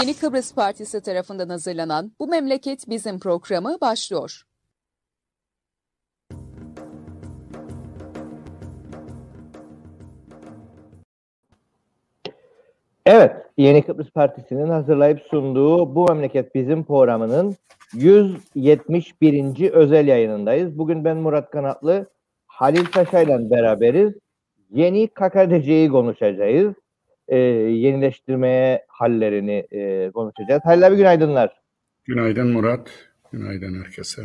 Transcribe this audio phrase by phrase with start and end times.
[0.00, 4.42] Yeni Kıbrıs Partisi tarafından hazırlanan Bu Memleket Bizim programı başlıyor.
[13.06, 17.56] Evet, Yeni Kıbrıs Partisi'nin hazırlayıp sunduğu Bu Memleket Bizim programının
[17.94, 19.70] 171.
[19.70, 20.78] özel yayınındayız.
[20.78, 22.06] Bugün ben Murat Kanatlı,
[22.46, 24.12] Halil Taşa ile beraberiz.
[24.70, 26.74] Yeni KKTC'yi konuşacağız.
[27.28, 30.60] Ee, yenileştirmeye hallerini e, konuşacağız.
[30.64, 31.60] Halil abi günaydınlar.
[32.04, 32.90] Günaydın Murat.
[33.32, 34.22] Günaydın herkese.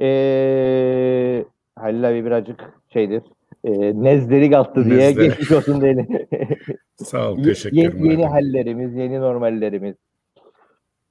[0.00, 1.44] Ee,
[1.76, 2.60] Halil abi birazcık
[2.92, 3.22] şeydir,
[3.64, 3.70] e,
[4.02, 6.08] nezleri kalktı diye geçmiş olsun diyelim.
[6.96, 8.04] Sağ ol, teşekkür ederim.
[8.04, 9.94] yeni hallerimiz, yeni normallerimiz.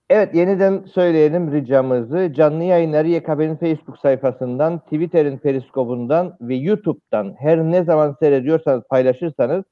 [0.09, 2.33] Evet, yeniden söyleyelim ricamızı.
[2.33, 9.63] Canlı yayınları YKB'nin Facebook sayfasından, Twitter'in periskobundan ve YouTube'dan her ne zaman seyrediyorsanız paylaşırsanız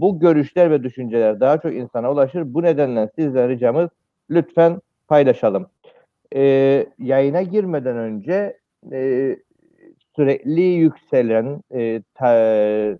[0.00, 2.54] bu görüşler ve düşünceler daha çok insana ulaşır.
[2.54, 3.90] Bu nedenle sizden ricamız
[4.30, 5.66] lütfen paylaşalım.
[6.36, 8.56] Ee, yayına girmeden önce
[8.92, 9.36] e,
[10.16, 12.98] sürekli yükselen e, ta-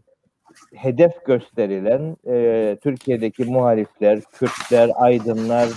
[0.74, 5.68] hedef gösterilen e, Türkiye'deki muhalifler, Kürtler, aydınlar,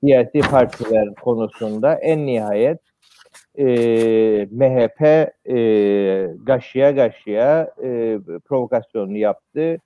[0.00, 2.78] siyasi partiler konusunda en nihayet
[3.58, 3.64] e,
[4.50, 5.02] MHP
[5.50, 5.56] e,
[6.44, 9.78] gaşıya gaşıya e, provokasyonunu yaptı.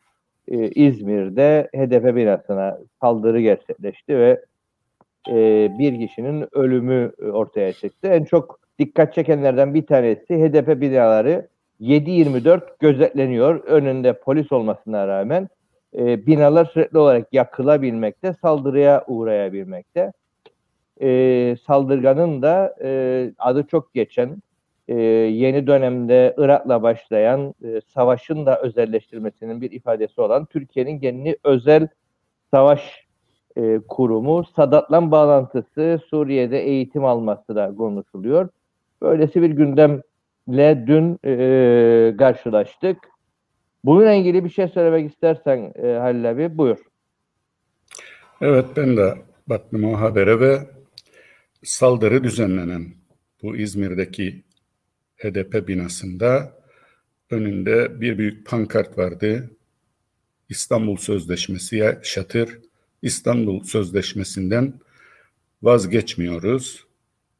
[0.48, 4.44] E, İzmir'de HDP binasına saldırı gerçekleşti ve
[5.30, 8.08] e, bir kişinin ölümü ortaya çıktı.
[8.08, 11.48] En çok dikkat çekenlerden bir tanesi HDP binaları
[11.80, 13.64] 7-24 gözetleniyor.
[13.64, 15.48] Önünde polis olmasına rağmen
[15.98, 20.12] e, binalar sürekli olarak yakılabilmekte, saldırıya uğrayabilmekte.
[21.02, 24.42] E, saldırganın da e, adı çok geçen,
[24.88, 31.88] e, yeni dönemde Irak'la başlayan e, savaşın da özelleştirmesinin bir ifadesi olan Türkiye'nin kendi özel
[32.50, 33.06] savaş
[33.56, 38.48] e, kurumu Sadat'la bağlantısı Suriye'de eğitim alması da konuşuluyor.
[39.02, 42.98] Böylesi bir gündemle dün e, karşılaştık.
[43.84, 46.78] Bununla ilgili bir şey söylemek istersen e, Halil abi buyur.
[48.40, 49.14] Evet ben de
[49.46, 50.58] baktım o habere ve
[51.62, 52.84] saldırı düzenlenen
[53.42, 54.42] bu İzmir'deki
[55.24, 56.58] HDP binasında
[57.30, 59.50] önünde bir büyük pankart vardı.
[60.48, 62.58] İstanbul Sözleşmesi'ye şatır.
[63.02, 64.80] İstanbul Sözleşmesi'nden
[65.62, 66.84] vazgeçmiyoruz.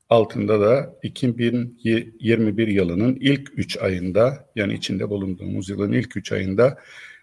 [0.09, 6.79] Altında da 2021 yılının ilk 3 ayında yani içinde bulunduğumuz yılın ilk 3 ayında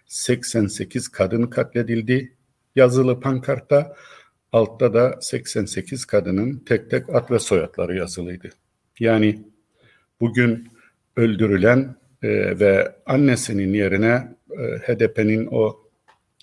[0.05, 2.35] 88 kadın katledildi.
[2.75, 3.95] Yazılı pankartta
[4.51, 8.50] altta da 88 kadının tek tek ad ve soyadları yazılıydı.
[9.00, 9.50] Yani
[10.21, 10.67] bugün
[11.15, 15.79] öldürülen e, ve annesinin yerine e, HDP'nin o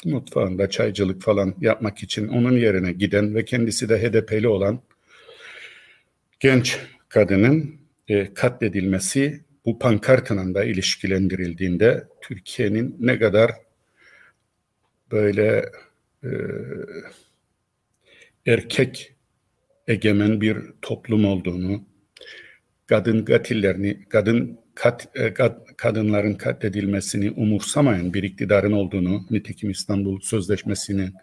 [0.05, 4.81] mutfağında çaycılık falan yapmak için onun yerine giden ve kendisi de HDP'li olan
[6.41, 6.79] genç
[7.09, 7.75] kadının
[8.09, 13.51] e, katledilmesi bu pankartla da ilişkilendirildiğinde Türkiye'nin ne kadar
[15.13, 15.71] böyle
[16.25, 16.31] e,
[18.47, 19.15] erkek
[19.89, 21.85] egemen bir toplum olduğunu,
[22.89, 31.15] kadın katillerini, kadın kat, e, kad- kadınların katledilmesini umursamayan bir iktidarın olduğunu, nitekim İstanbul Sözleşmesi'nin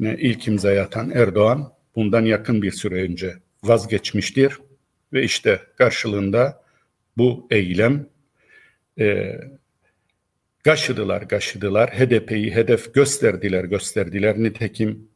[0.00, 4.58] ilk imza atan Erdoğan bundan yakın bir süre önce vazgeçmiştir
[5.12, 6.62] ve işte karşılığında
[7.16, 8.06] bu eylem
[8.98, 9.36] e,
[10.64, 14.38] gaşıdılar gaşıdılar HDP'yi hedef gösterdiler gösterdiler.
[14.38, 15.08] Nitekim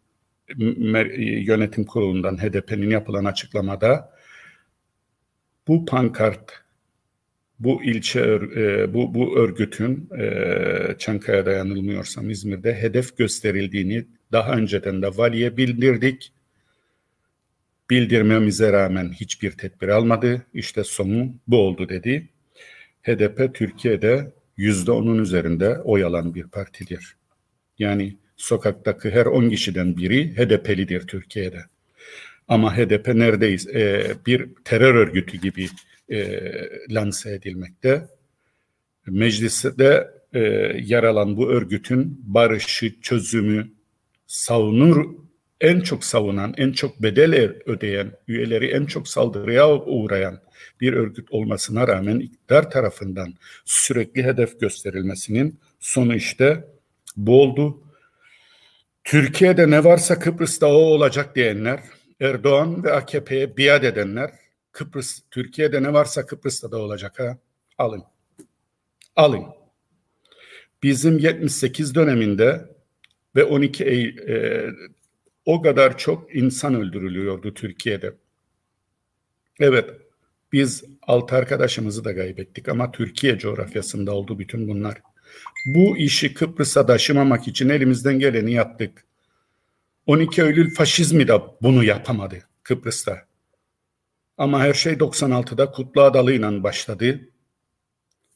[1.18, 4.12] yönetim kurulundan HDP'nin yapılan açıklamada
[5.68, 6.62] bu pankart
[7.58, 8.20] bu ilçe
[8.56, 16.32] e, bu bu örgütün e, Çankaya'da yanılmıyorsam İzmir'de hedef gösterildiğini daha önceden de valiye bildirdik.
[17.90, 20.46] Bildirmemize rağmen hiçbir tedbir almadı.
[20.54, 22.28] İşte sonu bu oldu dedi.
[23.02, 27.16] HDP Türkiye'de yüzde onun üzerinde oy alan bir partidir.
[27.78, 31.64] Yani sokaktaki her 10 kişiden biri HDP'lidir Türkiye'de.
[32.52, 33.68] Ama HDP neredeyiz?
[33.68, 35.68] Ee, bir terör örgütü gibi
[36.08, 36.40] e,
[36.90, 38.08] lanse edilmekte.
[39.06, 40.40] Mecliste e,
[40.82, 43.72] yer alan bu örgütün barışı, çözümü
[44.26, 45.14] savunur,
[45.60, 50.40] en çok savunan, en çok bedel ödeyen, üyeleri en çok saldırıya uğrayan
[50.80, 53.34] bir örgüt olmasına rağmen iktidar tarafından
[53.64, 56.64] sürekli hedef gösterilmesinin sonu işte
[57.16, 57.82] bu oldu.
[59.04, 61.80] Türkiye'de ne varsa Kıbrıs'ta o olacak diyenler,
[62.22, 64.30] Erdoğan ve AKP'ye biat edenler,
[64.72, 67.38] Kıbrıs, Türkiye'de ne varsa Kıbrıs'ta da olacak ha.
[67.78, 68.02] Alın.
[69.16, 69.44] Alın.
[70.82, 72.68] Bizim 78 döneminde
[73.36, 74.70] ve 12 Eylül, e,
[75.44, 78.14] o kadar çok insan öldürülüyordu Türkiye'de.
[79.60, 79.90] Evet,
[80.52, 85.02] biz altı arkadaşımızı da kaybettik ama Türkiye coğrafyasında oldu bütün bunlar.
[85.66, 89.04] Bu işi Kıbrıs'a taşımamak için elimizden geleni yaptık.
[90.06, 93.26] 12 Eylül faşizmi de bunu yapamadı Kıbrıs'ta.
[94.38, 97.28] Ama her şey 96'da Kutlu Adalı ile başladı.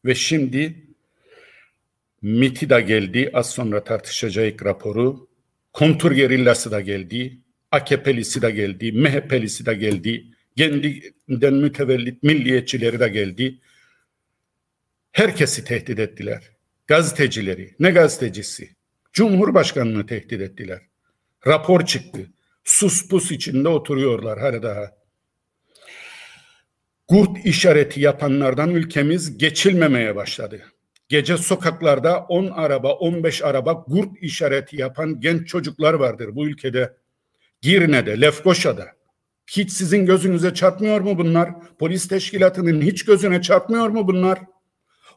[0.05, 0.87] Ve şimdi
[2.23, 3.31] MIT'i de geldi.
[3.35, 5.29] Az sonra tartışacağız raporu.
[5.73, 7.39] Kontur gerillası da geldi.
[7.71, 8.93] AKP'lisi de geldi.
[8.93, 10.25] MHP'lisi de geldi.
[10.57, 13.61] Kendinden mütevellit milliyetçileri de geldi.
[15.13, 16.51] Herkesi tehdit ettiler.
[16.87, 18.71] Gazetecileri, ne gazetecisi?
[19.13, 20.83] Cumhurbaşkanını tehdit ettiler.
[21.47, 22.31] Rapor çıktı.
[22.65, 24.97] Sus pus içinde oturuyorlar hala daha.
[27.09, 30.63] Gurt işareti yapanlardan ülkemiz geçilmemeye başladı.
[31.09, 36.97] Gece sokaklarda 10 araba, 15 araba gurt işareti yapan genç çocuklar vardır bu ülkede.
[37.61, 38.87] Girne'de, Lefkoşa'da.
[39.47, 41.51] Hiç sizin gözünüze çarpmıyor mu bunlar?
[41.79, 44.39] Polis teşkilatının hiç gözüne çarpmıyor mu bunlar?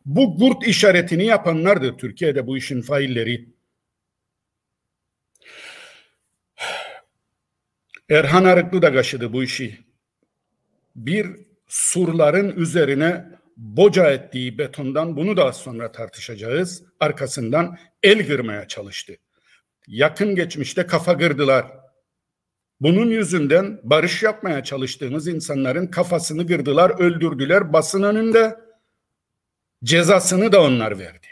[0.05, 3.49] Bu gurt işaretini yapanlardır Türkiye'de bu işin failleri.
[8.09, 9.79] Erhan Arıklı da kaşıdı bu işi.
[10.95, 11.27] Bir
[11.67, 13.25] surların üzerine
[13.57, 16.83] boca ettiği betondan bunu da az sonra tartışacağız.
[16.99, 19.17] Arkasından el kırmaya çalıştı.
[19.87, 21.65] Yakın geçmişte kafa kırdılar.
[22.81, 28.59] Bunun yüzünden barış yapmaya çalıştığımız insanların kafasını kırdılar, öldürdüler basın önünde.
[29.83, 31.27] Cezasını da onlar verdi.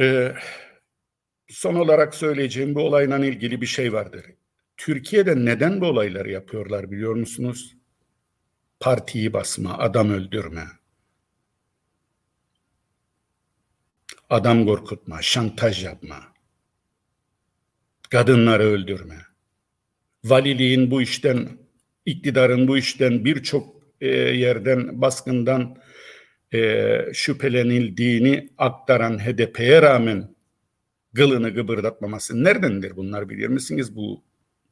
[0.00, 0.34] Ee,
[1.54, 4.24] son olarak söyleyeceğim bu olayla ilgili bir şey vardır.
[4.76, 7.76] Türkiye'de neden bu olayları yapıyorlar biliyor musunuz?
[8.80, 10.64] Partiyi basma, adam öldürme,
[14.30, 16.16] adam korkutma, şantaj yapma,
[18.10, 19.18] kadınları öldürme.
[20.24, 21.48] Valiliğin bu işten,
[22.06, 25.76] iktidarın bu işten birçok e, yerden, baskından
[26.54, 30.33] e, şüphelenildiğini aktaran HDP'ye rağmen
[31.14, 33.96] gılını gıbırdatmaması neredendir bunlar bilir misiniz?
[33.96, 34.22] Bu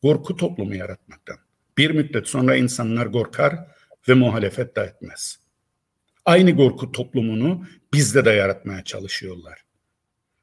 [0.03, 1.37] korku toplumu yaratmaktan.
[1.79, 3.67] Bir müddet sonra insanlar korkar
[4.09, 5.39] ve muhalefet de etmez.
[6.25, 9.65] Aynı korku toplumunu bizde de yaratmaya çalışıyorlar.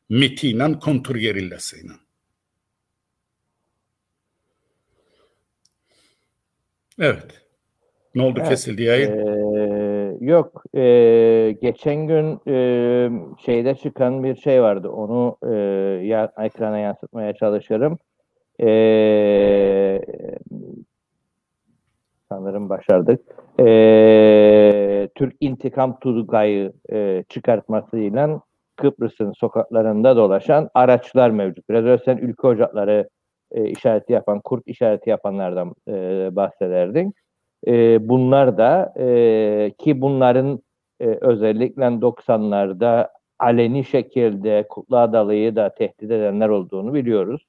[0.09, 1.93] MIT'iyle kontur gerillasıyla.
[6.99, 7.41] Evet.
[8.15, 8.49] Ne oldu evet.
[8.49, 9.11] kesildi yayın?
[9.11, 10.63] Ee, yok.
[10.75, 12.55] Ee, geçen gün e,
[13.45, 14.89] şeyde çıkan bir şey vardı.
[14.89, 15.53] Onu e,
[16.05, 17.97] ya, ekrana yansıtmaya çalışırım.
[18.61, 20.01] Ee,
[22.29, 23.21] sanırım başardık.
[23.59, 28.41] Ee, Türk İntikam Tugay'ı e, çıkartmasıyla
[28.75, 31.69] Kıbrıs'ın sokaklarında dolaşan araçlar mevcut.
[31.69, 33.09] Biraz önce sen ülke ocakları
[33.51, 35.93] e, işareti yapan, kurt işareti yapanlardan e,
[36.35, 37.13] bahsederdin.
[37.67, 40.63] E, bunlar da e, ki bunların
[40.99, 43.09] e, özellikle 90'larda
[43.39, 47.47] aleni şekilde Kutlu Adalı'yı da tehdit edenler olduğunu biliyoruz.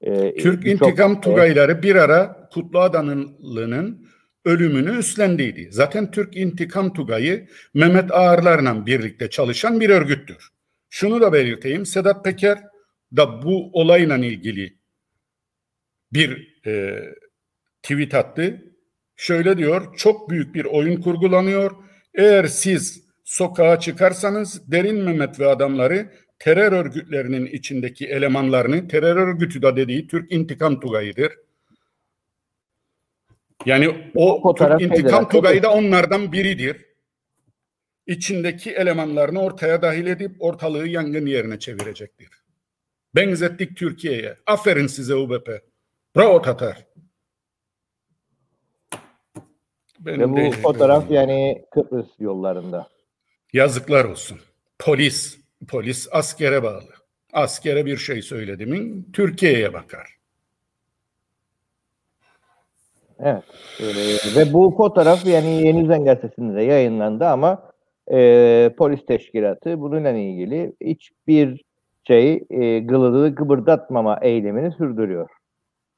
[0.00, 4.06] E, Türk İntikam çok, Tugayları bir ara Kutlu Adalı'nın
[4.44, 5.68] ölümünü üstlendiydi.
[5.70, 10.48] Zaten Türk İntikam Tugayı Mehmet Ağarlarla birlikte çalışan bir örgüttür.
[10.90, 11.86] Şunu da belirteyim.
[11.86, 12.58] Sedat Peker
[13.16, 14.76] da bu olayla ilgili
[16.12, 17.02] bir e,
[17.82, 18.69] tweet attı.
[19.20, 21.70] Şöyle diyor, çok büyük bir oyun kurgulanıyor.
[22.14, 29.76] Eğer siz sokağa çıkarsanız Derin Mehmet ve adamları terör örgütlerinin içindeki elemanlarını, terör örgütü de
[29.76, 31.32] dediği Türk İntikam Tugayı'dır.
[33.66, 36.86] Yani o, o Türk İntikam Tugayı da onlardan biridir.
[38.06, 42.28] İçindeki elemanlarını ortaya dahil edip ortalığı yangın yerine çevirecektir.
[43.14, 44.36] Benzettik Türkiye'ye.
[44.46, 45.48] Aferin size UBP.
[46.16, 46.89] Bravo Tatar.
[50.00, 52.86] Benim Ve bu fotoğraf yani Kıbrıs yollarında.
[53.52, 54.38] Yazıklar olsun.
[54.78, 55.38] Polis,
[55.68, 56.90] polis askere bağlı.
[57.32, 60.16] Askere bir şey söylediğimin Türkiye'ye bakar.
[63.18, 63.42] Evet.
[63.80, 64.00] Öyle.
[64.36, 67.70] Ve bu fotoğraf yani Yeni Düzen Gazetesi'nde yayınlandı ama
[68.12, 71.64] e, polis teşkilatı bununla ilgili hiçbir
[72.06, 75.28] şey e, gılığı gıbırdatmama eylemini sürdürüyor.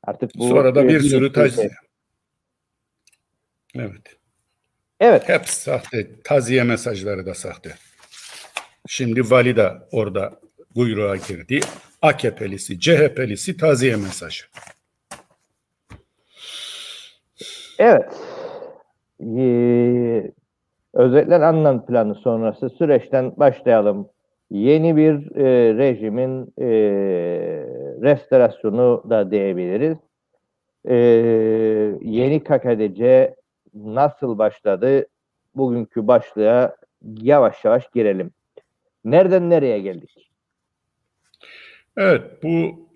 [0.04, 1.70] Artık bu Sonra da bir sürü taziye.
[3.74, 4.16] Evet.
[5.00, 5.28] Evet.
[5.28, 6.22] Hep sahte.
[6.24, 7.74] Taziye mesajları da sahte.
[8.88, 10.40] Şimdi vali de orada
[10.74, 11.60] kuyruğa girdi.
[12.02, 14.44] AKP'lisi, CHP'lisi taziye mesajı.
[17.78, 18.12] Evet.
[19.20, 20.32] Ee,
[20.94, 24.08] özetlen anlam planı sonrası süreçten başlayalım
[24.50, 26.66] yeni bir e, rejimin e,
[28.02, 29.96] restorasyonu da diyebiliriz.
[30.88, 30.96] E,
[32.02, 33.34] yeni KKDC
[33.74, 35.06] nasıl başladı?
[35.54, 38.30] Bugünkü başlığa yavaş yavaş girelim.
[39.04, 40.30] Nereden nereye geldik?
[41.96, 42.88] Evet, bu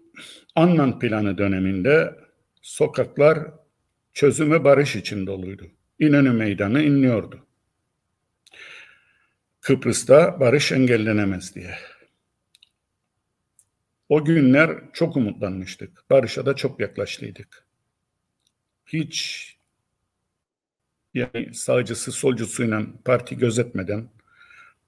[0.54, 2.14] Annan planı döneminde
[2.62, 3.38] sokaklar
[4.12, 5.66] çözüme barış için doluydu.
[5.98, 7.46] İnönü Meydanı inliyordu.
[9.60, 11.74] Kıbrıs'ta barış engellenemez diye.
[14.08, 16.10] O günler çok umutlanmıştık.
[16.10, 17.66] Barış'a da çok yaklaştıydık.
[18.86, 19.55] Hiç
[21.16, 24.08] yani sağcısı solcusuyla parti gözetmeden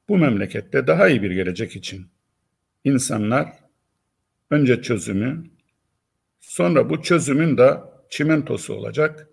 [0.09, 2.07] bu memlekette daha iyi bir gelecek için
[2.85, 3.53] insanlar
[4.51, 5.45] önce çözümü
[6.41, 7.77] sonra bu çözümün de
[8.11, 9.29] çimentosu olacak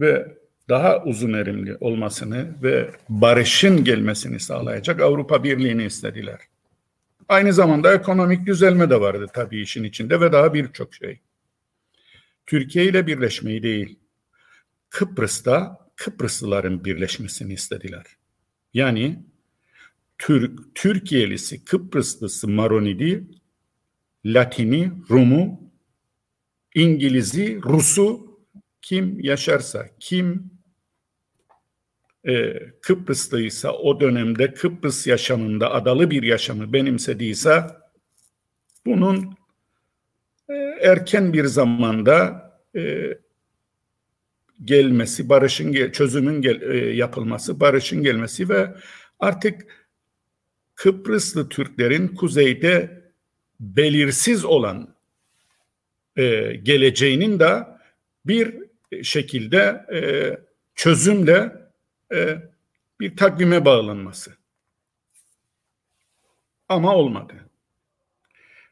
[0.00, 0.36] ve
[0.68, 6.40] daha uzun erimli olmasını ve barışın gelmesini sağlayacak Avrupa Birliği'ni istediler.
[7.28, 11.20] Aynı zamanda ekonomik düzelme de vardı tabii işin içinde ve daha birçok şey.
[12.46, 13.98] Türkiye ile birleşmeyi değil,
[14.90, 18.06] Kıbrıs'ta Kıbrıslıların birleşmesini istediler.
[18.74, 19.22] Yani
[20.18, 23.24] Türk, Türkiye'lisi, Kıbrıslısı Maronidi,
[24.24, 25.72] Latini, Rumu,
[26.74, 28.40] İngiliz'i, Rus'u
[28.82, 30.50] kim yaşarsa, kim
[32.28, 37.66] e, Kıbrıslıysa o dönemde Kıbrıs yaşamında adalı bir yaşamı benimsediyse
[38.86, 39.36] bunun
[40.48, 43.12] e, erken bir zamanda e,
[44.64, 48.74] gelmesi, barışın çözümün gel, e, yapılması, barışın gelmesi ve
[49.20, 49.86] artık
[50.74, 53.02] Kıbrıslı Türklerin kuzeyde
[53.60, 54.94] belirsiz olan
[56.16, 57.66] e, geleceğinin de
[58.26, 58.54] bir
[59.02, 60.00] şekilde e,
[60.74, 61.52] çözümle
[62.12, 62.38] e,
[63.00, 64.36] bir takvime bağlanması.
[66.68, 67.34] Ama olmadı.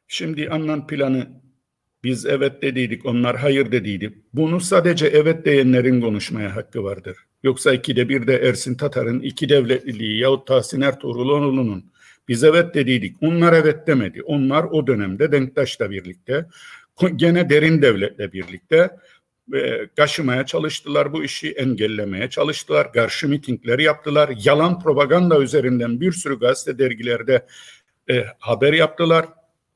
[0.08, 1.43] Şimdi Annan planı
[2.04, 4.18] biz evet dediydik, onlar hayır dediydi.
[4.34, 7.16] Bunu sadece evet diyenlerin konuşmaya hakkı vardır.
[7.42, 11.84] Yoksa ikide bir de Ersin Tatar'ın iki devletliliği yahut Tahsin Ertuğruloğlu'nun
[12.28, 13.16] biz evet dediydik.
[13.20, 14.22] Onlar evet demedi.
[14.22, 16.46] Onlar o dönemde Denktaş'la birlikte,
[17.16, 18.90] gene derin devletle birlikte
[19.54, 22.92] e, kaşımaya çalıştılar bu işi, engellemeye çalıştılar.
[22.92, 24.30] Karşı mitingleri yaptılar.
[24.44, 27.46] Yalan propaganda üzerinden bir sürü gazete dergilerde
[28.10, 29.26] e, haber yaptılar.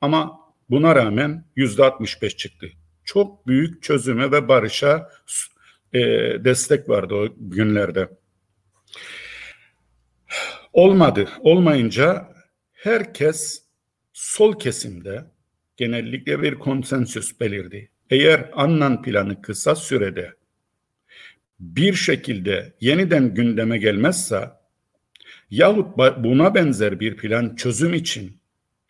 [0.01, 2.67] Ama buna rağmen yüzde 65 çıktı.
[3.03, 5.09] Çok büyük çözüme ve barışa
[5.93, 5.99] e,
[6.43, 8.09] destek vardı o günlerde.
[10.73, 11.29] Olmadı.
[11.39, 12.33] Olmayınca
[12.71, 13.63] herkes
[14.13, 15.25] sol kesimde
[15.77, 17.91] genellikle bir konsensüs belirdi.
[18.09, 20.33] Eğer Annan planı kısa sürede
[21.59, 24.49] bir şekilde yeniden gündeme gelmezse
[25.49, 28.38] yahut buna benzer bir plan çözüm için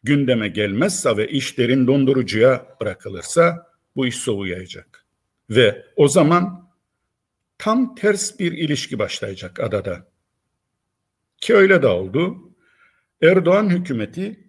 [0.04, 5.06] gündeme gelmezse ve iş derin dondurucuya bırakılırsa bu iş soğuyacak.
[5.50, 6.70] Ve o zaman
[7.58, 10.08] tam ters bir ilişki başlayacak adada.
[11.38, 12.38] Ki öyle de oldu.
[13.22, 14.40] Erdoğan hükümeti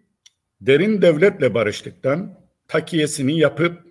[0.60, 3.90] derin devletle barıştıktan takiyesini yapıp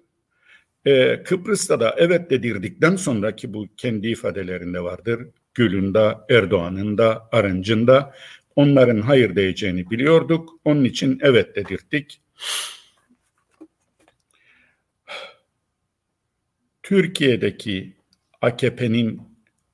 [0.86, 5.28] e, Kıbrıs'ta da evet dedirdikten sonraki bu kendi ifadelerinde vardır.
[5.54, 8.14] Gül'ün de, Erdoğan'ın da, Arınç'ın da
[8.60, 10.50] onların hayır diyeceğini biliyorduk.
[10.66, 12.22] Onun için evet dedirttik.
[16.84, 17.94] Türkiye'deki
[18.42, 19.22] AKP'nin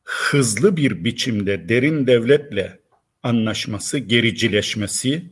[0.03, 2.79] hızlı bir biçimde derin devletle
[3.23, 5.25] anlaşması, gericileşmesi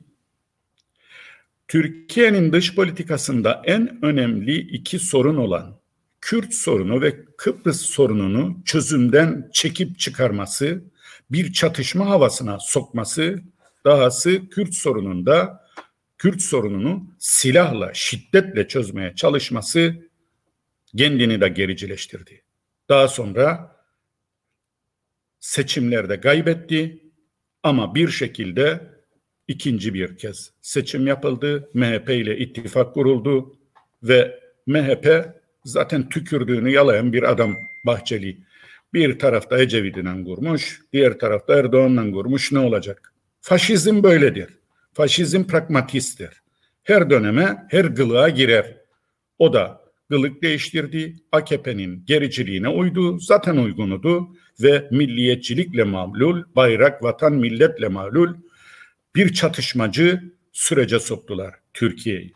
[1.67, 5.79] Türkiye'nin dış politikasında en önemli iki sorun olan
[6.21, 10.83] Kürt sorunu ve Kıbrıs sorununu çözümden çekip çıkarması,
[11.31, 13.41] bir çatışma havasına sokması,
[13.85, 15.63] dahası Kürt sorununda
[16.17, 19.95] Kürt sorununu silahla, şiddetle çözmeye çalışması
[20.97, 22.43] kendini de gericileştirdi.
[22.89, 23.75] Daha sonra
[25.39, 27.03] seçimlerde kaybetti
[27.63, 28.93] ama bir şekilde
[29.47, 31.69] ikinci bir kez seçim yapıldı.
[31.73, 33.57] MHP ile ittifak kuruldu
[34.03, 35.25] ve MHP
[35.65, 38.37] zaten tükürdüğünü yalayan bir adam Bahçeli.
[38.93, 43.13] Bir tarafta Ecevit'le kurmuş, diğer tarafta Erdoğan'la kurmuş ne olacak?
[43.41, 44.49] Faşizm böyledir.
[44.93, 46.41] Faşizm pragmatisttir.
[46.83, 48.77] Her döneme, her kılığa girer.
[49.39, 57.87] O da kılık değiştirdi, AKP'nin gericiliğine uydu, zaten uygunudu ve milliyetçilikle mamlul, bayrak, vatan, milletle
[57.87, 58.33] malul
[59.15, 62.33] bir çatışmacı sürece soktular Türkiye'yi.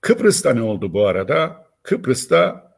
[0.00, 1.66] Kıbrıs'ta ne oldu bu arada?
[1.82, 2.71] Kıbrıs'ta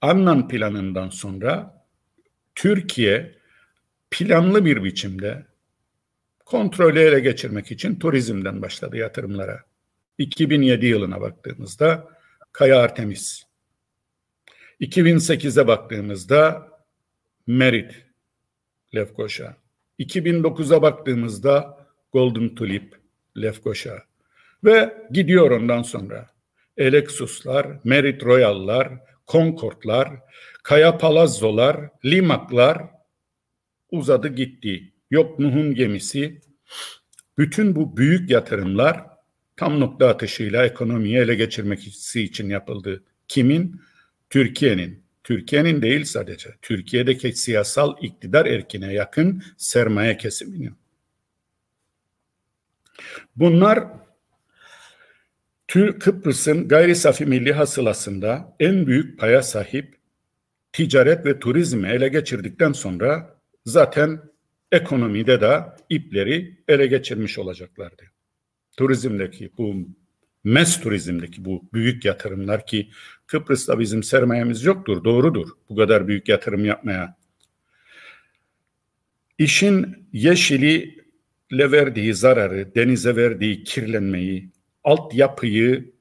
[0.00, 1.84] Annan planından sonra
[2.54, 3.34] Türkiye
[4.10, 5.46] planlı bir biçimde
[6.44, 9.64] kontrolü ele geçirmek için turizmden başladı yatırımlara.
[10.18, 12.08] 2007 yılına baktığımızda
[12.52, 13.42] Kaya Artemis.
[14.80, 16.68] 2008'e baktığımızda
[17.46, 18.04] Merit
[18.94, 19.56] Lefkoşa.
[19.98, 22.94] 2009'a baktığımızda Golden Tulip
[23.36, 24.02] Lefkoşa.
[24.64, 26.30] Ve gidiyor ondan sonra.
[26.80, 28.92] Alexus'lar, Merit Royal'lar,
[29.28, 30.10] Concord'lar,
[30.62, 32.82] Kaya Palazzo'lar, Limak'lar
[33.90, 34.92] uzadı gitti.
[35.10, 36.40] Yok Nuh'un gemisi.
[37.38, 39.06] Bütün bu büyük yatırımlar
[39.56, 43.04] tam nokta atışıyla ekonomiyi ele geçirmesi için yapıldı.
[43.28, 43.80] Kimin?
[44.30, 45.06] Türkiye'nin.
[45.24, 46.54] Türkiye'nin değil sadece.
[46.62, 50.74] Türkiye'deki siyasal iktidar erkine yakın sermaye kesiminin.
[53.36, 53.84] Bunlar
[55.68, 59.96] Kıbrıs'ın gayri safi milli hasılasında en büyük paya sahip
[60.72, 64.20] ticaret ve turizmi ele geçirdikten sonra zaten
[64.72, 68.02] ekonomide de ipleri ele geçirmiş olacaklardı.
[68.76, 69.88] Turizmdeki bu
[70.44, 72.90] mes turizmdeki bu büyük yatırımlar ki
[73.26, 77.16] Kıbrıs'ta bizim sermayemiz yoktur, doğrudur bu kadar büyük yatırım yapmaya.
[79.38, 81.04] İşin yeşili
[81.52, 84.50] verdiği zararı, denize verdiği kirlenmeyi,
[84.86, 85.92] altyapıyı,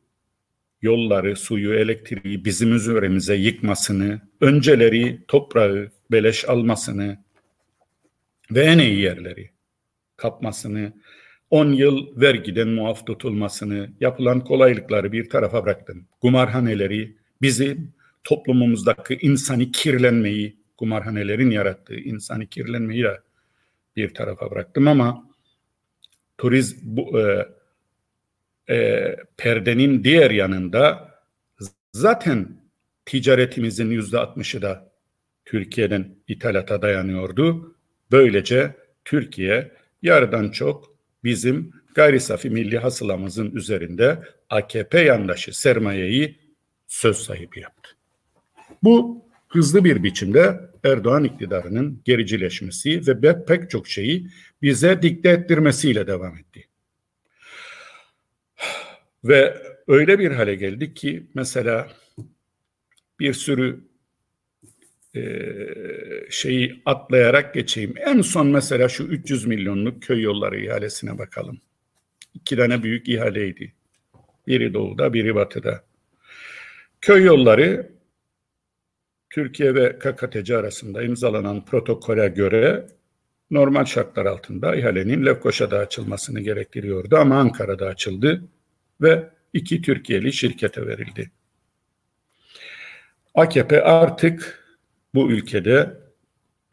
[0.81, 7.23] yolları, suyu, elektriği bizim üzerimize yıkmasını, önceleri toprağı beleş almasını
[8.51, 9.49] ve en iyi yerleri
[10.17, 10.93] kapmasını,
[11.49, 16.07] 10 yıl vergiden muaf tutulmasını, yapılan kolaylıkları bir tarafa bıraktım.
[16.21, 23.21] Kumarhaneleri, bizim toplumumuzdaki insani kirlenmeyi, kumarhanelerin yarattığı insani kirlenmeyi de
[23.95, 25.29] bir tarafa bıraktım ama
[26.37, 27.47] turizm bu e,
[28.69, 31.11] e, perdenin diğer yanında
[31.93, 32.47] zaten
[33.05, 34.91] ticaretimizin yüzde altmışı da
[35.45, 37.75] Türkiye'den ithalata dayanıyordu.
[38.11, 46.39] Böylece Türkiye yarıdan çok bizim gayri safi milli hasılamızın üzerinde AKP yandaşı sermayeyi
[46.87, 47.89] söz sahibi yaptı.
[48.83, 54.27] Bu hızlı bir biçimde Erdoğan iktidarının gericileşmesi ve pek çok şeyi
[54.61, 56.67] bize dikte ettirmesiyle devam etti.
[59.25, 61.87] Ve öyle bir hale geldik ki mesela
[63.19, 63.83] bir sürü
[65.15, 65.21] e,
[66.29, 67.93] şeyi atlayarak geçeyim.
[67.97, 71.61] En son mesela şu 300 milyonluk köy yolları ihalesine bakalım.
[72.33, 73.73] İki tane büyük ihaleydi.
[74.47, 75.83] Biri doğuda, biri batıda.
[77.01, 77.91] Köy yolları
[79.29, 82.87] Türkiye ve KKTC arasında imzalanan protokole göre
[83.51, 88.41] normal şartlar altında ihalenin Lefkoşa'da açılmasını gerektiriyordu ama Ankara'da açıldı
[89.01, 91.31] ve iki Türkiye'li şirkete verildi.
[93.33, 94.65] AKP artık
[95.13, 95.97] bu ülkede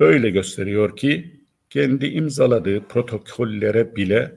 [0.01, 4.35] öyle gösteriyor ki kendi imzaladığı protokollere bile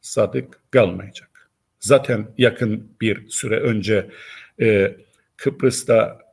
[0.00, 1.50] sadık kalmayacak.
[1.80, 4.10] Zaten yakın bir süre önce
[4.60, 4.96] e,
[5.36, 6.24] Kıbrıs'ta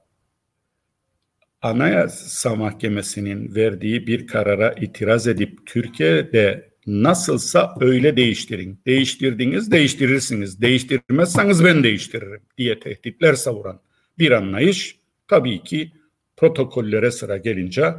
[1.61, 8.79] Anayasa Mahkemesi'nin verdiği bir karara itiraz edip Türkiye'de nasılsa öyle değiştirin.
[8.85, 10.61] Değiştirdiniz, değiştirirsiniz.
[10.61, 13.79] Değiştirmezseniz ben değiştiririm diye tehditler savuran
[14.19, 15.91] bir anlayış tabii ki
[16.37, 17.95] protokollere sıra gelince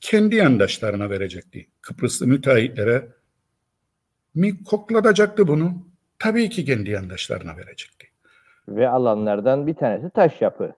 [0.00, 1.66] kendi yandaşlarına verecekti.
[1.80, 3.08] Kıbrıslı müteahhitlere
[4.34, 5.86] mi koklatacaktı bunu?
[6.18, 8.06] Tabii ki kendi yandaşlarına verecekti.
[8.68, 10.72] Ve alanlardan bir tanesi taş yapı.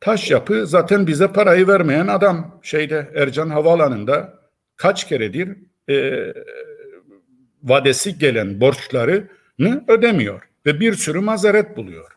[0.00, 4.38] Taş yapı zaten bize parayı vermeyen adam şeyde Ercan Havaalanı'nda
[4.76, 5.56] kaç keredir
[5.88, 6.34] e,
[7.62, 12.12] vadesi gelen borçlarını ödemiyor ve bir sürü mazeret buluyor.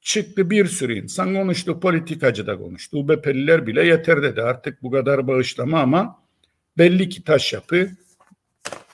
[0.00, 2.98] Çıktı bir sürü insan konuştu, politikacı da konuştu.
[2.98, 6.22] UBP'liler bile yeter dedi artık bu kadar bağışlama ama
[6.78, 7.88] belli ki taş yapı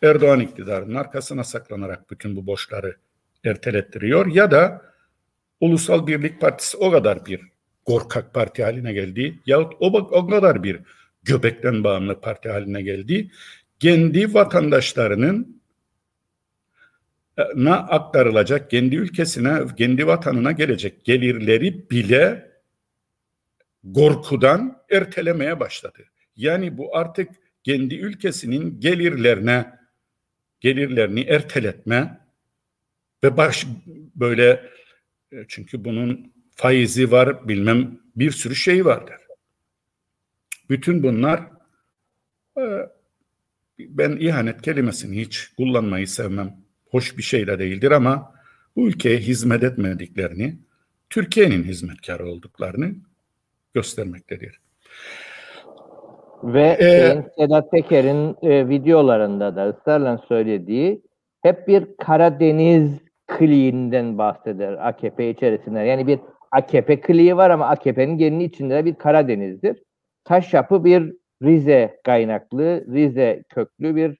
[0.03, 2.97] Erdoğan iktidarının arkasına saklanarak bütün bu borçları
[3.45, 4.83] ertelettiriyor ya da
[5.61, 7.41] Ulusal Birlik Partisi o kadar bir
[7.85, 10.81] korkak parti haline geldi yahut o, o kadar bir
[11.23, 13.31] göbekten bağımlı parti haline geldi
[13.83, 15.62] kendi vatandaşlarının
[17.38, 22.53] e, na aktarılacak kendi ülkesine, kendi vatanına gelecek gelirleri bile
[23.95, 26.05] korkudan ertelemeye başladı.
[26.37, 27.29] Yani bu artık
[27.64, 29.73] kendi ülkesinin gelirlerine
[30.61, 32.21] gelirlerini erteletme
[33.25, 33.66] ve baş
[34.14, 34.71] böyle
[35.33, 39.16] e, çünkü bunun faizi var bilmem bir sürü şey vardır.
[40.71, 41.42] Bütün bunlar
[42.59, 42.62] e,
[43.90, 46.57] ben ihanet kelimesini hiç kullanmayı sevmem.
[46.90, 48.33] Hoş bir şey de değildir ama
[48.77, 50.59] bu ülkeye hizmet etmediklerini,
[51.11, 52.95] Türkiye'nin hizmetkarı olduklarını
[53.75, 54.61] göstermektedir.
[56.42, 61.03] Ve ee, Sedat Peker'in e, videolarında da ısrarla söylediği
[61.42, 62.90] hep bir Karadeniz
[63.27, 65.81] kliğinden bahseder AKP içerisinde.
[65.81, 66.18] Yani bir
[66.51, 69.83] AKP kliği var ama AKP'nin genli içinde de bir Karadeniz'dir.
[70.25, 74.18] Taş yapı bir Rize kaynaklı, Rize köklü bir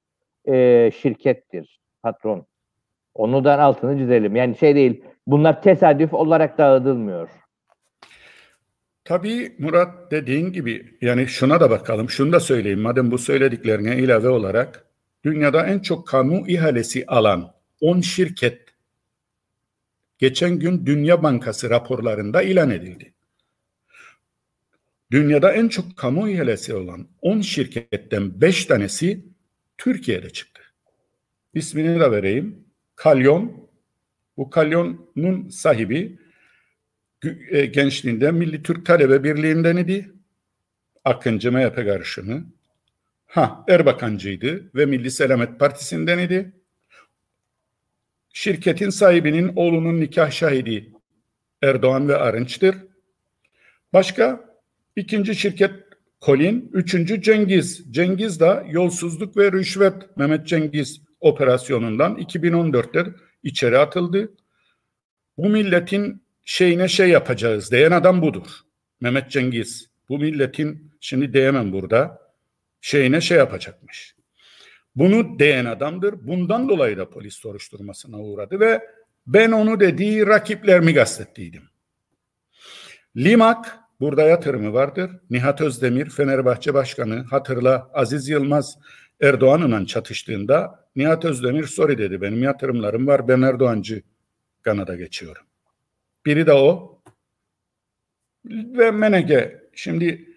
[0.53, 2.45] e, şirkettir patron.
[3.13, 4.35] Onudan altını çizelim.
[4.35, 7.29] Yani şey değil, bunlar tesadüf olarak dağıtılmıyor.
[9.05, 14.29] Tabii Murat dediğin gibi yani şuna da bakalım, şunu da söyleyeyim madem bu söylediklerine ilave
[14.29, 14.85] olarak
[15.25, 18.61] dünyada en çok kamu ihalesi alan 10 şirket
[20.17, 23.13] geçen gün Dünya Bankası raporlarında ilan edildi.
[25.13, 29.25] Dünyada en çok kamu ihalesi olan 10 şirketten 5 tanesi
[29.77, 30.61] Türkiye'de çıktı.
[31.53, 32.65] İsmini de vereyim.
[32.95, 33.69] Kalyon.
[34.37, 36.19] Bu Kalyon'un sahibi
[37.49, 40.11] e, gençliğinde Milli Türk Talebe Birliği'nden idi.
[41.05, 42.45] Akıncı MHP karışımı.
[43.25, 46.53] Ha, Erbakancıydı ve Milli Selamet Partisi'nden idi.
[48.29, 50.91] Şirketin sahibinin oğlunun nikah şahidi
[51.61, 52.75] Erdoğan ve Arınç'tır.
[53.93, 54.52] Başka
[54.95, 55.71] ikinci şirket
[56.23, 57.85] Kolin, üçüncü Cengiz.
[57.91, 63.05] Cengiz de yolsuzluk ve rüşvet Mehmet Cengiz operasyonundan 2014'te
[63.43, 64.31] içeri atıldı.
[65.37, 68.47] Bu milletin şeyine şey yapacağız diyen adam budur.
[69.01, 69.89] Mehmet Cengiz.
[70.09, 72.21] Bu milletin şimdi diyemem burada
[72.81, 74.15] şeyine şey yapacakmış.
[74.95, 76.27] Bunu diyen adamdır.
[76.27, 78.81] Bundan dolayı da polis soruşturmasına uğradı ve
[79.27, 81.63] ben onu dediği rakiplerimi gazettiydim.
[83.17, 85.11] Limak burada yatırımı vardır.
[85.29, 88.77] Nihat Özdemir Fenerbahçe Başkanı hatırla Aziz Yılmaz
[89.21, 94.01] Erdoğan'la çatıştığında Nihat Özdemir sorry dedi benim yatırımlarım var ben Erdoğancı
[94.61, 95.43] kanada geçiyorum.
[96.25, 96.99] Biri de o.
[98.45, 100.29] Ve Menege şimdi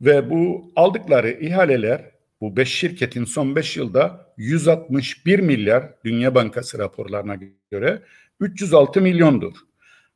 [0.00, 7.38] ve bu aldıkları ihaleler bu beş şirketin son beş yılda 161 milyar Dünya Bankası raporlarına
[7.70, 8.02] göre
[8.40, 9.69] 306 milyondur.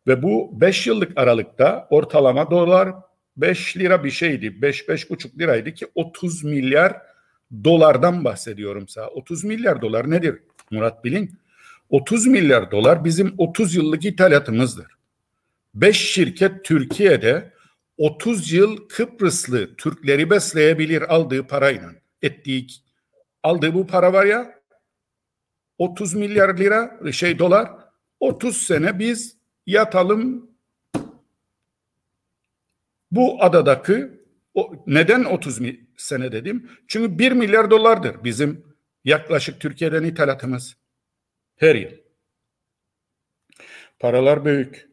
[0.06, 2.94] Ve bu 5 yıllık aralıkta ortalama dolar
[3.36, 4.46] 5 lira bir şeydi.
[4.46, 6.96] 5-5,5 liraydı ki 30 milyar
[7.64, 9.06] dolardan bahsediyorum sana.
[9.06, 10.38] 30 milyar dolar nedir
[10.70, 11.38] Murat Bilin?
[11.90, 14.86] 30 milyar dolar bizim 30 yıllık ithalatımızdır.
[15.74, 17.52] 5 şirket Türkiye'de
[17.98, 21.90] 30 yıl Kıbrıslı Türkleri besleyebilir aldığı parayla.
[22.22, 22.66] Ettiği
[23.42, 24.60] aldığı bu para var ya
[25.78, 27.70] 30 milyar lira şey dolar
[28.20, 29.36] 30 sene biz
[29.66, 30.50] yatalım
[33.10, 34.10] bu adadaki
[34.54, 35.58] o, neden 30
[35.96, 36.70] sene dedim?
[36.88, 38.64] Çünkü 1 milyar dolardır bizim
[39.04, 40.76] yaklaşık Türkiye'den ithalatımız
[41.56, 41.90] her yıl.
[43.98, 44.88] Paralar büyük.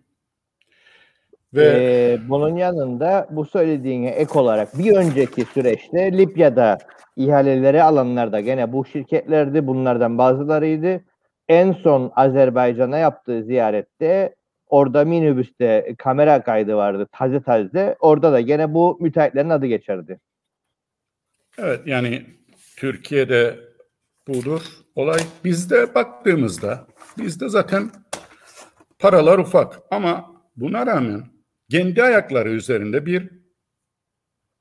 [1.54, 6.78] Ve ee, bunun yanında bu söylediğine ek olarak bir önceki süreçte Libya'da
[7.16, 9.68] ihaleleri alanlar da gene bu şirketlerdi.
[9.68, 11.04] Bunlardan bazılarıydı.
[11.48, 14.36] En son Azerbaycan'a yaptığı ziyarette
[14.72, 17.96] orada minibüste kamera kaydı vardı taze taze.
[18.00, 20.20] Orada da gene bu müteahhitlerin adı geçerdi.
[21.58, 22.26] Evet yani
[22.78, 23.60] Türkiye'de
[24.28, 24.62] budur
[24.96, 25.20] olay.
[25.44, 27.90] Bizde baktığımızda bizde zaten
[29.00, 31.24] paralar ufak ama buna rağmen
[31.72, 33.30] kendi ayakları üzerinde bir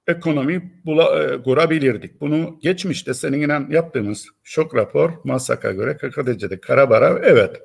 [0.07, 2.21] ekonomi bula, e, kurabilirdik.
[2.21, 7.63] Bunu geçmişte seninle yaptığımız şok rapor MASAK'a göre KKTC'de Karabara evet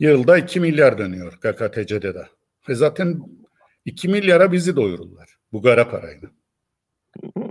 [0.00, 2.26] yılda 2 milyar dönüyor KKTC'de de.
[2.68, 3.20] Ve zaten
[3.84, 6.28] 2 milyara bizi doyururlar bu kara parayla.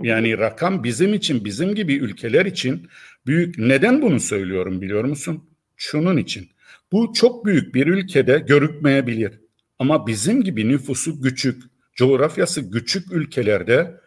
[0.02, 2.88] Yani rakam bizim için, bizim gibi ülkeler için
[3.26, 3.58] büyük.
[3.58, 5.50] Neden bunu söylüyorum biliyor musun?
[5.76, 6.48] Şunun için.
[6.92, 9.40] Bu çok büyük bir ülkede görükmeyebilir.
[9.78, 11.62] Ama bizim gibi nüfusu küçük,
[11.94, 14.00] coğrafyası küçük ülkelerde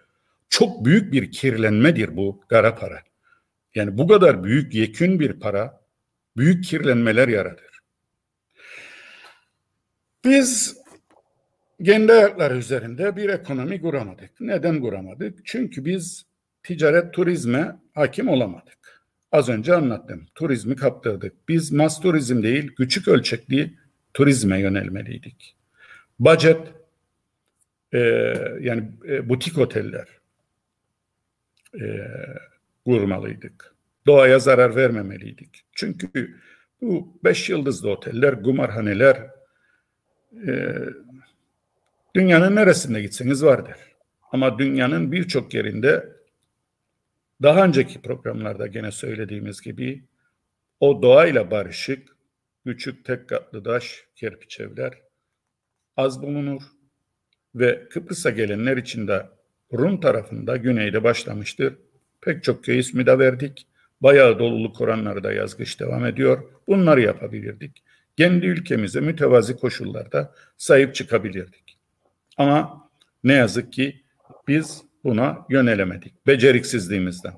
[0.50, 3.00] çok büyük bir kirlenmedir bu kara para.
[3.76, 5.82] Yani bu kadar büyük yekün bir para
[6.38, 7.71] büyük kirlenmeler yaratır.
[10.26, 10.78] Biz
[11.86, 14.32] kendi ayakları üzerinde bir ekonomi kuramadık.
[14.40, 15.40] Neden kuramadık?
[15.46, 16.26] Çünkü biz
[16.64, 19.02] ticaret turizme hakim olamadık.
[19.32, 20.26] Az önce anlattım.
[20.36, 21.50] Turizmi kaptırdık.
[21.50, 23.74] Biz mas turizm değil, küçük ölçekli
[24.14, 25.56] turizme yönelmeliydik.
[26.20, 26.68] Budget
[27.94, 28.00] e,
[28.62, 30.08] yani e, butik oteller
[31.82, 32.08] e,
[32.86, 33.76] kurmalıydık.
[34.08, 35.64] Doğaya zarar vermemeliydik.
[35.74, 36.36] Çünkü
[36.82, 39.32] bu beş yıldızlı oteller, kumarhaneler
[40.48, 40.76] e,
[42.16, 43.78] dünyanın neresinde gitseniz vardır.
[44.32, 46.10] Ama dünyanın birçok yerinde
[47.42, 50.04] daha önceki programlarda gene söylediğimiz gibi
[50.80, 52.08] o doğayla barışık,
[52.66, 54.94] küçük tek katlı taş, kerpiç evler
[55.98, 56.62] az bulunur
[57.56, 59.30] ve Kıbrıs'a gelenler için de
[59.74, 61.74] Rum tarafında güneyde başlamıştır.
[62.22, 63.68] Pek çok köy ismi de verdik.
[64.02, 66.44] Bayağı doluluk oranları da yazgıç devam ediyor.
[66.68, 67.84] Bunları yapabilirdik.
[68.18, 71.78] Kendi ülkemize mütevazi koşullarda sahip çıkabilirdik.
[72.38, 72.90] Ama
[73.24, 74.02] ne yazık ki
[74.48, 77.34] biz buna yönelemedik beceriksizliğimizden.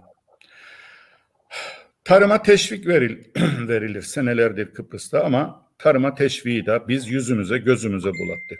[2.03, 3.23] Tarıma teşvik veril,
[3.67, 8.59] verilir senelerdir Kıbrıs'ta ama tarıma teşviği de biz yüzümüze gözümüze bulattık,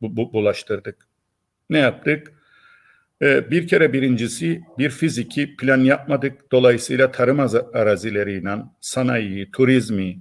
[0.00, 1.08] bu, bu, bulaştırdık.
[1.70, 2.32] Ne yaptık?
[3.22, 6.52] Ee, bir kere birincisi bir fiziki plan yapmadık.
[6.52, 7.40] Dolayısıyla tarım
[7.74, 10.18] arazileriyle sanayi, turizmi,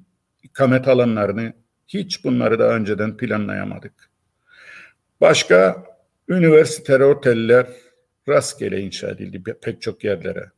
[0.50, 1.54] ikamet alanlarını
[1.88, 3.94] hiç bunları daha önceden planlayamadık.
[5.22, 5.84] Başka
[6.30, 7.68] üniversite oteller
[8.28, 10.52] rastgele inşa edildi pek çok yerlere.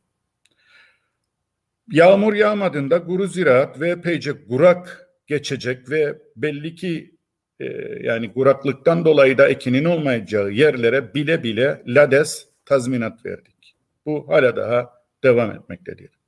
[1.90, 7.14] Yağmur yağmadığında kuru ziraat ve epeyce kurak geçecek ve belli ki
[7.60, 7.64] e,
[8.00, 13.76] yani kuraklıktan dolayı da ekinin olmayacağı yerlere bile bile LADES tazminat verdik.
[14.06, 14.90] Bu hala daha
[15.24, 16.19] devam etmektedir.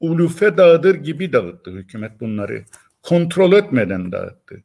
[0.00, 2.64] Ulufe dağıdır gibi dağıttı hükümet bunları.
[3.02, 4.62] Kontrol etmeden dağıttı.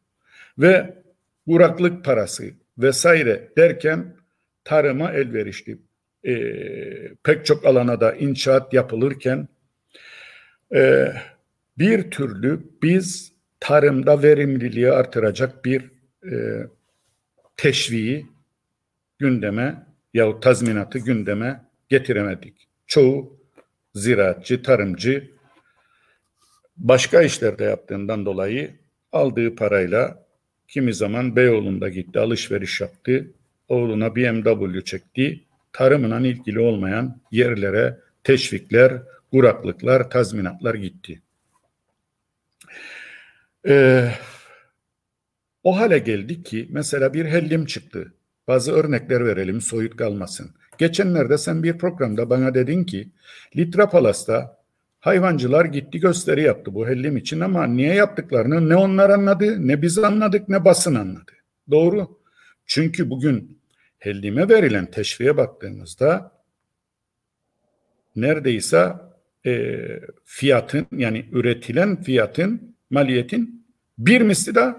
[0.58, 1.04] Ve
[1.48, 2.44] kuraklık parası
[2.78, 4.16] vesaire derken
[4.64, 5.78] tarıma elverişli
[6.24, 6.36] e,
[7.24, 9.48] pek çok alana da inşaat yapılırken
[10.76, 11.14] e,
[11.78, 15.92] bir türlü biz tarımda verimliliği artıracak bir
[16.32, 16.68] e,
[17.58, 18.28] teşviği
[19.20, 22.68] gündeme yahut tazminatı gündeme getiremedik.
[22.88, 23.43] Çoğu
[23.96, 25.32] ziraatçı, tarımcı
[26.78, 28.80] başka işlerde yaptığından dolayı
[29.12, 30.26] aldığı parayla
[30.68, 33.34] kimi zaman Beyoğlu'nda gitti, alışveriş yaptı,
[33.68, 39.02] oğluna BMW çekti, tarımla ilgili olmayan yerlere teşvikler,
[39.32, 41.22] kuraklıklar, tazminatlar gitti.
[43.68, 44.12] Ee,
[45.64, 48.14] o hale geldi ki mesela bir hellim çıktı.
[48.48, 50.56] Bazı örnekler verelim soyut kalmasın.
[50.84, 53.10] Geçenlerde sen bir programda bana dedin ki
[53.58, 54.58] Litra Palas'ta
[55.00, 59.98] hayvancılar gitti gösteri yaptı bu hellim için ama niye yaptıklarını ne onlar anladı ne biz
[59.98, 61.32] anladık ne basın anladı.
[61.72, 62.20] Doğru.
[62.66, 63.60] Çünkü bugün
[64.00, 66.32] hellime verilen teşviğe baktığımızda
[68.16, 68.94] neredeyse
[69.46, 69.80] e,
[70.26, 73.66] fiyatın yani üretilen fiyatın maliyetin
[73.98, 74.76] bir misli de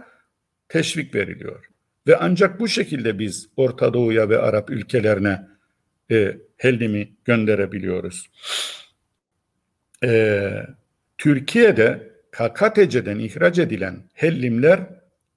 [0.68, 1.70] teşvik veriliyor.
[2.06, 5.53] Ve ancak bu şekilde biz Orta Doğu'ya ve Arap ülkelerine
[6.10, 8.30] e, hellimi gönderebiliyoruz.
[10.04, 10.66] E,
[11.18, 14.80] Türkiye'de KKTC'den ihraç edilen hellimler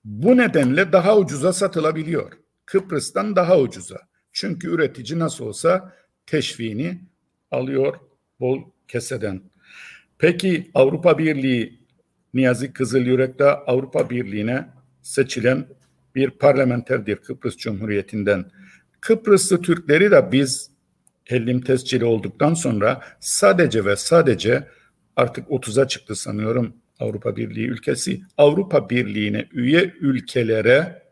[0.06, 2.32] bu nedenle daha ucuza satılabiliyor.
[2.66, 3.98] Kıbrıs'tan daha ucuza.
[4.32, 5.94] Çünkü üretici nasıl olsa
[6.26, 7.02] teşviğini
[7.52, 7.96] alıyor
[8.40, 9.42] bol keseden.
[10.18, 11.80] Peki Avrupa Birliği
[12.34, 14.68] Niyazi Kızılyürek de Avrupa Birliği'ne
[15.02, 15.66] seçilen
[16.16, 18.52] bir parlamenterdir Kıbrıs Cumhuriyeti'nden.
[19.02, 20.72] Kıbrıslı Türkleri de biz
[21.24, 24.68] hellim tescili olduktan sonra sadece ve sadece
[25.16, 28.22] artık 30'a çıktı sanıyorum Avrupa Birliği ülkesi.
[28.38, 31.04] Avrupa Birliği'ne üye ülkelere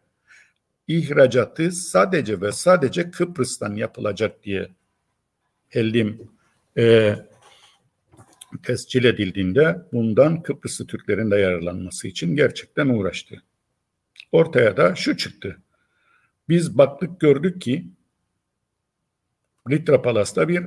[0.88, 4.69] ihracatı sadece ve sadece Kıbrıs'tan yapılacak diye
[5.69, 6.30] hellim
[6.78, 7.15] e,
[8.63, 13.43] tescil edildiğinde bundan Kıbrıslı Türklerin de yararlanması için gerçekten uğraştı.
[14.32, 15.58] Ortaya da şu çıktı.
[16.49, 17.86] Biz baktık gördük ki
[19.69, 20.65] Litra Palas'ta bir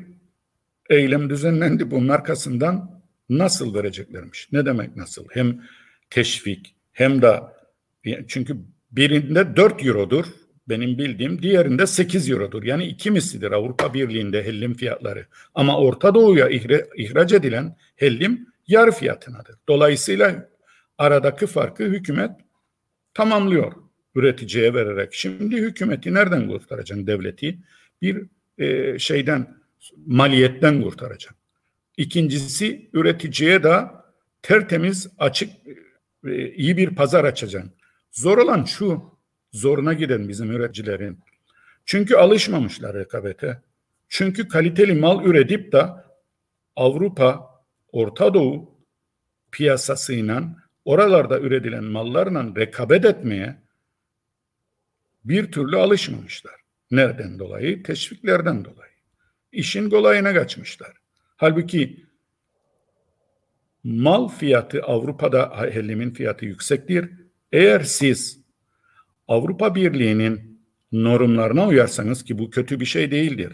[0.91, 1.91] eylem düzenlendi.
[1.91, 4.49] Bunun arkasından nasıl vereceklermiş?
[4.53, 5.25] Ne demek nasıl?
[5.31, 5.63] Hem
[6.11, 7.41] teşvik hem de
[8.29, 8.57] çünkü
[8.93, 10.27] birinde 4 eurodur
[10.69, 12.63] benim bildiğim diğerinde 8 eurodur.
[12.63, 15.27] Yani iki mislidir Avrupa Birliği'nde hellim fiyatları.
[15.55, 16.49] Ama Orta Doğu'ya
[16.97, 19.57] ihraç edilen hellim yarı fiyatınadır.
[19.69, 20.49] Dolayısıyla
[20.99, 22.31] aradaki farkı hükümet
[23.15, 25.15] tamamlıyor üreticiye vererek.
[25.15, 27.59] Şimdi hükümeti nereden kurtaracaksın devleti?
[28.03, 28.27] Bir
[28.59, 29.59] e, şeyden
[30.07, 31.35] maliyetten kurtaracak.
[31.97, 33.81] İkincisi üreticiye de
[34.43, 35.51] tertemiz açık
[36.27, 37.73] e, iyi bir pazar açacaksın.
[38.13, 39.03] Zor olan şu
[39.53, 41.19] zoruna giden bizim üreticilerin.
[41.87, 43.63] Çünkü alışmamışlar rekabete.
[44.09, 45.87] Çünkü kaliteli mal üretip de
[46.77, 47.49] Avrupa,
[47.93, 48.79] Orta Doğu
[49.51, 53.57] piyasasıyla oralarda üretilen mallarla rekabet etmeye
[55.25, 56.55] bir türlü alışmamışlar.
[56.91, 57.83] Nereden dolayı?
[57.83, 58.93] Teşviklerden dolayı.
[59.53, 60.93] İşin kolayına kaçmışlar.
[61.37, 62.07] Halbuki
[63.85, 67.11] mal fiyatı Avrupa'da hellimin fiyatı yüksektir.
[67.53, 68.41] Eğer siz
[69.29, 70.61] Avrupa Birliği'nin
[70.93, 73.53] normlarına uyarsanız ki bu kötü bir şey değildir.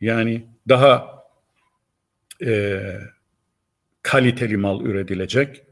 [0.00, 1.24] Yani daha
[2.44, 2.82] e,
[4.02, 5.62] kaliteli mal üretilecek,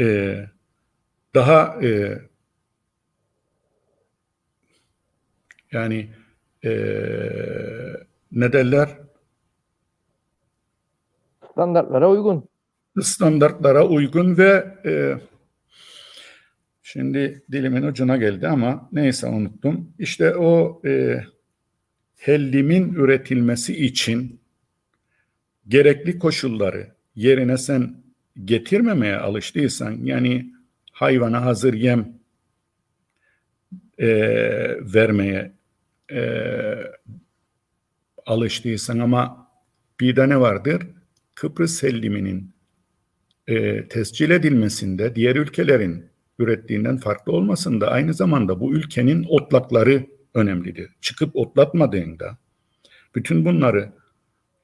[0.00, 0.38] e,
[1.34, 2.18] daha e,
[5.72, 6.08] yani
[6.64, 6.70] e,
[8.32, 8.88] ne derler?
[11.52, 12.48] Standartlara uygun.
[13.02, 14.92] Standartlara uygun ve e,
[16.82, 19.92] şimdi dilimin ucuna geldi ama neyse unuttum.
[19.98, 21.22] İşte o e,
[22.18, 24.40] hellimin üretilmesi için
[25.68, 27.94] gerekli koşulları yerine sen
[28.44, 30.52] getirmemeye alıştıysan yani
[30.92, 32.20] hayvana hazır yem
[33.98, 34.08] e,
[34.94, 35.59] vermeye
[36.12, 36.22] e,
[38.26, 39.50] alıştıysan ama
[40.00, 40.82] bir de ne vardır?
[41.34, 42.54] Kıbrıs helliminin
[43.46, 46.04] e, tescil edilmesinde diğer ülkelerin
[46.38, 50.90] ürettiğinden farklı olmasında aynı zamanda bu ülkenin otlakları önemlidir.
[51.00, 52.38] Çıkıp otlatmadığında
[53.14, 53.92] bütün bunları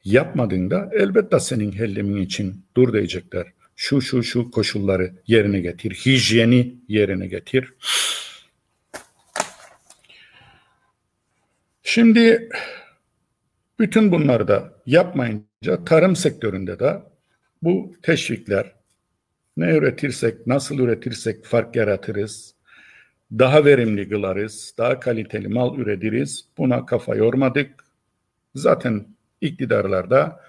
[0.04, 3.46] yapmadığında elbette senin hellimin için dur diyecekler.
[3.76, 7.74] Şu şu şu koşulları yerine getir, hijyeni yerine getir.
[11.88, 12.48] Şimdi
[13.78, 17.02] bütün bunları da yapmayınca tarım sektöründe de
[17.62, 18.72] bu teşvikler
[19.56, 22.54] ne üretirsek, nasıl üretirsek fark yaratırız,
[23.32, 26.48] daha verimli kılarız, daha kaliteli mal üretiriz.
[26.58, 27.84] Buna kafa yormadık.
[28.54, 29.06] Zaten
[29.40, 30.40] iktidarlarda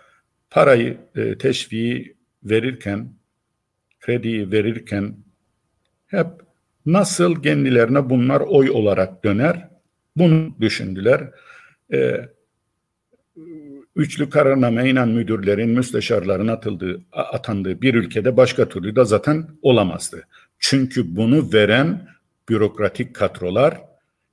[0.49, 3.09] parayı, e, teşviği verirken,
[3.99, 5.15] krediyi verirken
[6.07, 6.27] hep
[6.85, 9.76] nasıl kendilerine bunlar oy olarak döner
[10.19, 11.31] bunu düşündüler.
[11.93, 12.29] E,
[13.95, 20.27] üçlü kararnameyle müdürlerin, müsteşarların atıldığı, atandığı bir ülkede başka türlü de zaten olamazdı.
[20.59, 22.07] Çünkü bunu veren
[22.49, 23.81] bürokratik kadrolar,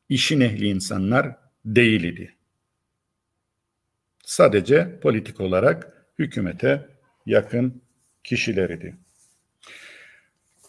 [0.08, 2.34] işin ehli insanlar değildi.
[4.24, 6.88] Sadece politik olarak hükümete
[7.26, 7.82] yakın
[8.24, 8.96] kişileriydi.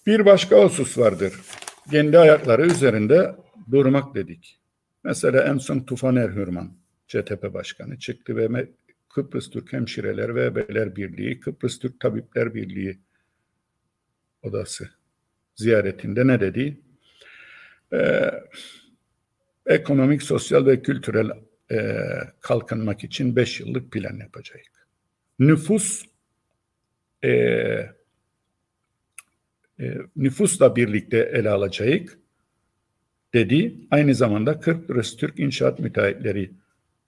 [0.08, 1.34] Bir başka husus vardır.
[1.92, 3.36] Kendi ayakları üzerinde
[3.72, 4.60] durmak dedik.
[5.06, 6.74] Mesela en son Tufan Erhürman,
[7.08, 8.70] CTP Başkanı çıktı ve
[9.10, 13.00] Kıbrıs Türk Hemşireler ve Ebeler Birliği, Kıbrıs Türk Tabipler Birliği
[14.42, 14.90] odası
[15.56, 16.82] ziyaretinde ne dedi?
[17.94, 18.32] Ee,
[19.66, 21.30] ekonomik, sosyal ve kültürel
[21.72, 22.00] e,
[22.42, 24.88] kalkınmak için beş yıllık plan yapacak.
[25.40, 26.06] Nüfus
[27.24, 27.94] e, e,
[30.16, 32.20] nüfusla birlikte ele alacak
[33.36, 33.76] dedi.
[33.92, 36.52] Aynı zamanda Kıbrıs Türk İnşaat Müteahhitleri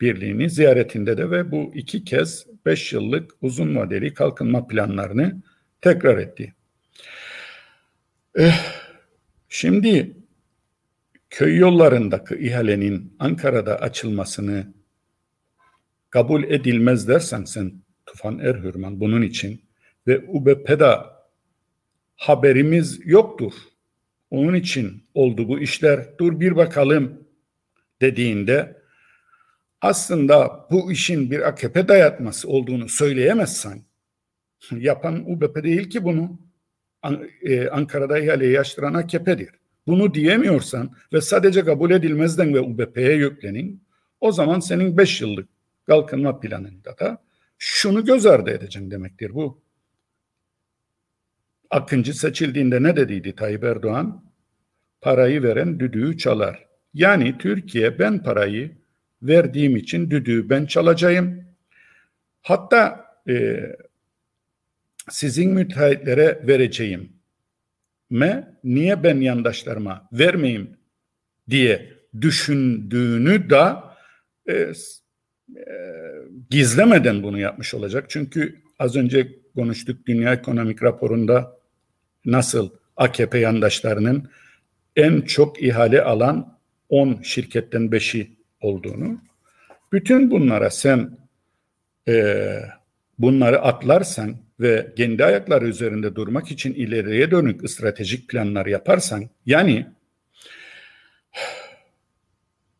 [0.02, 5.42] Birliği'ni ziyaretinde de ve bu iki kez beş yıllık uzun vadeli kalkınma planlarını
[5.82, 6.54] tekrar etti.
[8.36, 8.54] Eh,
[9.50, 10.18] şimdi
[11.30, 14.74] köy yollarındaki ihalenin Ankara'da açılmasını
[16.10, 17.74] kabul edilmez dersen sen
[18.06, 19.62] Tufan Erhürman bunun için
[20.08, 20.96] ve UBP'de
[22.16, 23.54] haberimiz yoktur.
[24.30, 26.18] Onun için oldu bu işler.
[26.20, 27.28] Dur bir bakalım
[28.02, 28.82] dediğinde
[29.82, 33.82] aslında bu işin bir AKP dayatması olduğunu söyleyemezsen
[34.72, 36.40] yapan UBP değil ki bunu.
[37.42, 39.50] E, Ankara'da ihaleyi açtıran AKP'dir.
[39.88, 43.84] Bunu diyemiyorsan ve sadece kabul edilmezden ve UBP'ye yüklenin
[44.20, 45.50] o zaman senin beş yıllık
[45.86, 47.24] kalkınma planında da
[47.58, 49.62] şunu göz ardı edeceksin demektir bu.
[51.70, 54.24] Akıncı seçildiğinde ne dediydi Tayyip Erdoğan?
[55.02, 56.68] Parayı veren düdüğü çalar.
[56.94, 58.72] Yani Türkiye ben parayı
[59.22, 61.44] verdiğim için düdüğü ben çalacağım.
[62.42, 63.64] Hatta e,
[65.10, 67.10] sizin müteahhitlere vereceğim
[68.10, 70.78] me niye ben yandaşlarıma vermeyeyim
[71.50, 73.96] diye düşündüğünü da
[74.50, 74.74] e, e,
[76.50, 78.06] gizlemeden bunu yapmış olacak.
[78.10, 81.57] Çünkü az önce konuştuk Dünya Ekonomik Raporu'nda
[82.28, 84.30] nasıl AKP yandaşlarının
[84.96, 86.58] en çok ihale alan
[86.90, 89.22] 10 şirketten 5'i olduğunu.
[89.92, 91.18] Bütün bunlara sen
[92.08, 92.60] e,
[93.20, 99.88] bunları atlarsan ve kendi ayakları üzerinde durmak için ileriye dönük stratejik planlar yaparsan yani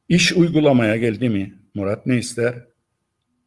[0.10, 2.56] iş uygulamaya geldi mi Murat ne ister?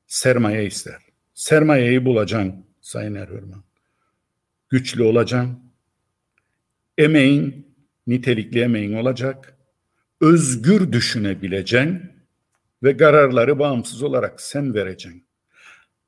[0.06, 0.98] Sermaye ister.
[1.34, 3.64] Sermayeyi bulacaksın Sayın Erhürman.
[4.68, 5.69] Güçlü olacaksın.
[7.00, 7.66] Emeğin,
[8.06, 9.56] nitelikli emeğin olacak.
[10.20, 12.02] Özgür düşünebileceksin
[12.82, 15.24] ve kararları bağımsız olarak sen vereceksin.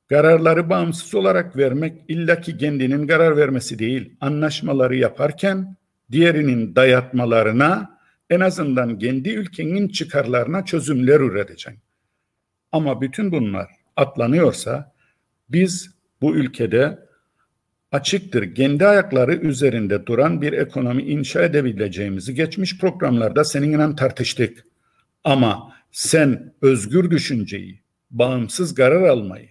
[0.08, 4.16] Kararları bağımsız olarak vermek illaki kendinin karar vermesi değil.
[4.20, 5.76] Anlaşmaları yaparken
[6.10, 7.98] diğerinin dayatmalarına
[8.30, 11.80] en azından kendi ülkenin çıkarlarına çözümler üreteceksin.
[12.72, 14.92] Ama bütün bunlar atlanıyorsa
[15.48, 15.90] biz
[16.20, 16.98] bu ülkede
[17.92, 24.66] açıktır kendi ayakları üzerinde duran bir ekonomi inşa edebileceğimizi geçmiş programlarda seninle tartıştık.
[25.24, 27.80] Ama sen özgür düşünceyi,
[28.10, 29.48] bağımsız karar almayı,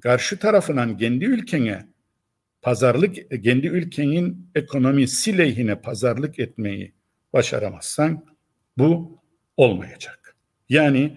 [0.00, 1.86] karşı tarafından kendi ülkene
[2.62, 6.92] pazarlık, kendi ülkenin ekonomisi lehine pazarlık etmeyi
[7.32, 8.24] başaramazsan
[8.78, 9.20] bu
[9.56, 10.36] olmayacak.
[10.68, 11.16] Yani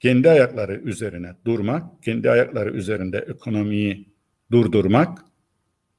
[0.00, 4.08] kendi ayakları üzerine durmak, kendi ayakları üzerinde ekonomiyi
[4.50, 5.27] durdurmak,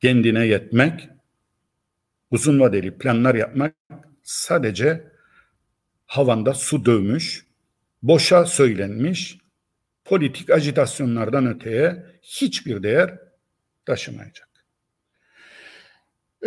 [0.01, 1.09] kendine yetmek,
[2.31, 3.75] uzun vadeli planlar yapmak
[4.23, 5.03] sadece
[6.05, 7.45] havanda su dövmüş,
[8.03, 9.37] boşa söylenmiş,
[10.05, 13.19] politik agitasyonlardan öteye hiçbir değer
[13.85, 14.49] taşımayacak.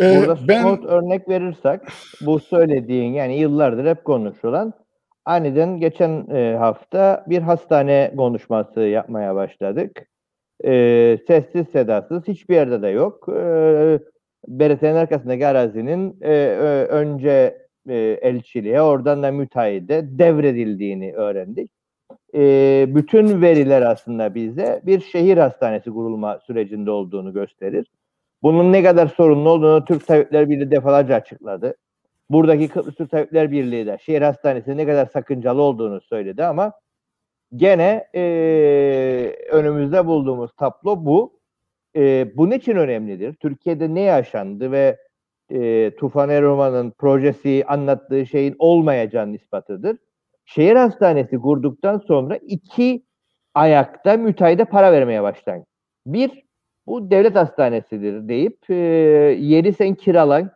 [0.01, 1.81] Ee, Burada ben, somut örnek verirsek
[2.21, 4.73] bu söylediğin yani yıllardır hep konuşulan
[5.25, 10.07] aniden geçen e, hafta bir hastane konuşması yapmaya başladık.
[10.65, 13.29] E, sessiz sedasız hiçbir yerde de yok.
[13.29, 13.99] E,
[14.47, 16.31] BRT'nin arkasındaki arazinin e,
[16.89, 17.57] önce
[17.89, 21.71] e, elçiliğe oradan da müteahhide devredildiğini öğrendik.
[22.35, 27.87] E, bütün veriler aslında bize bir şehir hastanesi kurulma sürecinde olduğunu gösterir.
[28.43, 31.75] Bunun ne kadar sorunlu olduğunu Türk Tabipler Birliği defalarca açıkladı.
[32.29, 36.73] Buradaki Kıbrıs Türk Tabipler Birliği de şehir hastanesi ne kadar sakıncalı olduğunu söyledi ama
[37.55, 38.21] gene e,
[39.51, 41.39] önümüzde bulduğumuz tablo bu.
[41.95, 43.33] E, bu için önemlidir?
[43.33, 44.97] Türkiye'de ne yaşandı ve
[45.49, 49.97] e, Tufan Eroman'ın projesi anlattığı şeyin olmayacağının ispatıdır.
[50.45, 53.05] Şehir hastanesi kurduktan sonra iki
[53.53, 55.65] ayakta müteahhide para vermeye başlayın.
[56.05, 56.43] Bir,
[56.87, 58.75] bu devlet hastanesidir deyip e,
[59.39, 60.51] yeri sen kiralan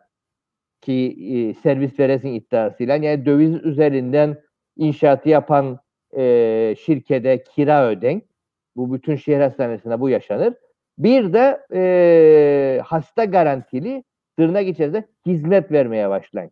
[0.80, 4.36] ki e, servis veresin iddiasıyla yani döviz üzerinden
[4.76, 5.78] inşaatı yapan
[6.16, 8.22] e, şirkete kira öden.
[8.76, 10.54] Bu bütün şehir hastanesinde bu yaşanır.
[10.98, 14.04] Bir de e, hasta garantili
[14.38, 16.50] tırnak içerisinde hizmet vermeye başlayın.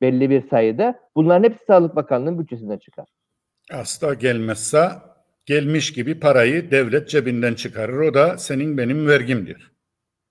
[0.00, 1.00] Belli bir sayıda.
[1.16, 3.06] Bunların hepsi Sağlık Bakanlığı'nın bütçesinden çıkar.
[3.70, 4.88] Hasta gelmezse
[5.46, 7.98] gelmiş gibi parayı devlet cebinden çıkarır.
[7.98, 9.72] O da senin benim vergimdir.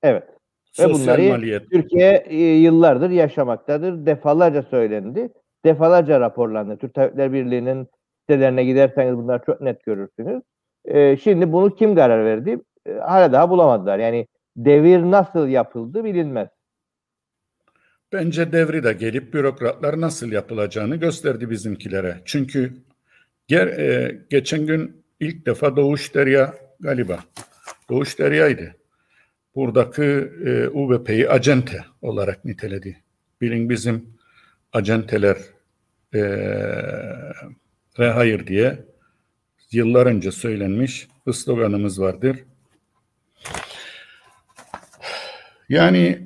[0.04, 0.24] Evet.
[0.72, 1.72] Sosyal Ve bunları maliyet.
[1.72, 2.26] Türkiye
[2.60, 4.06] yıllardır yaşamaktadır.
[4.06, 5.30] Defalarca söylendi.
[5.66, 6.78] Defalarca raporlandı.
[6.78, 7.88] Türk Tabipler Birliği'nin
[8.24, 10.42] sitelerine giderseniz bunlar çok net görürsünüz.
[10.86, 12.60] E, şimdi bunu kim karar verdi?
[12.86, 14.00] E, hala daha bulamadılar.
[14.00, 16.50] Yani devir nasıl yapıldı bilinmez.
[18.14, 22.22] Bence devri de gelip bürokratlar nasıl yapılacağını gösterdi bizimkilere.
[22.26, 22.74] Çünkü
[23.48, 27.20] ger, e, geçen gün ilk defa Doğuş Derya galiba.
[27.90, 28.76] Doğuş Derya'ydı.
[29.56, 30.04] Buradaki
[30.46, 33.04] e, UVP'yi acente olarak niteledi.
[33.42, 34.10] Bilin bizim
[34.74, 35.38] acenteler
[36.16, 36.22] e,
[38.00, 38.86] ve hayır diye
[39.72, 42.40] yıllar önce söylenmiş sloganımız vardır.
[45.70, 46.24] Yani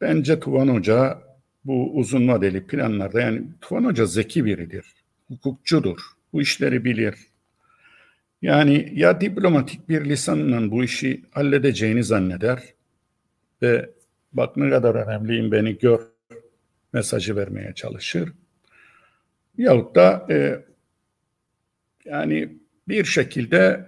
[0.00, 1.22] bence Tuvan Hoca
[1.64, 4.84] bu uzun vadeli planlarda yani Tuvan Hoca zeki biridir.
[5.28, 5.98] Hukukçudur.
[6.32, 7.14] Bu işleri bilir.
[8.42, 12.62] Yani ya diplomatik bir lisanla bu işi halledeceğini zanneder
[13.62, 13.90] ve
[14.32, 16.00] bak ne kadar önemliyim beni gör
[16.92, 18.32] mesajı vermeye çalışır.
[19.58, 20.64] Yahut da e,
[22.06, 22.48] yani
[22.88, 23.86] bir şekilde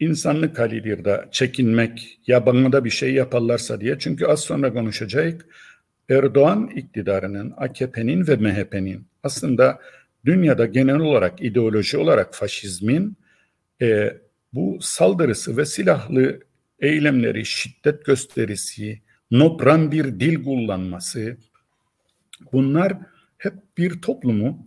[0.00, 3.98] insanlık halidir de çekinmek ya bana da bir şey yaparlarsa diye.
[3.98, 5.46] Çünkü az sonra konuşacak
[6.10, 9.80] Erdoğan iktidarının, AKP'nin ve MHP'nin aslında
[10.24, 13.16] dünyada genel olarak ideoloji olarak faşizmin
[13.82, 14.16] e,
[14.52, 16.40] bu saldırısı ve silahlı
[16.80, 21.36] eylemleri, şiddet gösterisi, nopran bir dil kullanması
[22.52, 22.92] bunlar
[23.38, 24.66] hep bir toplumu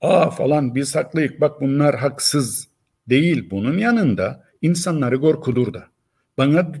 [0.00, 2.68] aa falan biz haklıyık bak bunlar haksız
[3.08, 5.84] değil bunun yanında insanları korkudur da.
[6.38, 6.72] Bana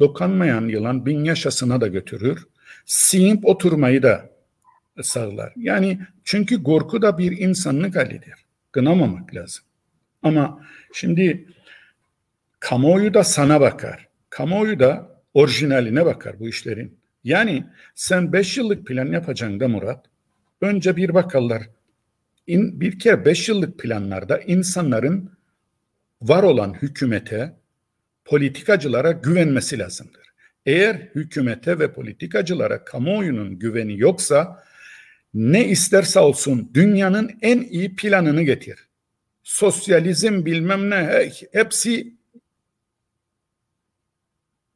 [0.00, 2.46] dokanmayan yılan bin yaşasına da götürür.
[2.86, 4.30] Sinip oturmayı da
[5.02, 5.52] sağlar.
[5.56, 8.34] Yani çünkü korku da bir insanlık halidir.
[8.72, 9.64] Kınamamak lazım.
[10.22, 10.60] Ama
[10.92, 11.48] şimdi
[12.60, 14.08] kamuoyu da sana bakar.
[14.30, 16.98] Kamuoyu da orijinaline bakar bu işlerin.
[17.24, 20.06] Yani sen beş yıllık plan yapacaksın da Murat.
[20.60, 21.62] Önce bir bakarlar
[22.46, 25.30] in, bir kere beş yıllık planlarda insanların
[26.22, 27.56] var olan hükümete,
[28.24, 30.22] politikacılara güvenmesi lazımdır.
[30.66, 34.64] Eğer hükümete ve politikacılara kamuoyunun güveni yoksa
[35.34, 38.88] ne isterse olsun dünyanın en iyi planını getir.
[39.42, 42.14] Sosyalizm bilmem ne hepsi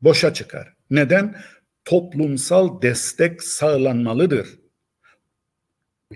[0.00, 0.74] boşa çıkar.
[0.90, 1.36] Neden?
[1.84, 4.48] Toplumsal destek sağlanmalıdır.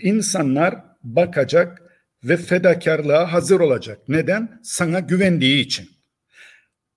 [0.01, 1.83] İnsanlar bakacak
[2.25, 4.09] ve fedakarlığa hazır olacak.
[4.09, 4.61] Neden?
[4.63, 5.89] Sana güvendiği için.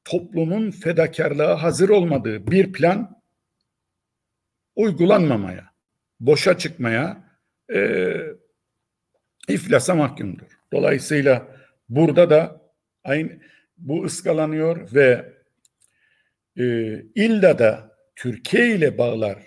[0.04, 3.22] Toplumun fedakarlığa hazır olmadığı bir plan
[4.76, 5.66] uygulanmamaya,
[6.20, 7.24] boşa çıkmaya
[7.74, 8.14] e,
[9.48, 10.48] iflasa mahkumdur.
[10.74, 11.48] Dolayısıyla
[11.90, 12.62] burada da
[13.04, 13.40] aynı
[13.78, 15.34] bu ıskalanıyor ve
[16.58, 16.64] e,
[17.16, 19.44] illa da Türkiye ile bağları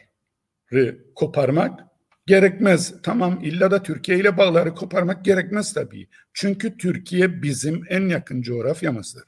[1.15, 1.86] koparmak
[2.27, 2.95] gerekmez.
[3.03, 6.09] Tamam illa da Türkiye ile bağları koparmak gerekmez tabii.
[6.33, 9.25] Çünkü Türkiye bizim en yakın coğrafyamızdır.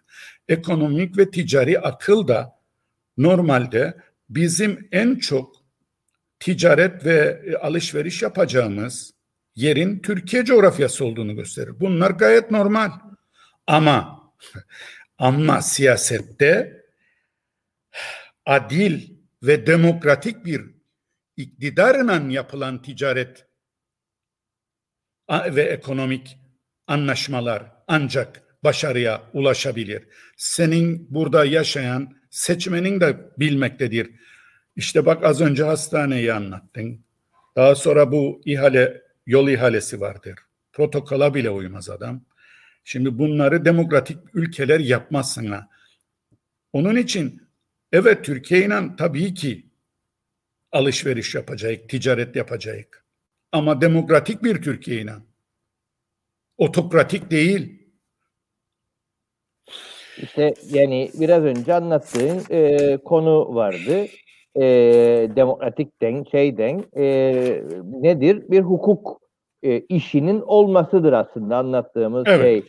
[0.48, 2.58] Ekonomik ve ticari akıl da
[3.16, 3.94] normalde
[4.28, 5.56] bizim en çok
[6.40, 9.14] ticaret ve e, alışveriş yapacağımız
[9.54, 11.80] yerin Türkiye coğrafyası olduğunu gösterir.
[11.80, 12.90] Bunlar gayet normal.
[13.66, 14.22] Ama
[15.18, 16.82] ama siyasette
[18.46, 19.10] adil
[19.42, 20.77] ve demokratik bir
[21.38, 23.46] iktidarla yapılan ticaret
[25.30, 26.38] ve ekonomik
[26.86, 30.08] anlaşmalar ancak başarıya ulaşabilir.
[30.36, 34.10] Senin burada yaşayan seçmenin de bilmektedir.
[34.76, 37.04] İşte bak az önce hastaneyi anlattın.
[37.56, 40.34] Daha sonra bu ihale, yol ihalesi vardır.
[40.72, 42.24] Protokola bile uymaz adam.
[42.84, 45.68] Şimdi bunları demokratik ülkeler yapmazsın ha.
[46.72, 47.42] Onun için
[47.92, 49.67] evet Türkiye tabii ki
[50.72, 53.04] alışveriş yapacak, ticaret yapacak.
[53.52, 55.12] Ama demokratik bir Türkiye ile.
[56.58, 57.78] Otokratik değil.
[60.22, 64.06] İşte yani biraz önce anlattığın e, konu vardı.
[64.56, 64.62] E,
[65.36, 67.04] demokratikten, şeyden e,
[67.84, 68.50] nedir?
[68.50, 69.20] Bir hukuk
[69.62, 72.40] e, işinin olmasıdır aslında anlattığımız evet.
[72.40, 72.62] şey.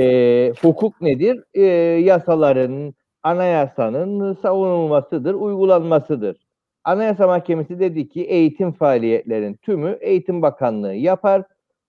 [0.00, 1.44] E, hukuk nedir?
[1.54, 1.62] E,
[2.00, 6.45] yasaların, anayasanın savunulmasıdır, uygulanmasıdır.
[6.86, 11.42] Anayasa Mahkemesi dedi ki eğitim faaliyetlerin tümü Eğitim Bakanlığı yapar.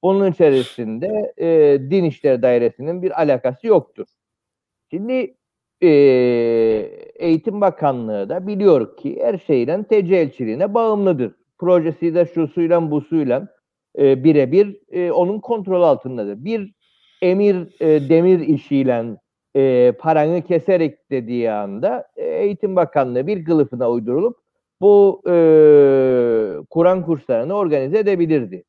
[0.04, 4.06] Bunun içerisinde e, Din İşleri Dairesi'nin bir alakası yoktur.
[4.92, 5.36] Şimdi
[5.82, 5.90] e,
[7.16, 11.36] Eğitim Bakanlığı da biliyor ki her şeyden TC elçiliğine bağımlıdır.
[11.58, 13.48] Projesiyle, şusuyla, busuyla
[14.00, 16.46] e, birebir e, onun kontrol altındadır.
[16.46, 16.74] Bir
[17.22, 19.06] emir e, demir işiyle
[19.56, 24.47] e, paranı keserek dediği anda e, Eğitim Bakanlığı bir kılıfına uydurulup
[24.82, 25.34] bu e,
[26.70, 28.64] Kur'an kurslarını organize edebilirdi.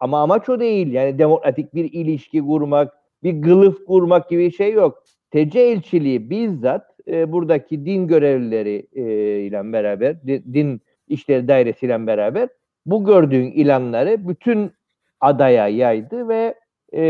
[0.00, 0.92] Ama amaç o değil.
[0.92, 2.92] Yani demokratik bir ilişki kurmak,
[3.22, 5.02] bir kılıf kurmak gibi bir şey yok.
[5.30, 9.02] TC elçiliği bizzat e, buradaki din görevlileri e,
[9.40, 12.48] ile beraber, din işleri dairesi ile beraber
[12.86, 14.72] bu gördüğün ilanları bütün
[15.20, 16.54] adaya yaydı ve
[16.94, 17.00] e,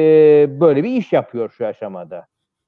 [0.60, 2.26] böyle bir iş yapıyor şu aşamada.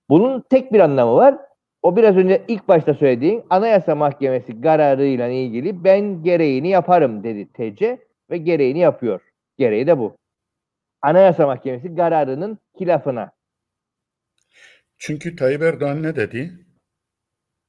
[0.08, 1.38] Bunun tek bir anlamı var.
[1.84, 7.98] O biraz önce ilk başta söylediğin Anayasa Mahkemesi kararıyla ilgili ben gereğini yaparım dedi TC
[8.30, 9.20] ve gereğini yapıyor.
[9.58, 10.16] Gereği de bu.
[11.02, 13.30] Anayasa Mahkemesi kararının kilafına.
[14.98, 16.66] Çünkü Tayyip Erdoğan ne dedi?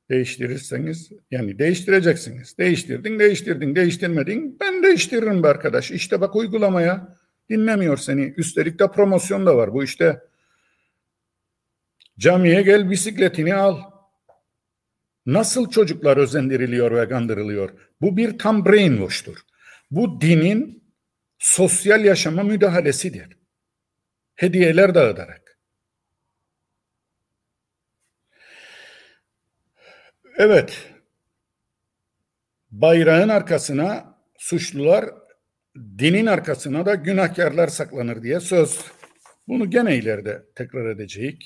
[0.09, 2.57] Değiştirirseniz yani değiştireceksiniz.
[2.57, 4.57] Değiştirdin, değiştirdin, değiştirmedin.
[4.61, 5.91] Ben değiştiririm be arkadaş.
[5.91, 7.15] İşte bak uygulamaya
[7.49, 8.33] dinlemiyor seni.
[8.37, 10.21] Üstelik de promosyon da var bu işte.
[12.19, 13.94] Camiye gel bisikletini al.
[15.25, 17.69] Nasıl çocuklar özendiriliyor ve kandırılıyor?
[18.01, 19.37] Bu bir tam brainwash'tur.
[19.91, 20.83] Bu dinin
[21.39, 23.37] sosyal yaşama müdahalesidir.
[24.35, 25.59] Hediyeler dağıtarak.
[30.37, 30.91] Evet.
[32.71, 35.05] Bayrağın arkasına suçlular,
[35.75, 38.79] dinin arkasına da günahkarlar saklanır diye söz.
[39.47, 41.39] Bunu gene ileride tekrar edeceğiz.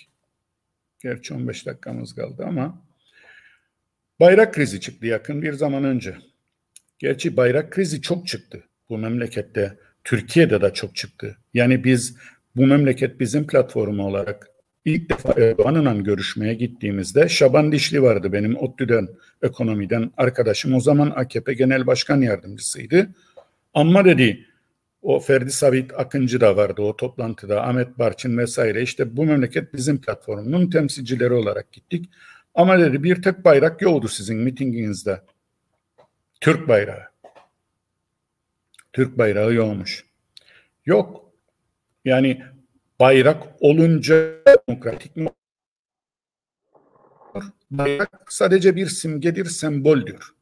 [1.00, 2.89] Gerçi 15 dakikamız kaldı ama
[4.20, 6.16] bayrak krizi çıktı yakın bir zaman önce.
[7.00, 9.78] Gerçi bayrak krizi çok çıktı bu memlekette.
[10.04, 11.38] Türkiye'de de çok çıktı.
[11.54, 12.18] Yani biz
[12.56, 14.48] bu memleket bizim platformu olarak
[14.86, 19.08] ilk defa Erdoğan'la görüşmeye gittiğimizde Şaban Dişli vardı benim ODTÜ'den
[19.44, 20.74] ekonomiden arkadaşım.
[20.74, 23.10] O zaman AKP Genel Başkan Yardımcısıydı.
[23.74, 24.46] Ama dedi
[25.02, 27.68] o Ferdi Savit Akıncı da vardı o toplantıda.
[27.68, 28.82] Ahmet Barçın vesaire.
[28.82, 32.10] işte bu memleket bizim platformunun temsilcileri olarak gittik.
[32.60, 35.22] Ama dedi bir tek bayrak yoktu sizin mitinginizde.
[36.42, 37.04] Türk bayrağı.
[38.94, 40.06] Türk bayrağı yokmuş.
[40.86, 41.32] Yok.
[42.06, 42.44] Yani
[43.00, 45.30] bayrak olunca demokratik mi?
[47.72, 50.34] Bayrak sadece bir simgedir, semboldür.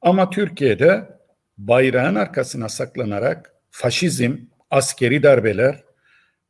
[0.00, 1.18] Ama Türkiye'de
[1.58, 4.36] bayrağın arkasına saklanarak faşizm,
[4.70, 5.84] askeri darbeler,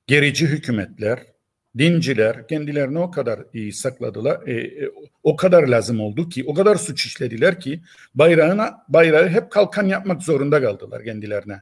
[0.07, 1.34] gerici hükümetler,
[1.79, 4.91] dinciler kendilerini o kadar iyi sakladılar, e, e,
[5.22, 7.81] o kadar lazım oldu ki, o kadar suç işlediler ki
[8.14, 11.61] bayrağına bayrağı hep kalkan yapmak zorunda kaldılar kendilerine.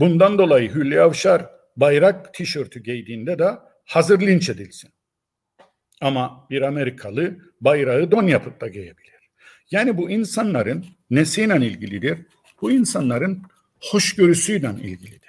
[0.00, 3.50] Bundan dolayı Hülya Avşar bayrak tişörtü giydiğinde de
[3.84, 4.90] hazır linç edilsin.
[6.00, 9.30] Ama bir Amerikalı bayrağı don yapıp da giyebilir.
[9.70, 12.18] Yani bu insanların nesiyle ilgilidir?
[12.60, 13.42] Bu insanların
[13.80, 15.26] hoşgörüsüyle ilgilidir.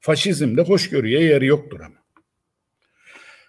[0.00, 2.05] Faşizmde hoşgörüye yeri yoktur ama.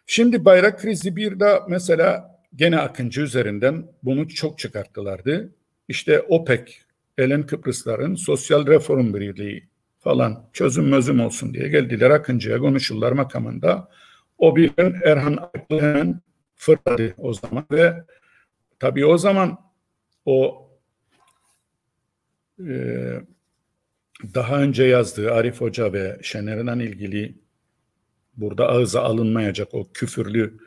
[0.10, 5.56] Şimdi bayrak krizi bir de mesela gene Akıncı üzerinden bunu çok çıkarttılardı.
[5.88, 6.74] İşte OPEC,
[7.18, 9.68] Elen Kıbrısların Sosyal Reform Birliği
[10.00, 13.90] falan çözüm mözüm olsun diye geldiler Akıncı'ya konuşurlar makamında.
[14.38, 16.22] O bir gün Erhan Aklı hemen
[16.56, 18.04] fırladı o zaman ve
[18.80, 19.58] tabii o zaman
[20.26, 20.68] o
[22.60, 22.74] e,
[24.34, 27.47] daha önce yazdığı Arif Hoca ve Şener'den ilgili
[28.38, 30.58] burada ağza alınmayacak o küfürlü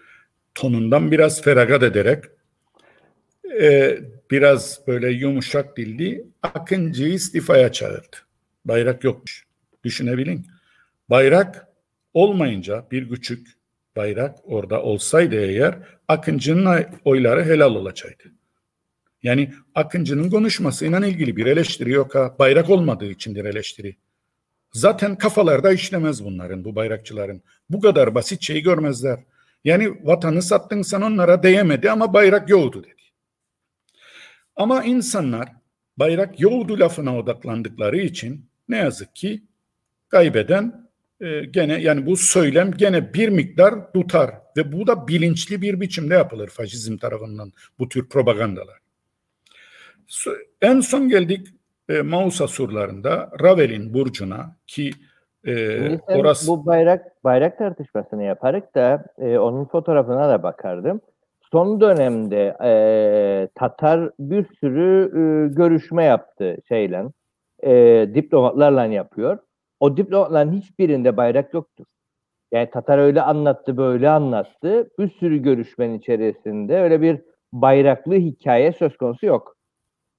[0.55, 2.25] tonundan biraz feragat ederek
[3.61, 3.99] e,
[4.31, 8.17] biraz böyle yumuşak dilli Akıncı'yı istifaya çağırdı.
[8.65, 9.47] Bayrak yokmuş.
[9.85, 10.47] Düşünebilin.
[11.11, 11.69] Bayrak
[12.15, 13.49] olmayınca bir küçük
[13.97, 15.75] bayrak orada olsaydı eğer
[16.09, 18.33] Akıncı'nın oyları helal olacaktı.
[19.23, 22.37] Yani Akıncı'nın konuşmasıyla ilgili bir eleştiri yok ha.
[22.39, 23.97] Bayrak olmadığı içindir eleştiri.
[24.73, 27.43] Zaten kafalarda işlemez bunların, bu bayrakçıların.
[27.71, 29.21] Bu kadar basit şeyi görmezler.
[29.65, 33.03] Yani vatanı sattın sen onlara değemedi ama bayrak yoktu dedi.
[34.57, 35.49] Ama insanlar
[35.97, 39.43] bayrak yoktu lafına odaklandıkları için ne yazık ki
[40.09, 40.91] kaybeden
[41.21, 46.15] e, gene yani bu söylem gene bir miktar tutar ve bu da bilinçli bir biçimde
[46.15, 48.79] yapılır faşizm tarafından bu tür propagandalar.
[50.63, 51.49] En son geldik
[51.91, 54.91] e, Mausa surlarında Ravel'in burcuna ki
[55.45, 56.49] e, orası...
[56.49, 61.01] Bu bayrak bayrak tartışmasını yaparak da e, onun fotoğrafına da bakardım.
[61.53, 67.05] Son dönemde e, Tatar bir sürü e, görüşme yaptı şeyle,
[67.63, 69.39] e, diplomatlarla yapıyor.
[69.81, 71.85] O diplomatların hiçbirinde bayrak yoktur.
[72.53, 74.91] Yani Tatar öyle anlattı, böyle anlattı.
[74.99, 77.21] Bir sürü görüşmenin içerisinde öyle bir
[77.53, 79.57] bayraklı hikaye söz konusu yok.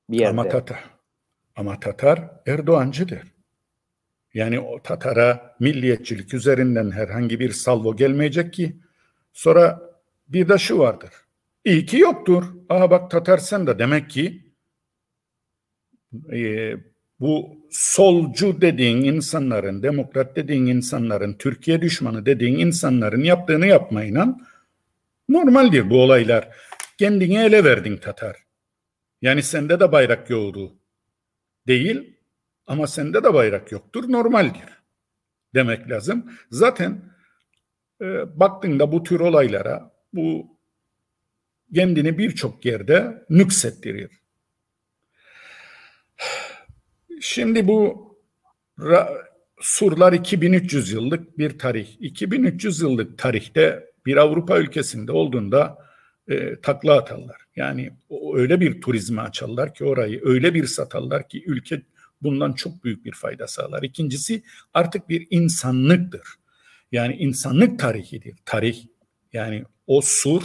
[0.10, 0.30] Bir yerde.
[0.30, 0.84] Ama Tatar,
[1.56, 3.22] ama Tatar Erdoğancıdır.
[4.34, 8.76] Yani o Tatar'a milliyetçilik üzerinden herhangi bir salvo gelmeyecek ki.
[9.34, 9.82] Sonra
[10.28, 11.10] bir de şu vardır.
[11.66, 12.44] İyi ki yoktur.
[12.70, 14.52] Aha bak Tatar sen de demek ki
[16.34, 16.74] e,
[17.20, 24.38] bu solcu dediğin insanların, demokrat dediğin insanların, Türkiye düşmanı dediğin insanların yaptığını yapmayla
[25.30, 26.50] normaldir bu olaylar.
[26.98, 28.38] Kendini ele verdin Tatar.
[29.22, 30.81] Yani sende de bayrak yoğdu.
[31.68, 32.18] Değil
[32.68, 34.12] ama sende de bayrak yoktur.
[34.12, 34.82] Normaldir.
[35.54, 36.32] Demek lazım.
[36.52, 37.02] Zaten
[38.02, 40.58] e, baktığında bu tür olaylara bu
[41.74, 44.12] kendini birçok yerde nüksettirir.
[47.22, 48.12] Şimdi bu
[49.60, 51.88] surlar 2300 yıllık bir tarih.
[52.00, 55.81] 2300 yıllık tarihte bir Avrupa ülkesinde olduğunda
[56.32, 57.42] e, takla atarlar.
[57.56, 57.92] Yani
[58.34, 61.82] öyle bir turizme açarlar ki orayı, öyle bir satarlar ki ülke
[62.22, 63.84] bundan çok büyük bir fayda sağlar.
[63.84, 66.28] İkincisi artık bir insanlıktır.
[66.92, 68.36] Yani insanlık tarihidir.
[68.46, 68.86] Tarih
[69.34, 70.42] yani o sur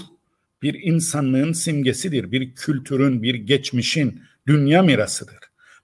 [0.62, 2.32] bir insanlığın simgesidir.
[2.32, 5.38] Bir kültürün, bir geçmişin, dünya mirasıdır.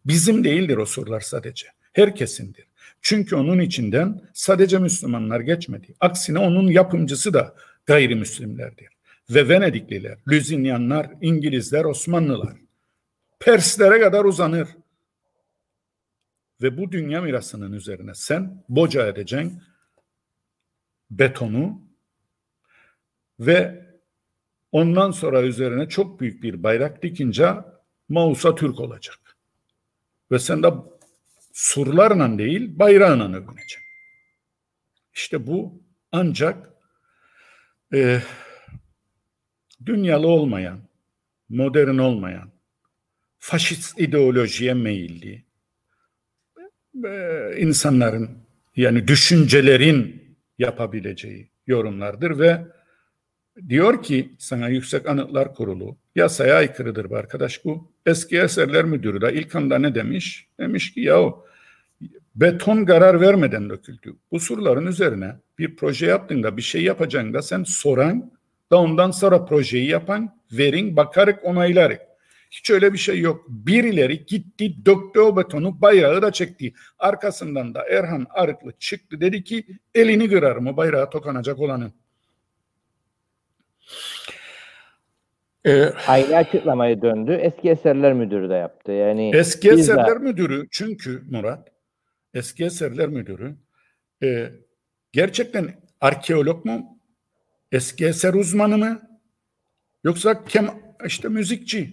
[0.05, 1.67] Bizim değildir o surlar sadece.
[1.93, 2.65] Herkesindir.
[3.01, 5.95] Çünkü onun içinden sadece Müslümanlar geçmedi.
[6.01, 7.55] Aksine onun yapımcısı da
[7.87, 8.89] gayrimüslimlerdir.
[9.31, 12.57] Ve Venedikliler, Lüzinyanlar, İngilizler, Osmanlılar.
[13.41, 14.69] Perslere kadar uzanır.
[16.63, 19.63] Ve bu dünya mirasının üzerine sen boca edeceksin
[21.11, 21.83] betonu
[23.41, 23.87] ve
[24.73, 27.55] ondan sonra üzerine çok büyük bir bayrak dikince
[28.09, 29.19] Mausa Türk olacak.
[30.31, 30.73] Ve sen de
[31.53, 33.83] surlarla değil bayrağına övüneceksin.
[35.15, 36.71] İşte bu ancak
[37.95, 38.23] e,
[39.87, 40.79] dünyalı olmayan,
[41.49, 42.51] modern olmayan,
[43.39, 45.45] faşist ideolojiye meyilli
[47.05, 48.31] e, insanların
[48.77, 50.23] yani düşüncelerin
[50.59, 52.65] yapabileceği yorumlardır ve
[53.69, 57.93] diyor ki sana Yüksek Anıtlar Kurulu yasaya aykırıdır bu arkadaş bu.
[58.07, 60.49] Eski Eserler Müdürü de ilk anda ne demiş?
[60.59, 61.47] Demiş ki yahu
[62.35, 64.17] beton karar vermeden döküldü.
[64.31, 68.31] Bu surların üzerine bir proje yaptığında bir şey yapacağında sen soran
[68.73, 72.01] da ondan sonra projeyi yapan verin bakarık onaylarık.
[72.51, 73.45] Hiç öyle bir şey yok.
[73.49, 76.73] Birileri gitti döktü o betonu bayrağı da çekti.
[76.99, 81.93] Arkasından da Erhan Arıklı çıktı dedi ki elini kırarım o bayrağı tokanacak olanın.
[85.67, 87.33] Ee, Aynı açıklamayı döndü.
[87.33, 88.93] Eski Eserler Müdürü de yaptı.
[88.93, 90.15] Yani Eski Eserler daha...
[90.15, 91.69] Müdürü çünkü Murat
[92.35, 93.57] Eski Eserler Müdürü
[94.23, 94.51] e,
[95.13, 95.69] gerçekten
[96.01, 96.99] arkeolog mu?
[97.73, 99.01] Eski eser uzmanı mı?
[100.05, 100.71] Yoksa kem
[101.07, 101.91] işte müzikçi.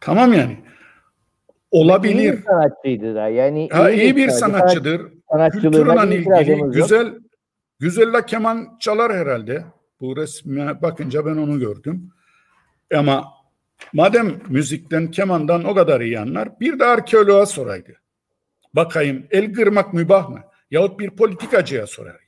[0.00, 0.56] Tamam yani.
[1.70, 2.14] olabilir.
[2.14, 3.28] İyi bir sanatçıydı da.
[3.28, 5.02] Yani ha, iyi, iyi bir sanatçıdır.
[5.52, 7.14] Kültürle ilgili güzel
[7.78, 9.64] güzelle keman çalar herhalde.
[10.00, 12.10] Bu resme bakınca ben onu gördüm.
[12.94, 13.24] Ama
[13.92, 17.92] madem müzikten, kemandan o kadar iyi anlar, bir de arkeoloğa soraydı.
[18.74, 20.40] Bakayım el kırmak mübah mı?
[20.70, 22.18] Yahut bir politikacıya soraydı.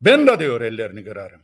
[0.00, 1.40] Ben de diyor ellerini kırarım.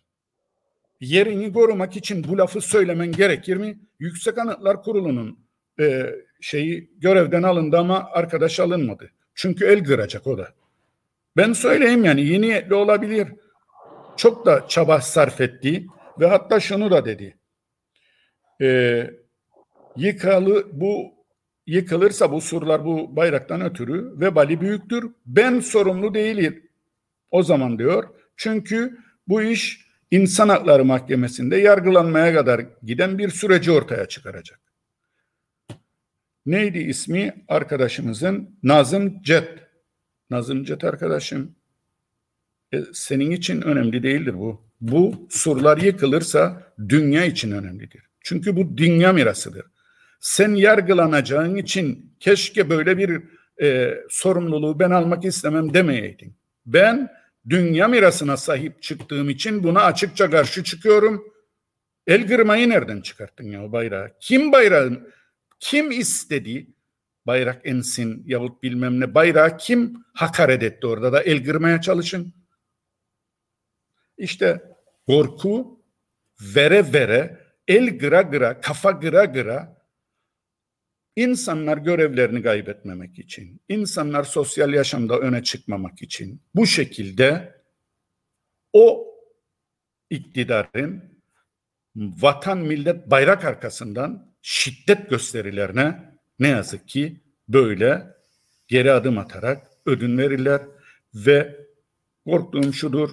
[1.00, 3.78] Yerini korumak için bu lafı söylemen gerekir mi?
[3.98, 5.38] Yüksek Anıtlar Kurulu'nun
[5.80, 6.06] e,
[6.40, 9.10] şeyi görevden alındı ama arkadaş alınmadı.
[9.34, 10.48] Çünkü el kıracak o da.
[11.36, 13.28] Ben söyleyeyim yani iyi niyetli olabilir.
[14.16, 15.86] Çok da çaba sarf etti
[16.20, 17.36] ve hatta şunu da dedi.
[18.62, 19.10] E,
[19.96, 21.14] yıkalı bu
[21.66, 25.10] yıkılırsa bu surlar bu bayraktan ötürü vebali büyüktür.
[25.26, 26.70] Ben sorumlu değilim.
[27.30, 28.04] O zaman diyor.
[28.36, 34.60] Çünkü bu iş İnsan Hakları Mahkemesi'nde yargılanmaya kadar giden bir süreci ortaya çıkaracak.
[36.46, 38.58] Neydi ismi arkadaşımızın?
[38.62, 39.48] Nazım Cet.
[40.30, 41.54] Nazım Cet arkadaşım.
[42.74, 44.66] E, senin için önemli değildir bu.
[44.80, 48.02] Bu surlar yıkılırsa dünya için önemlidir.
[48.20, 49.66] Çünkü bu dünya mirasıdır.
[50.20, 53.22] Sen yargılanacağın için keşke böyle bir
[53.62, 56.36] e, sorumluluğu ben almak istemem demeyeydin.
[56.66, 57.15] Ben
[57.48, 61.32] dünya mirasına sahip çıktığım için buna açıkça karşı çıkıyorum.
[62.06, 64.10] El kırmayı nereden çıkarttın ya o bayrağı?
[64.20, 65.12] Kim bayrağın,
[65.60, 66.66] kim istedi
[67.26, 72.34] bayrak ensin yahut bilmem ne bayrağı kim hakaret etti orada da el kırmaya çalışın.
[74.18, 74.62] İşte
[75.06, 75.80] korku
[76.40, 79.75] vere vere el gıra gıra kafa gıra gıra
[81.16, 87.54] İnsanlar görevlerini kaybetmemek için, insanlar sosyal yaşamda öne çıkmamak için bu şekilde
[88.72, 89.06] o
[90.10, 91.02] iktidarın
[91.96, 98.06] vatan millet bayrak arkasından şiddet gösterilerine ne yazık ki böyle
[98.68, 100.62] geri adım atarak ödün verirler
[101.14, 101.56] ve
[102.24, 103.10] korktuğum şudur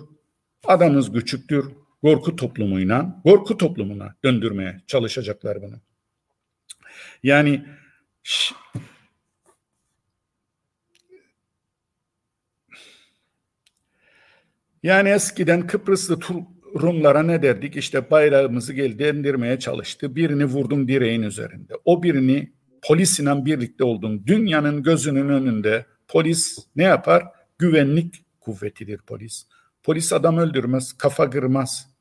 [0.65, 5.75] adamız küçüktür korku toplumuyla korku toplumuna döndürmeye çalışacaklar bunu.
[7.23, 7.65] Yani
[14.83, 16.19] yani eskiden Kıbrıslı
[16.81, 17.77] Rumlara ne derdik?
[17.77, 20.15] İşte bayrağımızı geldi indirmeye çalıştı.
[20.15, 21.73] Birini vurdum direğin üzerinde.
[21.85, 22.53] O birini
[22.83, 24.27] polisiyle birlikte oldum.
[24.27, 27.23] Dünyanın gözünün önünde polis ne yapar?
[27.57, 29.47] Güvenlik kuvvetidir polis.
[29.83, 31.93] Polis adam öldürmez, kafa kırmaz.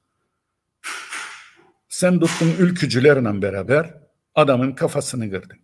[1.88, 3.94] Sen tuttun ülkücülerle beraber
[4.34, 5.61] adamın kafasını kırdın.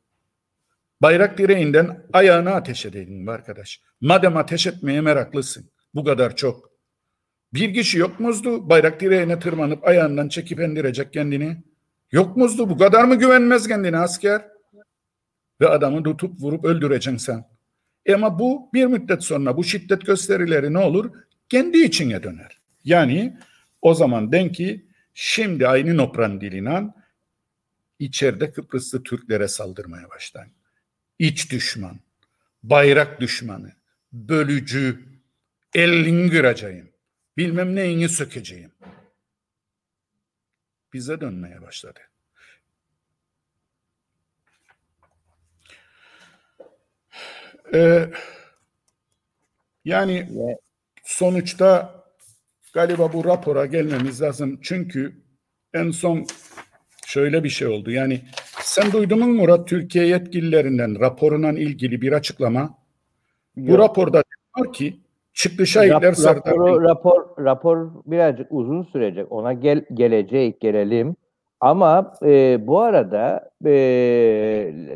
[1.03, 3.80] Bayrak direğinden ayağına ateş edeydin arkadaş.
[4.01, 5.70] Madem ateş etmeye meraklısın.
[5.94, 6.70] Bu kadar çok.
[7.55, 11.62] Bir kişi yok muzdu bayrak direğine tırmanıp ayağından çekip indirecek kendini?
[12.12, 14.44] Yok muzdu bu kadar mı güvenmez kendine asker?
[15.61, 17.44] Ve adamı tutup vurup öldüreceksin sen.
[18.07, 21.11] E ama bu bir müddet sonra bu şiddet gösterileri ne olur?
[21.49, 22.61] Kendi içine döner.
[22.84, 23.36] Yani
[23.82, 26.94] o zaman den ki şimdi aynı Nopran dilinden
[27.99, 30.57] içeride Kıbrıslı Türklere saldırmaya başlayın
[31.18, 32.00] iç düşman,
[32.62, 33.72] bayrak düşmanı,
[34.12, 35.04] bölücü,
[35.74, 36.88] elini kıracağım,
[37.36, 38.72] bilmem neyini sökeceğim.
[40.92, 42.00] Bize dönmeye başladı.
[47.74, 48.10] Ee,
[49.84, 50.28] yani
[51.04, 51.94] sonuçta
[52.74, 54.60] galiba bu rapora gelmemiz lazım.
[54.62, 55.22] Çünkü
[55.74, 56.26] en son
[57.06, 57.90] şöyle bir şey oldu.
[57.90, 58.24] Yani
[58.68, 62.60] sen duydun mu Murat Türkiye yetkililerinden raporuna ilgili bir açıklama?
[63.56, 63.68] Yok.
[63.68, 64.22] Bu raporda
[64.56, 65.00] diyor ki
[65.66, 69.32] şahitler Rap, raporu, rapor rapor birazcık uzun sürecek.
[69.32, 71.16] Ona gel gelecek gelelim.
[71.60, 73.72] Ama e, bu arada e,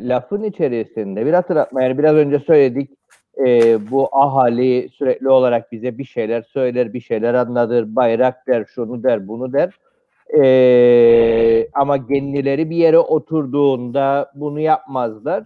[0.01, 2.89] lafın içerisinde bir hatırlatma yani biraz önce söyledik
[3.37, 9.03] e, bu ahali sürekli olarak bize bir şeyler söyler, bir şeyler anlatır, bayrak der, şunu
[9.03, 9.73] der, bunu der.
[10.41, 15.43] Ee, ama genlileri bir yere oturduğunda bunu yapmazlar.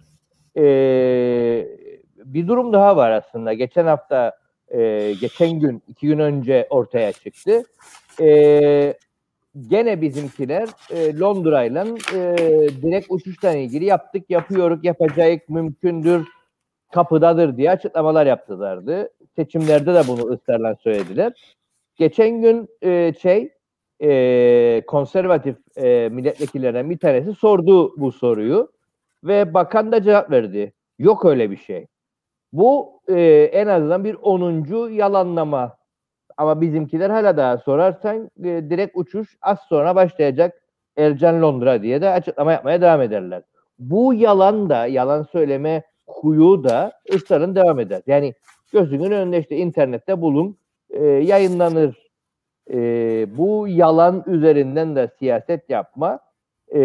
[0.56, 1.68] Ee,
[2.24, 3.52] bir durum daha var aslında.
[3.52, 4.32] Geçen hafta,
[4.68, 7.62] e, geçen gün, iki gün önce ortaya çıktı.
[8.20, 8.94] Ee,
[9.68, 12.36] gene bizimkiler e, Londra'yla e,
[12.82, 16.28] direkt uçuştan ilgili yaptık, yapıyoruz, yapacağız, mümkündür,
[16.92, 19.10] kapıdadır diye açıklamalar yaptılardı.
[19.36, 21.56] Seçimlerde de bunu ısrarla söylediler.
[21.96, 23.52] Geçen gün e, şey
[24.02, 28.72] e, konservatif e, milletvekillerinden bir tanesi sordu bu soruyu
[29.24, 30.72] ve bakan da cevap verdi.
[30.98, 31.86] Yok öyle bir şey.
[32.52, 33.20] Bu e,
[33.52, 34.90] en azından bir 10.
[34.90, 35.78] yalanlama.
[36.36, 40.62] Ama bizimkiler hala daha sorarsan e, direkt uçuş az sonra başlayacak
[40.96, 43.42] Ercan Londra diye de açıklama yapmaya devam ederler.
[43.78, 48.02] bu yalan da, yalan söyleme huyu da ısrarın devam eder.
[48.06, 48.34] Yani
[48.72, 50.58] gözünün önünde işte internette bulun,
[50.90, 52.07] e, yayınlanır.
[52.72, 52.78] E,
[53.38, 56.20] bu yalan üzerinden de siyaset yapma
[56.74, 56.80] e,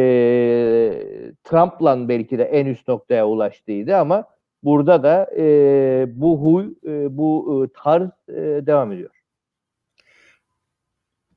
[1.44, 4.26] Trump'la belki de en üst noktaya ulaştıydı ama
[4.64, 9.10] burada da e, bu huy, e, bu e, tarz e, devam ediyor.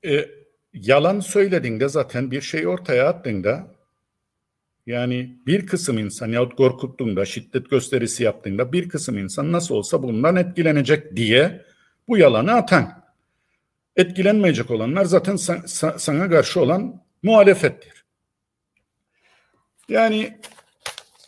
[0.05, 0.25] E,
[0.73, 3.67] yalan söylediğinde zaten bir şey ortaya attığında
[4.87, 10.37] yani bir kısım insan yahut korkuttuğunda, şiddet gösterisi yaptığında bir kısım insan nasıl olsa bundan
[10.37, 11.65] etkilenecek diye
[12.09, 13.06] bu yalanı atan.
[13.97, 15.37] Etkilenmeyecek olanlar zaten
[15.97, 18.05] sana karşı olan muhalefettir.
[19.89, 20.41] Yani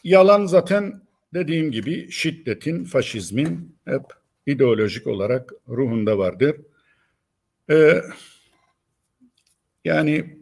[0.04, 1.02] yalan zaten
[1.34, 4.02] dediğim gibi şiddetin, faşizmin hep
[4.46, 6.56] ideolojik olarak ruhunda vardır.
[7.70, 8.02] Ee,
[9.84, 10.38] yani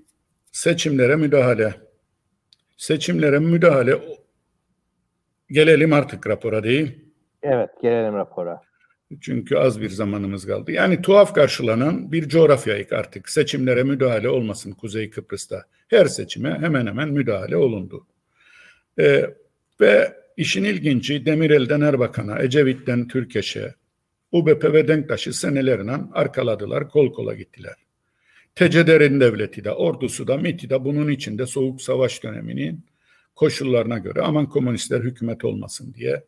[0.52, 1.74] seçimlere müdahale.
[2.76, 4.00] Seçimlere müdahale
[5.50, 7.04] gelelim artık rapora değil.
[7.42, 8.62] Evet gelelim rapora.
[9.20, 10.72] Çünkü az bir zamanımız kaldı.
[10.72, 13.28] Yani tuhaf karşılanan bir coğrafyayık artık.
[13.28, 15.64] Seçimlere müdahale olmasın Kuzey Kıbrıs'ta.
[15.88, 18.06] Her seçime hemen hemen müdahale olundu.
[18.98, 19.30] Ee,
[19.80, 23.74] ve işin ilginci Demirel'den Erbakan'a, Ecevit'ten Türkeş'e,
[24.32, 27.74] UBP ve Denktaş'ı senelerine arkaladılar, kol kola gittiler.
[28.54, 32.84] Teceder'in devleti de, ordusu da, MİT'i de bunun içinde Soğuk Savaş döneminin
[33.34, 36.24] koşullarına göre aman komünistler hükümet olmasın diye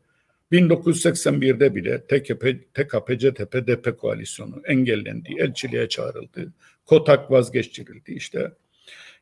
[0.53, 6.53] 1981'de bile TKP, TKP, CTP, DP koalisyonu engellendi, elçiliğe çağrıldı,
[6.87, 8.53] Kotak vazgeçtirildi işte.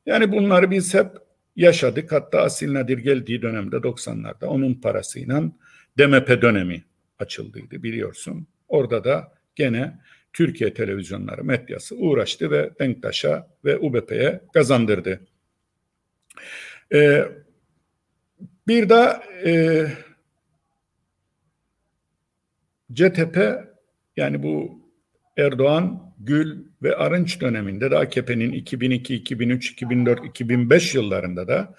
[0.06, 1.06] Yani bunları biz hep
[1.56, 2.12] yaşadık.
[2.12, 5.42] Hatta Asil Nadir geldiği dönemde 90'larda onun parasıyla
[5.98, 6.84] DMP dönemi
[7.18, 8.46] açıldıydı biliyorsun.
[8.68, 9.98] Orada da gene
[10.32, 15.20] Türkiye televizyonları medyası uğraştı ve Denktaş'a ve UBP'ye kazandırdı.
[16.92, 17.24] Ee,
[18.68, 19.86] bir de e,
[22.92, 23.38] CTP
[24.16, 24.80] yani bu
[25.36, 31.74] Erdoğan, Gül ve Arınç döneminde de AKP'nin 2002, 2003, 2004, 2005 yıllarında da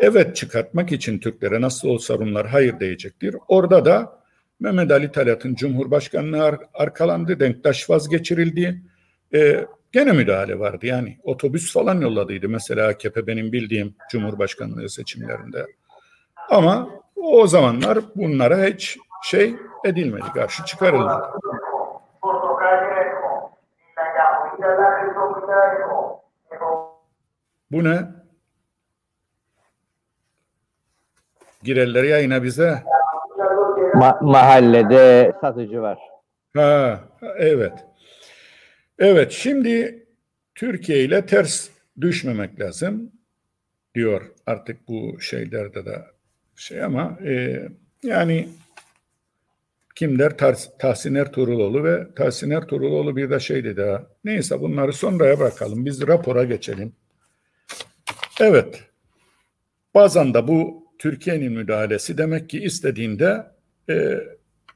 [0.00, 3.36] evet çıkartmak için Türklere nasıl olsa Rumlar hayır diyecektir.
[3.48, 4.24] Orada da
[4.60, 8.82] Mehmet Ali Talat'ın Cumhurbaşkanlığı ar- arkalandı, Denktaş vazgeçirildi.
[9.34, 15.66] Ee, gene müdahale vardı yani otobüs falan yolladıydı mesela AKP benim bildiğim Cumhurbaşkanlığı seçimlerinde.
[16.50, 21.30] Ama o zamanlar bunlara hiç şey edilmedi, karşı çıkarılmadı.
[27.70, 28.00] Bu ne?
[31.62, 32.82] Girerler yayına bize.
[33.94, 35.98] Ma- mahallede satıcı var.
[36.56, 37.00] Ha,
[37.36, 37.86] evet.
[38.98, 40.06] Evet, şimdi
[40.54, 41.68] Türkiye ile ters
[42.00, 43.12] düşmemek lazım
[43.94, 46.04] diyor artık bu şeylerde de
[46.56, 47.62] şey ama e,
[48.02, 48.48] yani
[49.94, 50.38] kim der
[50.78, 54.06] Tahsin Ertuğruloğlu ve Tahsin Ertuğruloğlu bir de şey dedi ha.
[54.24, 55.84] Neyse bunları sonraya bırakalım.
[55.84, 56.92] Biz rapora geçelim.
[58.40, 58.82] Evet.
[59.94, 63.46] Bazen de bu Türkiye'nin müdahalesi demek ki istediğinde
[63.90, 64.20] e,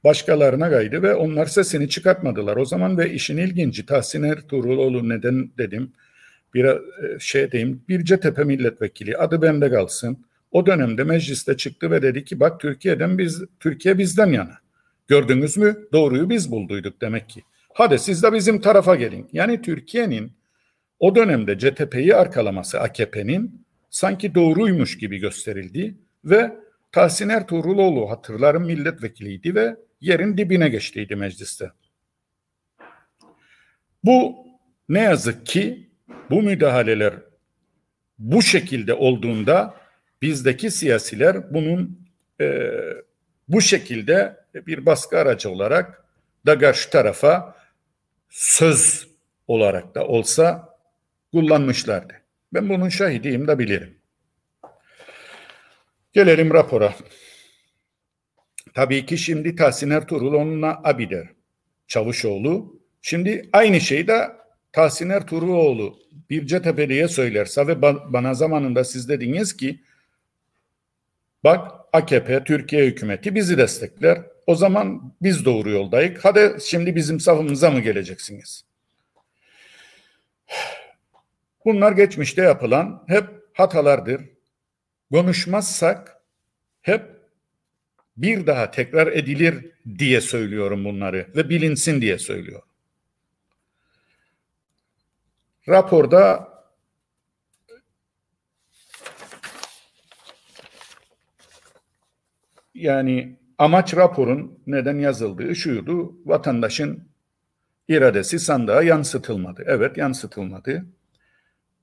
[0.04, 2.56] başkalarına gaydı ve onlar sesini çıkartmadılar.
[2.56, 5.92] O zaman ve işin ilginci Tahsin Ertuğruloğlu neden dedim
[6.54, 6.78] bir e,
[7.20, 10.24] şey diyeyim bir CTP milletvekili adı bende kalsın.
[10.50, 14.58] O dönemde mecliste çıktı ve dedi ki bak Türkiye'den biz Türkiye bizden yana.
[15.08, 15.88] Gördünüz mü?
[15.92, 17.42] Doğruyu biz bulduyduk demek ki.
[17.74, 19.28] Hadi siz de bizim tarafa gelin.
[19.32, 20.32] Yani Türkiye'nin
[20.98, 26.56] o dönemde CTP'yi arkalaması AKP'nin sanki doğruymuş gibi gösterildi ve
[26.92, 31.70] Tahsin Ertuğruloğlu hatırlarım milletvekiliydi ve yerin dibine geçtiydi mecliste.
[34.04, 34.34] Bu
[34.88, 35.90] ne yazık ki
[36.30, 37.14] bu müdahaleler
[38.18, 39.74] bu şekilde olduğunda
[40.22, 42.08] bizdeki siyasiler bunun
[42.40, 42.70] e,
[43.48, 44.36] bu şekilde
[44.66, 46.04] bir baskı aracı olarak
[46.46, 47.56] da karşı tarafa
[48.28, 49.08] söz
[49.46, 50.76] olarak da olsa
[51.32, 52.14] kullanmışlardı.
[52.54, 53.98] Ben bunun şahidiyim de bilirim.
[56.12, 56.94] Gelelim rapora.
[58.74, 61.28] Tabii ki şimdi Tahsin Ertuğrul onunla Abider,
[61.86, 62.80] Çavuşoğlu.
[63.02, 64.28] Şimdi aynı şeyi de
[64.72, 65.98] Tahsin Ertuğruloğlu
[66.30, 69.80] bir CTP'liye söylerse ve bana zamanında siz dediniz ki
[71.44, 74.22] bak AKP, Türkiye hükümeti bizi destekler.
[74.48, 76.24] O zaman biz doğru yoldayık.
[76.24, 78.64] Hadi şimdi bizim safımıza mı geleceksiniz?
[81.64, 83.24] Bunlar geçmişte yapılan hep
[83.54, 84.22] hatalardır.
[85.12, 86.22] Konuşmazsak
[86.82, 87.02] hep
[88.16, 92.68] bir daha tekrar edilir diye söylüyorum bunları ve bilinsin diye söylüyorum.
[95.68, 96.48] Raporda
[102.74, 106.16] yani amaç raporun neden yazıldığı şuydu.
[106.26, 107.08] Vatandaşın
[107.88, 109.64] iradesi sandığa yansıtılmadı.
[109.66, 110.86] Evet yansıtılmadı.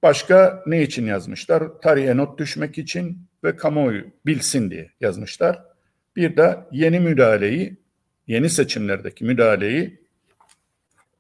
[0.04, 1.64] Başka ne için yazmışlar?
[1.82, 5.64] Tarihe not düşmek için ve kamuoyu bilsin diye yazmışlar.
[6.16, 7.78] Bir de yeni müdahaleyi,
[8.28, 10.00] yeni seçimlerdeki müdahaleyi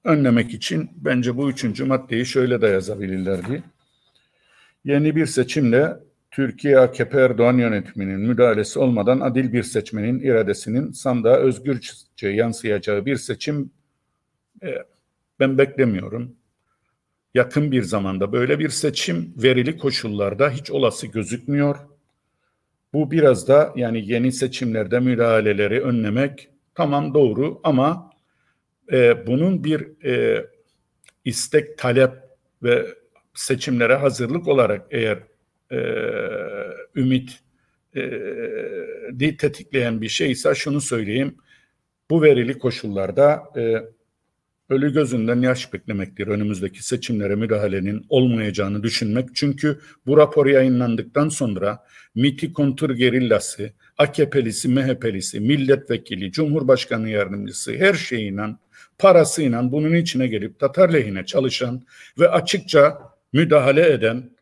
[0.04, 3.64] önlemek için bence bu üçüncü maddeyi şöyle de yazabilirlerdi.
[4.86, 5.98] Yeni bir seçimle
[6.36, 13.72] Türkiye AKP Erdoğan yönetiminin müdahalesi olmadan adil bir seçmenin iradesinin sandığa özgürce yansıyacağı bir seçim
[14.64, 14.68] e,
[15.40, 16.36] ben beklemiyorum.
[17.34, 21.78] Yakın bir zamanda böyle bir seçim verili koşullarda hiç olası gözükmüyor.
[22.94, 28.12] Bu biraz da yani yeni seçimlerde müdahaleleri önlemek tamam doğru ama
[28.92, 30.46] e, bunun bir e,
[31.26, 32.14] istek, talep
[32.64, 32.86] ve
[33.34, 35.35] seçimlere hazırlık olarak eğer
[35.72, 35.78] e,
[36.96, 37.40] ümit
[37.96, 41.36] e, tetikleyen bir şeyse şunu söyleyeyim.
[42.10, 43.76] Bu verili koşullarda e,
[44.70, 49.30] ölü gözünden yaş beklemektir önümüzdeki seçimlere müdahalenin olmayacağını düşünmek.
[49.36, 51.84] Çünkü bu rapor yayınlandıktan sonra
[52.16, 58.42] MIT'i kontur gerillası, AKP'lisi, MHP'lisi, milletvekili, cumhurbaşkanı yardımcısı her şeyiyle,
[58.98, 61.82] parasıyla bunun içine gelip Tatar lehine çalışan
[62.20, 62.98] ve açıkça
[63.34, 64.35] müdahale eden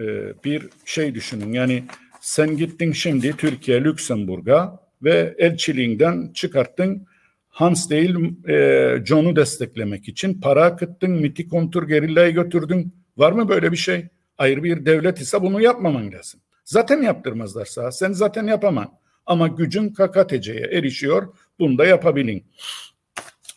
[0.00, 0.04] e,
[0.44, 1.52] bir şey düşünün.
[1.52, 1.84] Yani
[2.20, 7.06] sen gittin şimdi Türkiye, Lüksemburg'a ve elçiliğinden çıkarttın
[7.48, 8.14] Hans değil
[8.48, 12.94] e, John'u desteklemek için para akıttın, MIT'i kontur gerillayı götürdün.
[13.16, 14.06] Var mı böyle bir şey?
[14.38, 16.40] Ayrı bir devlet ise bunu yapmaman lazım.
[16.64, 18.98] Zaten yaptırmazlarsa sen zaten yapamam.
[19.26, 21.34] Ama gücün KKTC'ye erişiyor.
[21.58, 22.44] Bunu da yapabilin.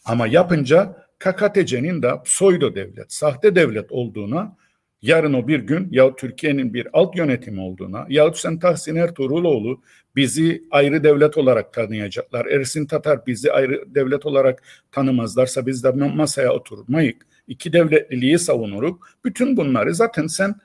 [0.06, 4.58] Ama yapınca KKTC'nin de soydo devlet, sahte devlet olduğuna
[5.02, 9.82] yarın o bir gün ya Türkiye'nin bir alt yönetimi olduğuna yahut sen Tahsin Ertuğruloğlu
[10.16, 12.46] bizi ayrı devlet olarak tanıyacaklar.
[12.46, 17.28] Ersin Tatar bizi ayrı devlet olarak tanımazlarsa biz de masaya oturmayık.
[17.48, 19.10] İki devletliliği savunuruk.
[19.26, 20.56] Bütün bunları zaten sen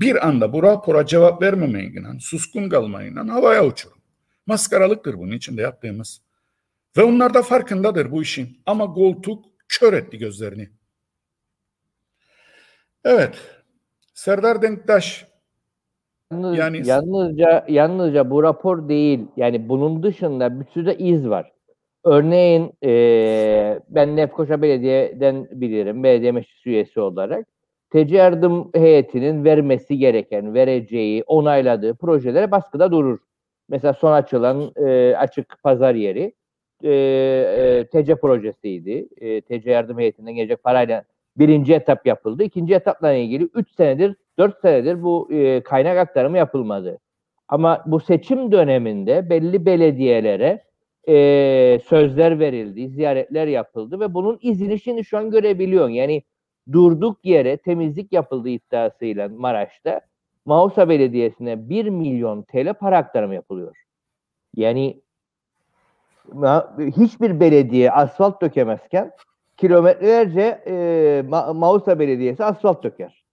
[0.00, 3.98] bir anda bu rapora cevap vermemeyle, suskun kalmayla havaya uçurun.
[4.46, 6.20] Maskaralıktır bunun içinde yaptığımız.
[6.96, 8.58] Ve onlar da farkındadır bu işin.
[8.66, 10.70] Ama koltuk kör etti gözlerini.
[13.04, 13.36] Evet,
[14.14, 15.26] Serdar Denktaş
[16.32, 19.20] Yalnız, yani yalnızca yalnızca bu rapor değil.
[19.36, 21.52] Yani bunun dışında bir sürü iz var.
[22.04, 26.02] Örneğin e, ben Lefkoşa Belediye'den bilirim.
[26.02, 27.46] Belediye meclis üyesi olarak.
[27.90, 33.18] TC yardım heyetinin vermesi gereken, vereceği, onayladığı projelere baskıda durur.
[33.68, 36.34] Mesela son açılan e, açık pazar yeri
[36.82, 39.08] e, e, TC projesiydi.
[39.20, 41.04] E, TC yardım heyetinden gelecek parayla
[41.36, 42.42] birinci etap yapıldı.
[42.42, 46.98] İkinci etapla ilgili 3 senedir, 4 senedir bu e, kaynak aktarımı yapılmadı.
[47.48, 50.64] Ama bu seçim döneminde belli belediyelere
[51.08, 55.92] e, sözler verildi, ziyaretler yapıldı ve bunun izini şimdi şu an görebiliyorsun.
[55.92, 56.22] Yani
[56.72, 60.00] durduk yere temizlik yapıldığı iddiasıyla Maraş'ta
[60.44, 63.76] Mausa Belediyesi'ne 1 milyon TL para aktarımı yapılıyor.
[64.56, 65.00] Yani
[66.78, 69.12] hiçbir belediye asfalt dökemezken
[69.56, 73.24] kilometrelerce e, Ma Mausa Belediyesi asfalt döker.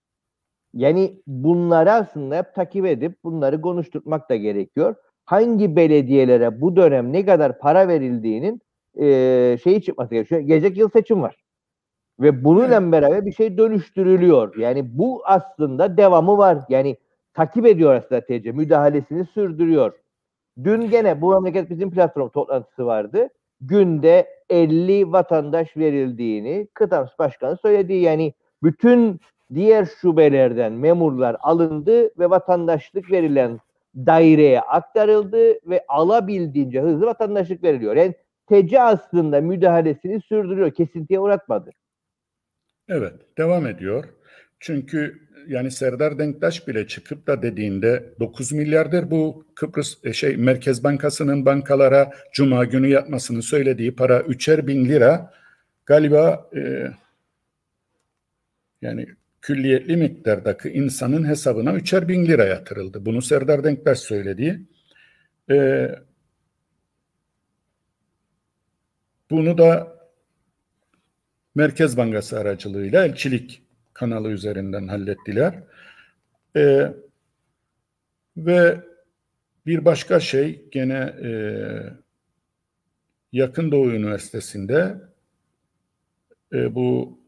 [0.74, 4.94] Yani bunları aslında hep takip edip bunları konuşturmak da gerekiyor.
[5.24, 8.60] Hangi belediyelere bu dönem ne kadar para verildiğinin
[9.00, 10.40] e, şeyi çıkması gerekiyor.
[10.40, 11.36] Gelecek yıl seçim var.
[12.20, 14.56] Ve bununla beraber bir şey dönüştürülüyor.
[14.56, 16.58] Yani bu aslında devamı var.
[16.68, 16.96] Yani
[17.34, 18.52] takip ediyor aslında TC.
[18.52, 19.92] Müdahalesini sürdürüyor.
[20.64, 23.28] Dün gene bu memleket bizim platform toplantısı vardı.
[23.62, 27.92] Günde 50 vatandaş verildiğini Kıtams Başkanı söyledi.
[27.92, 29.20] Yani bütün
[29.54, 33.60] diğer şubelerden memurlar alındı ve vatandaşlık verilen
[33.96, 37.96] daireye aktarıldı ve alabildiğince hızlı vatandaşlık veriliyor.
[37.96, 38.14] Yani
[38.46, 40.70] TC aslında müdahalesini sürdürüyor.
[40.70, 41.70] Kesintiye uğratmadı.
[42.88, 44.04] Evet, devam ediyor.
[44.60, 50.84] Çünkü yani Serdar Denktaş bile çıkıp da dediğinde 9 milyardır bu Kıbrıs e, şey Merkez
[50.84, 55.32] Bankası'nın bankalara cuma günü yatmasını söylediği para 3'er bin lira
[55.86, 56.90] galiba e,
[58.82, 59.06] yani
[59.42, 63.06] külliyetli miktardaki insanın hesabına 3'er bin lira yatırıldı.
[63.06, 64.62] Bunu Serdar Denktaş söyledi.
[65.50, 65.88] E,
[69.30, 69.98] bunu da
[71.54, 73.61] Merkez Bankası aracılığıyla elçilik
[73.94, 75.54] kanalı üzerinden hallettiler.
[76.56, 76.92] Ee,
[78.36, 78.80] ve
[79.66, 81.30] bir başka şey gene e,
[83.32, 84.94] Yakın Doğu Üniversitesi'nde
[86.52, 87.18] e, bu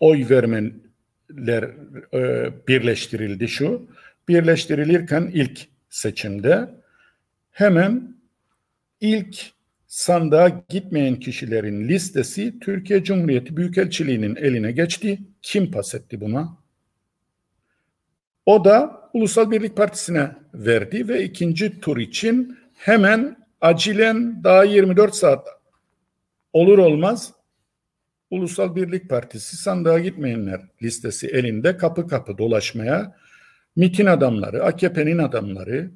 [0.00, 1.70] oy vermenler
[2.14, 3.88] e, birleştirildi şu.
[4.28, 6.68] Birleştirilirken ilk seçimde
[7.50, 8.16] hemen
[9.00, 9.36] ilk
[9.86, 15.18] sandığa gitmeyen kişilerin listesi Türkiye Cumhuriyeti Büyükelçiliği'nin eline geçti.
[15.44, 16.56] Kim pas etti buna?
[18.46, 25.48] O da Ulusal Birlik Partisi'ne verdi ve ikinci tur için hemen acilen daha 24 saat
[26.52, 27.32] olur olmaz
[28.30, 33.16] Ulusal Birlik Partisi sandığa gitmeyenler listesi elinde kapı kapı dolaşmaya
[33.76, 35.90] MIT'in adamları, AKP'nin adamları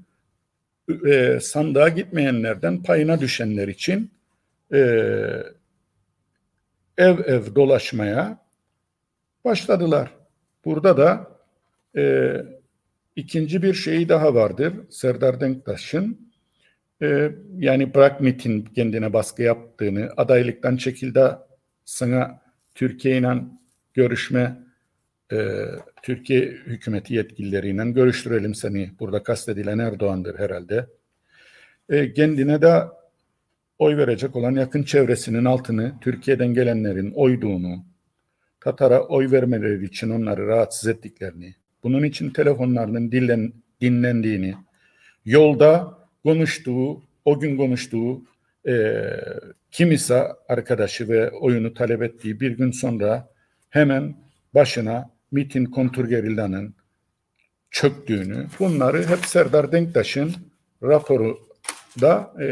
[1.06, 4.10] e, sandığa gitmeyenlerden payına düşenler için
[4.72, 4.78] e,
[6.98, 8.47] ev ev dolaşmaya
[9.44, 10.14] başladılar.
[10.64, 11.38] Burada da
[11.96, 12.34] e,
[13.16, 16.30] ikinci bir şeyi daha vardır Serdar Denktaş'ın.
[17.02, 21.28] E, yani bırak MIT'in kendine baskı yaptığını, adaylıktan çekildi
[21.84, 22.40] sana
[22.74, 23.34] Türkiye ile
[23.94, 24.56] görüşme
[25.32, 25.64] e,
[26.02, 28.90] Türkiye hükümeti yetkilileriyle görüştürelim seni.
[29.00, 30.86] Burada kastedilen Erdoğan'dır herhalde.
[31.88, 32.82] E, kendine de
[33.78, 37.84] oy verecek olan yakın çevresinin altını Türkiye'den gelenlerin oyduğunu,
[38.68, 44.54] Tatar'a oy vermeleri için onları rahatsız ettiklerini, bunun için telefonlarının dinlen, dinlendiğini,
[45.24, 48.22] yolda konuştuğu, o gün konuştuğu
[48.68, 49.02] e,
[49.70, 53.28] kimisa arkadaşı ve oyunu talep ettiği bir gün sonra
[53.70, 54.14] hemen
[54.54, 56.74] başına MIT'in kontrgerillanın
[57.70, 60.32] çöktüğünü, bunları hep Serdar Denktaş'ın
[60.82, 61.38] raporu
[62.00, 62.48] da e,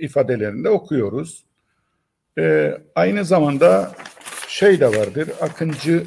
[0.00, 1.44] ifadelerinde okuyoruz.
[2.38, 3.92] E, aynı zamanda
[4.56, 6.06] şey de vardır, Akıncı'nın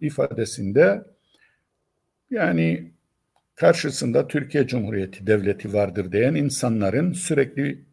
[0.00, 1.04] ifadesinde
[2.30, 2.92] yani
[3.54, 7.84] karşısında Türkiye Cumhuriyeti Devleti vardır diyen insanların sürekli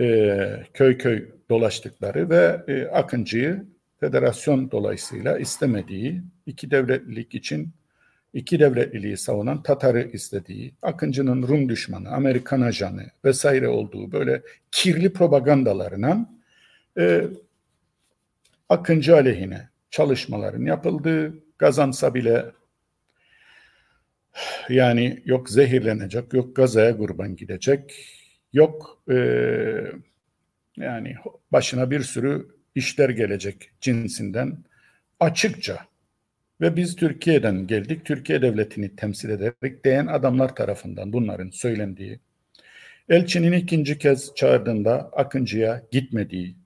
[0.00, 3.64] e, köy köy dolaştıkları ve e, Akıncı'yı
[4.00, 7.70] federasyon dolayısıyla istemediği, iki devletlilik için
[8.34, 16.39] iki devletliliği savunan Tatar'ı istediği, Akıncı'nın Rum düşmanı, Amerikan ajanı vesaire olduğu böyle kirli propagandalarına
[16.98, 17.24] e,
[18.68, 22.44] Akıncı aleyhine çalışmaların yapıldığı, kazansa bile
[24.68, 28.06] yani yok zehirlenecek, yok gazaya kurban gidecek,
[28.52, 29.16] yok e,
[30.76, 31.14] yani
[31.52, 34.64] başına bir sürü işler gelecek cinsinden
[35.20, 35.78] açıkça.
[36.60, 42.20] Ve biz Türkiye'den geldik, Türkiye devletini temsil ederek diyen adamlar tarafından bunların söylendiği,
[43.08, 46.56] elçinin ikinci kez çağırdığında Akıncı'ya gitmediği,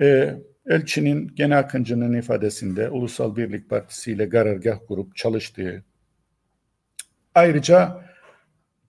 [0.00, 0.34] e,
[0.66, 5.84] elçinin gene Akıncı'nın ifadesinde Ulusal Birlik Partisi ile karargah kurup çalıştığı,
[7.34, 8.04] ayrıca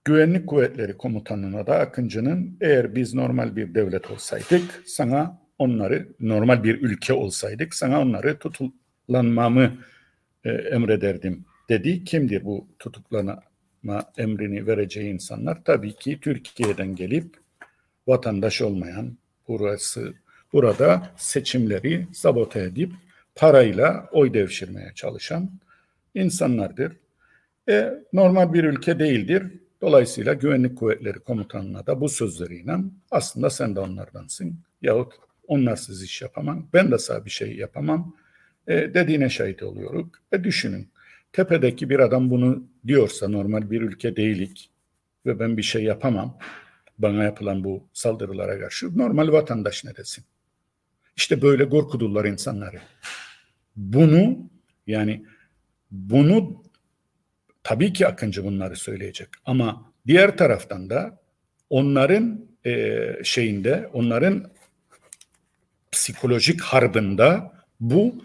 [0.04, 6.82] Güvenlik Kuvvetleri Komutanı'na da Akıncı'nın eğer biz normal bir devlet olsaydık sana onları normal bir
[6.82, 9.72] ülke olsaydık sana onları tutuklanmamı
[10.44, 12.04] e, emrederdim dedi.
[12.04, 13.42] Kimdir bu tutuklanma
[14.18, 15.64] emrini vereceği insanlar?
[15.64, 17.36] Tabii ki Türkiye'den gelip
[18.06, 20.14] vatandaş olmayan burası
[20.56, 22.92] burada seçimleri sabote edip
[23.34, 25.50] parayla oy devşirmeye çalışan
[26.14, 26.92] insanlardır.
[27.68, 29.42] E, normal bir ülke değildir.
[29.80, 32.76] Dolayısıyla Güvenlik Kuvvetleri Komutanı'na da bu sözleriyle
[33.10, 35.12] aslında sen de onlardansın yahut
[35.46, 38.16] onlarsız iş yapamam, ben de sana bir şey yapamam
[38.68, 40.06] e, dediğine şahit oluyoruz.
[40.32, 40.88] E düşünün,
[41.32, 44.70] tepedeki bir adam bunu diyorsa normal bir ülke değilik
[45.26, 46.38] ve ben bir şey yapamam,
[46.98, 50.24] bana yapılan bu saldırılara karşı normal vatandaş ne desin?
[51.16, 52.80] İşte böyle korkudular insanları.
[53.76, 54.50] Bunu
[54.86, 55.24] yani
[55.90, 56.62] bunu
[57.62, 61.20] tabii ki Akıncı bunları söyleyecek ama diğer taraftan da
[61.70, 64.50] onların e, şeyinde onların
[65.92, 68.24] psikolojik harbında bu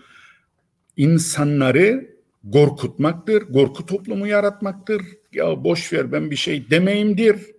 [0.98, 2.16] insanları
[2.54, 5.02] korkutmaktır, korku toplumu yaratmaktır.
[5.34, 7.52] Ya boş ver ben bir şey demeyimdir.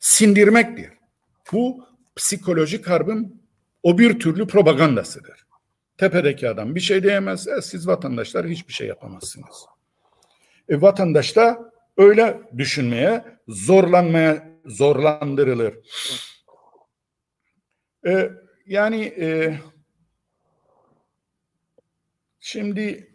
[0.00, 0.90] Sindirmektir.
[1.52, 1.84] Bu
[2.16, 3.39] psikolojik harbın
[3.82, 5.46] o bir türlü propagandasıdır.
[5.98, 9.66] Tepedeki adam bir şey diyemez, e, siz vatandaşlar hiçbir şey yapamazsınız.
[10.68, 15.74] E, vatandaş da öyle düşünmeye, zorlanmaya zorlandırılır.
[18.06, 18.30] E,
[18.66, 19.58] yani e,
[22.40, 23.10] şimdi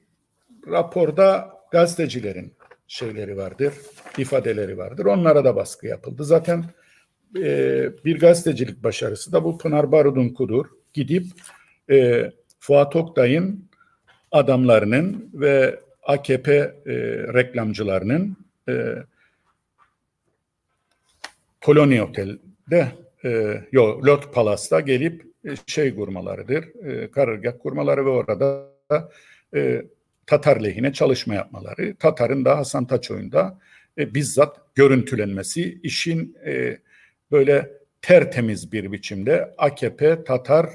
[0.67, 2.53] raporda gazetecilerin
[2.87, 3.73] şeyleri vardır,
[4.17, 5.05] ifadeleri vardır.
[5.05, 6.23] Onlara da baskı yapıldı.
[6.23, 6.65] Zaten
[7.37, 10.65] e, bir gazetecilik başarısı da bu Pınar Barud'un kudur.
[10.93, 11.25] Gidip
[11.89, 13.69] e, Fuat Oktay'ın
[14.31, 16.93] adamlarının ve AKP e,
[17.33, 18.37] reklamcılarının
[18.69, 18.95] e,
[21.61, 22.91] Polonia Otel'de
[23.25, 28.71] e, yo, Lot Palas'ta gelip e, şey kurmalarıdır, e, karargah kurmaları ve orada
[29.55, 29.85] e,
[30.25, 31.95] Tatar lehine çalışma yapmaları.
[31.95, 33.59] Tatar'ın da Hasan Taçoy'un da
[33.97, 36.77] e, bizzat görüntülenmesi işin e,
[37.31, 37.71] böyle
[38.01, 40.69] tertemiz bir biçimde AKP, Tatar,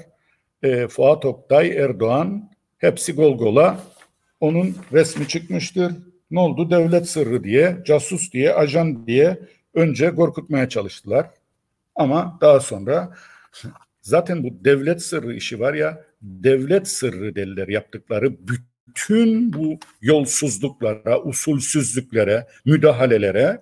[0.63, 3.79] e, Fuat Oktay, Erdoğan hepsi gol gola
[4.39, 5.93] onun resmi çıkmıştır.
[6.31, 6.69] Ne oldu?
[6.69, 9.39] Devlet sırrı diye, casus diye, ajan diye
[9.73, 11.29] önce korkutmaya çalıştılar.
[11.95, 13.15] Ama daha sonra
[14.01, 22.47] zaten bu devlet sırrı işi var ya, devlet sırrı deliler yaptıkları bütün bu yolsuzluklara, usulsüzlüklere,
[22.65, 23.61] müdahalelere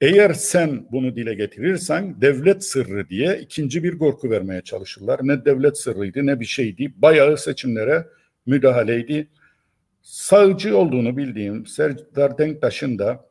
[0.00, 5.20] eğer sen bunu dile getirirsen devlet sırrı diye ikinci bir korku vermeye çalışırlar.
[5.22, 6.92] Ne devlet sırrıydı ne bir şeydi.
[6.96, 8.06] Bayağı seçimlere
[8.46, 9.28] müdahaleydi.
[10.02, 13.28] Sağcı olduğunu bildiğim Serdar Denktaş'ın da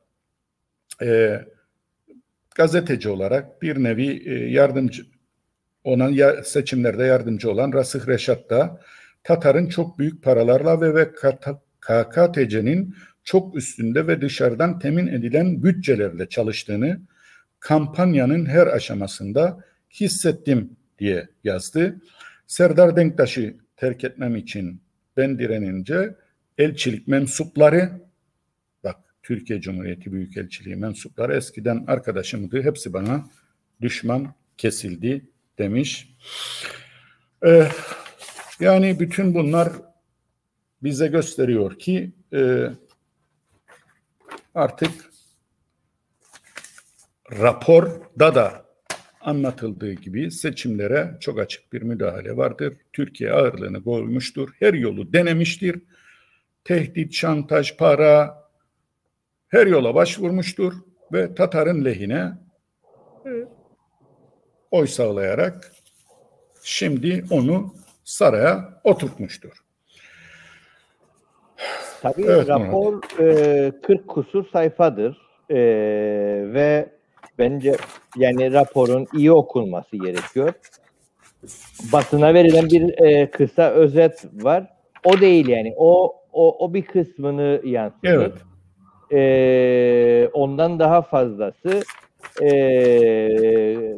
[1.01, 1.41] e,
[2.55, 5.03] gazeteci olarak bir nevi e, yardımcı
[5.83, 8.81] ona ya, seçimlerde yardımcı olan Rasıh Reşat da
[9.23, 11.11] Tatar'ın çok büyük paralarla ve, ve
[11.81, 12.95] KKTC'nin
[13.27, 16.99] çok üstünde ve dışarıdan temin edilen bütçelerle çalıştığını
[17.59, 19.63] kampanyanın her aşamasında
[19.93, 22.01] hissettim diye yazdı.
[22.47, 24.81] Serdar Denktaş'ı terk etmem için
[25.17, 26.15] ben direnince
[26.57, 27.91] elçilik mensupları
[28.83, 33.29] bak Türkiye Cumhuriyeti Büyükelçiliği mensupları eskiden arkadaşımdı hepsi bana
[33.81, 35.25] düşman kesildi
[35.57, 36.17] demiş.
[37.45, 37.67] Ee,
[38.59, 39.69] yani bütün bunlar
[40.83, 42.69] bize gösteriyor ki e,
[44.57, 45.11] artık
[47.31, 48.65] raporda da
[49.21, 52.73] anlatıldığı gibi seçimlere çok açık bir müdahale vardır.
[52.93, 54.49] Türkiye ağırlığını koymuştur.
[54.59, 55.81] Her yolu denemiştir.
[56.63, 58.43] Tehdit, şantaj, para
[59.47, 60.73] her yola başvurmuştur
[61.13, 62.31] ve Tatar'ın lehine
[63.25, 63.31] e,
[64.71, 65.71] oy sağlayarak
[66.63, 69.66] şimdi onu saraya oturtmuştur.
[72.01, 75.17] Tabii evet, rapor e, 40 kusur sayfadır
[75.49, 75.57] e,
[76.53, 76.89] ve
[77.39, 77.75] bence
[78.17, 80.53] yani raporun iyi okunması gerekiyor.
[81.93, 84.67] Basına verilen bir e, kısa özet var.
[85.03, 85.73] O değil yani.
[85.77, 88.09] O o, o bir kısmını yansıtır.
[88.09, 88.33] Evet.
[89.11, 91.81] E, ondan daha fazlası
[92.41, 92.49] e,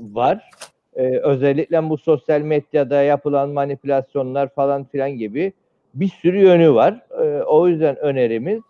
[0.01, 0.49] var.
[0.95, 5.53] E, özellikle bu sosyal medyada yapılan manipülasyonlar falan filan gibi
[5.93, 7.01] bir sürü yönü var.
[7.23, 8.61] E, o yüzden önerimiz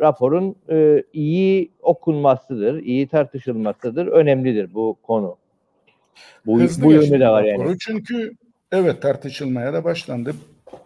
[0.00, 4.06] raporun e, iyi okunmasıdır, iyi tartışılmasıdır.
[4.06, 5.36] Önemlidir bu konu.
[6.46, 7.78] Bu, bu yönü de var yani.
[7.78, 8.32] Çünkü
[8.72, 10.34] evet tartışılmaya da başlandı.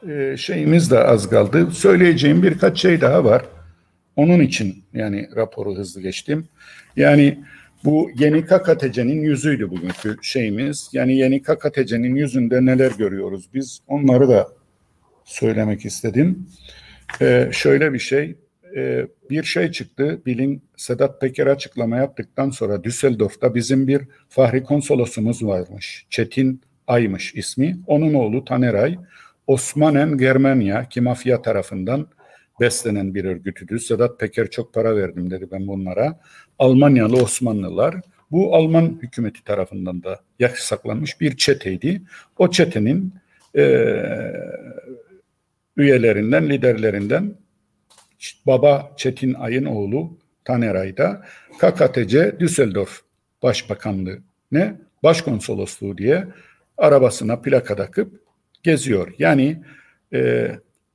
[0.08, 1.70] Ee, şeyimiz de az kaldı.
[1.70, 3.44] Söyleyeceğim birkaç şey daha var.
[4.16, 6.48] Onun için yani raporu hızlı geçtim.
[6.96, 7.38] Yani
[7.84, 10.90] bu yeni KKTC'nin yüzüydü bugünkü şeyimiz.
[10.92, 14.48] Yani yeni KKTC'nin yüzünde neler görüyoruz biz onları da
[15.28, 16.46] söylemek istedim.
[17.20, 18.36] Ee, şöyle bir şey,
[18.76, 20.22] e, bir şey çıktı.
[20.26, 26.06] Bilin Sedat Peker açıklama yaptıktan sonra Düsseldorf'ta bizim bir Fahri konsolosumuz varmış.
[26.10, 27.78] Çetin Aymış ismi.
[27.86, 28.98] Onun oğlu Taneray
[29.46, 32.08] Osmanen Germania ki mafya tarafından
[32.60, 33.78] beslenen bir örgütüdür.
[33.78, 36.20] Sedat Peker çok para verdim dedi ben bunlara.
[36.58, 37.94] Almanyalı Osmanlılar
[38.30, 42.02] bu Alman hükümeti tarafından da yasaklanmış bir çeteydi.
[42.38, 43.14] O çetenin
[43.56, 43.62] e,
[45.78, 47.34] üyelerinden, liderlerinden
[48.46, 51.24] baba Çetin Ay'ın oğlu Taner da
[51.58, 53.00] KKTC Düsseldorf
[53.42, 54.18] Başbakanlığı
[54.52, 56.24] ne başkonsolosluğu diye
[56.78, 58.20] arabasına plaka takıp
[58.62, 59.14] geziyor.
[59.18, 59.62] Yani
[60.12, 60.50] e,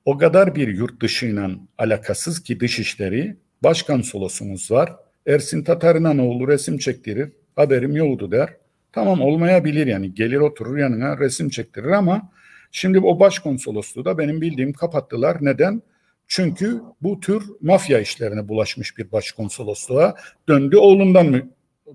[0.05, 4.95] o kadar bir yurt dışıyla alakasız ki dışişleri başkonsolosumuz var.
[5.27, 7.29] Ersin Tatar'ın oğlu resim çektirir.
[7.55, 8.49] Haberim yoktu der.
[8.91, 12.29] Tamam olmayabilir yani gelir oturur yanına resim çektirir ama
[12.75, 15.37] Şimdi o başkonsolosluğu da benim bildiğim kapattılar.
[15.41, 15.81] Neden?
[16.27, 20.15] Çünkü bu tür mafya işlerine bulaşmış bir başkonsolosluğa
[20.47, 21.49] döndü oğlundan mı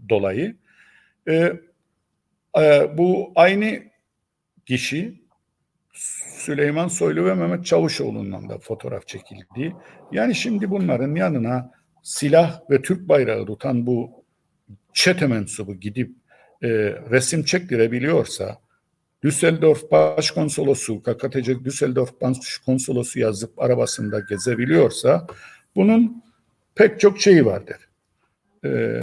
[0.09, 0.56] dolayı.
[1.28, 1.52] Ee,
[2.60, 3.82] e, bu aynı
[4.66, 5.22] kişi
[6.38, 9.76] Süleyman Soylu ve Mehmet Çavuşoğlu'ndan da fotoğraf çekildi.
[10.12, 11.70] Yani şimdi bunların yanına
[12.02, 14.24] silah ve Türk bayrağı tutan bu
[14.92, 16.10] çete mensubu gidip
[16.62, 16.68] e,
[17.10, 18.67] resim çektirebiliyorsa
[19.22, 25.26] Düsseldorf Başkonsolosu, KKTC Düsseldorf Başkonsolosu yazıp arabasında gezebiliyorsa
[25.76, 26.22] bunun
[26.74, 27.76] pek çok şeyi vardır.
[28.64, 29.00] Ee,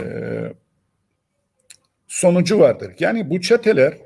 [2.07, 2.93] sonucu vardır.
[2.99, 3.97] Yani bu çeteler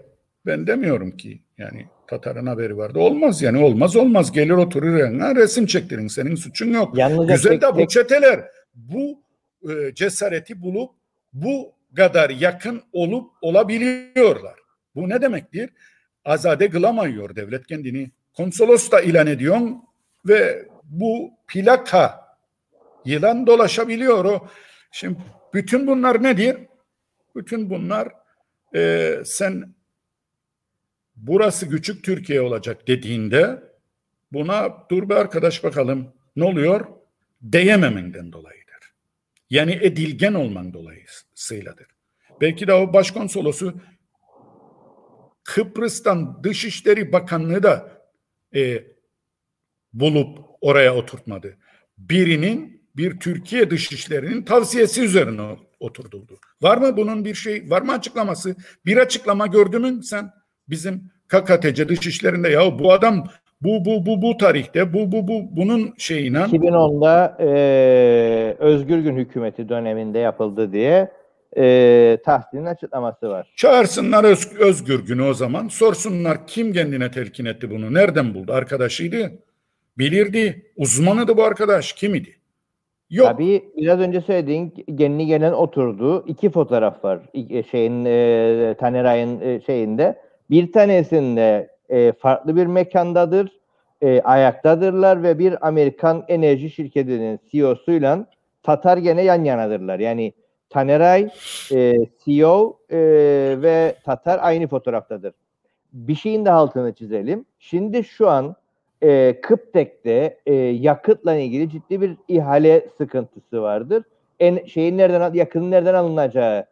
[0.46, 3.00] ben demiyorum ki yani Tatar'ın haberi vardı.
[3.00, 6.98] Olmaz yani olmaz olmaz gelir oturur yanına resim çektirin senin suçun yok.
[6.98, 8.46] Yalnızca Güzel tek, de bu çeteler
[8.76, 9.22] bu
[9.70, 10.92] e, cesareti bulup
[11.34, 14.60] bu kadar yakın olup olabiliyorlar.
[14.96, 15.70] Bu ne demektir?
[16.30, 18.12] Azade kılamıyor devlet kendini.
[18.34, 19.60] Konsolos da ilan ediyor
[20.26, 22.38] ve bu plaka
[23.06, 24.48] yılan dolaşabiliyor o.
[24.92, 25.20] Şimdi
[25.54, 26.58] bütün bunlar nedir?
[27.36, 28.10] Bütün bunlar
[28.76, 29.76] e, sen
[31.16, 33.64] burası küçük Türkiye olacak dediğinde
[34.32, 36.88] buna dur be arkadaş bakalım ne oluyor?
[37.42, 38.94] Değememenden dolayıdır.
[39.50, 41.88] Yani edilgen olman dolayısıyladır.
[42.42, 43.74] Belki de o başkonsolosu
[45.56, 47.92] Kıbrıs'tan Dışişleri Bakanlığı da
[48.56, 48.84] e,
[49.94, 51.58] bulup oraya oturtmadı.
[51.98, 56.40] Birinin bir Türkiye Dışişleri'nin tavsiyesi üzerine oturduldu.
[56.62, 58.56] Var mı bunun bir şey, var mı açıklaması?
[58.86, 60.32] Bir açıklama gördün mü sen
[60.70, 63.28] bizim KKTC Dışişleri'nde ya bu adam
[63.62, 69.70] bu bu bu bu tarihte bu bu bu bunun şeyine 2010'da e, Özgür Gün hükümeti
[69.70, 71.19] döneminde yapıldı diye
[71.58, 73.54] e, Tahsin'in açıklaması var.
[73.56, 79.32] Çağırsınlar öz, Özgür Gün'ü o zaman sorsunlar kim kendine telkin etti bunu nereden buldu arkadaşıydı
[79.98, 82.36] bilirdi uzmanıydı bu arkadaş kim idi?
[83.10, 83.28] Yok.
[83.28, 86.26] Tabii biraz önce söylediğin genli gelen oturdu.
[86.28, 87.20] iki fotoğraf var
[87.72, 90.22] şeyin e, Taneray'ın e, şeyinde.
[90.50, 93.60] Bir tanesinde e, farklı bir mekandadır.
[94.02, 98.26] E, ayaktadırlar ve bir Amerikan enerji şirketinin CEO'suyla
[98.64, 100.00] Tatar gene yan yanadırlar.
[100.00, 100.34] Yani
[100.70, 101.30] Taneray
[101.72, 101.94] e,
[102.26, 102.98] CEO e,
[103.62, 105.34] ve Tatar aynı fotoğraftadır.
[105.94, 107.46] Bir şeyin de altını çizelim.
[107.60, 108.56] Şimdi şu an
[109.02, 114.04] e, Kıptek'te e, yakıtla ilgili ciddi bir ihale sıkıntısı vardır.
[114.40, 116.66] En şeyin nereden yakının nereden alınacağı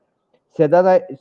[0.58, 1.12] Sedat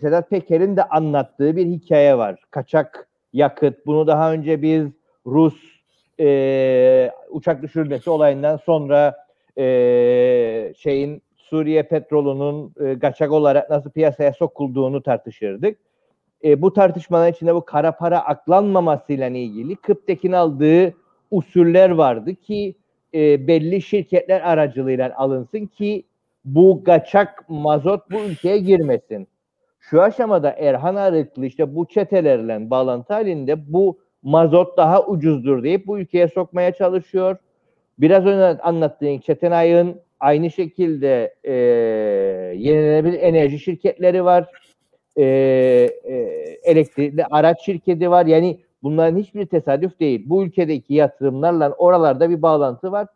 [0.00, 2.42] Sedat Peker'in de anlattığı bir hikaye var.
[2.50, 3.86] Kaçak yakıt.
[3.86, 4.86] Bunu daha önce biz
[5.26, 5.54] Rus
[6.20, 9.26] e, uçak düşürmesi olayından sonra
[9.58, 9.64] e,
[10.76, 11.22] şeyin
[11.54, 15.78] Suriye petrolünün e, kaçak olarak nasıl piyasaya sokulduğunu tartışırdık.
[16.44, 20.94] E, bu tartışmaların içinde bu kara para aklanmamasıyla ilgili Kıptek'in aldığı
[21.30, 22.74] usuller vardı ki
[23.14, 26.04] e, belli şirketler aracılığıyla alınsın ki
[26.44, 29.28] bu kaçak mazot bu ülkeye girmesin.
[29.80, 35.98] Şu aşamada Erhan Arıklı işte bu çetelerle bağlantı halinde bu mazot daha ucuzdur deyip bu
[35.98, 37.36] ülkeye sokmaya çalışıyor.
[37.98, 41.52] Biraz önce anlattığın Çetenay'ın aynı şekilde e,
[42.56, 44.48] yenilenebilir enerji şirketleri var.
[45.16, 46.14] E, e,
[46.64, 48.26] elektrikli araç şirketi var.
[48.26, 50.22] Yani bunların hiçbir tesadüf değil.
[50.26, 53.06] Bu ülkedeki yatırımlarla oralarda bir bağlantı var.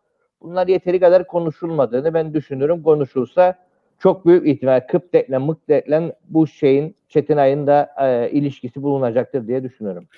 [0.42, 2.82] Bunlar yeteri kadar konuşulmadığını ben düşünürüm.
[2.82, 3.54] Konuşulsa
[3.98, 10.08] çok büyük ihtimal Kıptek'le Mıktek'le bu şeyin Çetinay'ın da e, ilişkisi bulunacaktır diye düşünüyorum.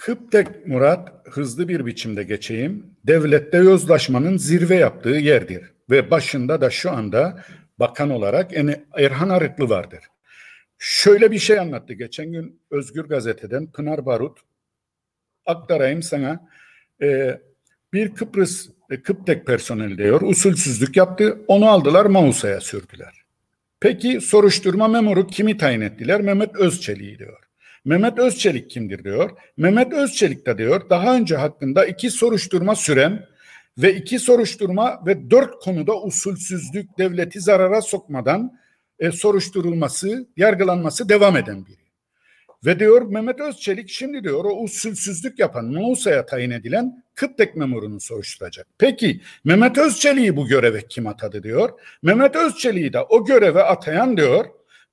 [0.00, 2.86] Kıptek Murat hızlı bir biçimde geçeyim.
[3.06, 7.44] Devlette yozlaşmanın zirve yaptığı yerdir ve başında da şu anda
[7.78, 8.50] bakan olarak
[8.96, 10.00] Erhan Arıklı vardır.
[10.78, 14.38] Şöyle bir şey anlattı geçen gün Özgür Gazete'den Pınar Barut.
[15.46, 16.48] Aktarayım sana.
[17.02, 17.40] Ee,
[17.92, 21.38] bir Kıbrıs e, Kıptek personeli diyor usulsüzlük yaptı.
[21.46, 23.24] Onu aldılar Mausa'ya sürdüler.
[23.80, 26.20] Peki soruşturma memuru kimi tayin ettiler?
[26.20, 27.49] Mehmet Özçelik'i diyor.
[27.84, 29.30] Mehmet Özçelik kimdir diyor.
[29.56, 33.26] Mehmet Özçelik de diyor daha önce hakkında iki soruşturma süren
[33.78, 38.58] ve iki soruşturma ve dört konuda usulsüzlük devleti zarara sokmadan
[38.98, 41.80] e, soruşturulması, yargılanması devam eden biri.
[42.64, 48.66] Ve diyor Mehmet Özçelik şimdi diyor o usulsüzlük yapan Musa'ya tayin edilen Kıptek memurunu soruşturacak.
[48.78, 51.70] Peki Mehmet Özçelik'i bu göreve kim atadı diyor.
[52.02, 54.44] Mehmet Özçelik'i de o göreve atayan diyor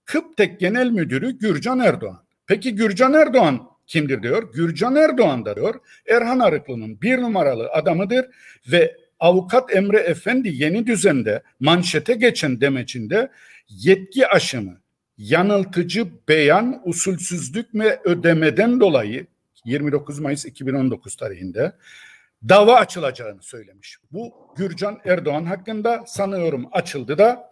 [0.06, 2.27] Kıptek Genel Müdürü Gürcan Erdoğan.
[2.48, 4.54] Peki Gürcan Erdoğan kimdir diyor.
[4.54, 5.76] Gürcan Erdoğan da diyor
[6.10, 8.26] Erhan Arıklı'nın bir numaralı adamıdır
[8.72, 13.32] ve avukat Emre Efendi yeni düzende manşete geçen demecinde
[13.70, 14.82] yetki aşımı,
[15.18, 19.28] yanıltıcı beyan, usulsüzlük ve ödemeden dolayı
[19.66, 21.74] 29 Mayıs 2019 tarihinde
[22.50, 23.98] dava açılacağını söylemiş.
[24.12, 27.52] Bu Gürcan Erdoğan hakkında sanıyorum açıldı da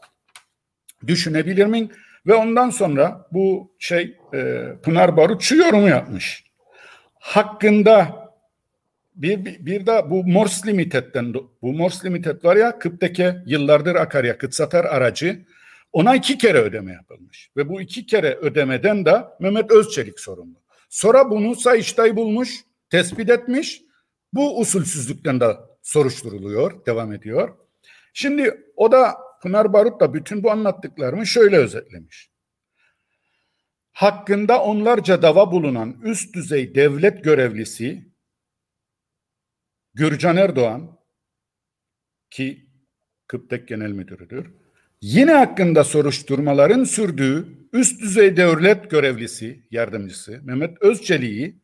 [1.07, 1.89] düşünebilir miyim?
[2.27, 6.43] Ve ondan sonra bu şey e, Pınar Barut şu yorumu yapmış.
[7.19, 8.25] Hakkında
[9.15, 14.53] bir, bir, bir de bu Morse Limited'den bu Morse Limited var ya Kıp'taki yıllardır akaryakıt
[14.53, 15.45] satar aracı
[15.93, 17.49] ona iki kere ödeme yapılmış.
[17.57, 20.55] Ve bu iki kere ödemeden de Mehmet Özçelik sorumlu.
[20.89, 22.49] Sonra bunu Sayıştay bulmuş,
[22.89, 23.81] tespit etmiş.
[24.33, 27.55] Bu usulsüzlükten de soruşturuluyor, devam ediyor.
[28.13, 32.31] Şimdi o da Pınar Barut da bütün bu anlattıklarımı şöyle özetlemiş.
[33.91, 38.11] Hakkında onlarca dava bulunan üst düzey devlet görevlisi
[39.93, 40.99] Gürcan Erdoğan
[42.29, 42.69] ki
[43.27, 44.65] Kıptek Genel Müdürüdür
[45.01, 51.59] Yine hakkında soruşturmaların sürdüğü üst düzey devlet görevlisi, yardımcısı Mehmet Özçelik'i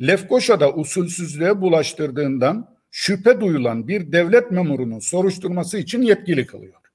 [0.00, 6.85] Lefkoşa'da usulsüzlüğe bulaştırdığından şüphe duyulan bir devlet memurunun soruşturması için yetkili kılıyor.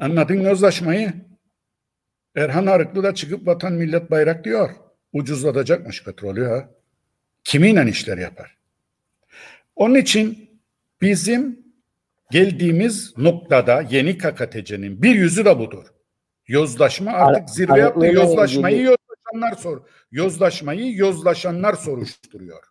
[0.00, 1.12] Anladın yozlaşmayı?
[2.36, 4.70] Erhan Arıklı da çıkıp vatan millet bayrak diyor.
[5.12, 6.70] Ucuzlatacakmış petrolü ya.
[7.44, 8.56] Kiminle işler yapar?
[9.76, 10.50] Onun için
[11.00, 11.58] bizim
[12.30, 15.86] geldiğimiz noktada yeni KKTC'nin bir yüzü de budur.
[16.46, 18.06] Yozlaşma artık zirve yaptı.
[18.06, 19.82] Yozlaşmayı yozlaşanlar sor.
[20.10, 22.64] Yozlaşmayı yozlaşanlar soruşturuyor.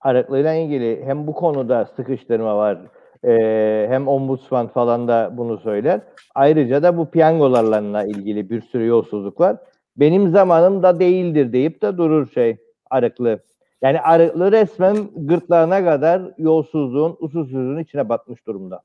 [0.00, 2.78] Arıklı'yla ilgili hem bu konuda sıkıştırma var
[3.26, 6.00] e, hem ombudsman falan da bunu söyler.
[6.34, 9.56] Ayrıca da bu piyangolarla ilgili bir sürü yolsuzluk var.
[9.96, 12.56] Benim zamanım da değildir deyip de durur şey
[12.90, 13.38] Arıklı.
[13.82, 18.82] Yani Arıklı resmen gırtlağına kadar yolsuzluğun, usulsüzlüğün içine batmış durumda.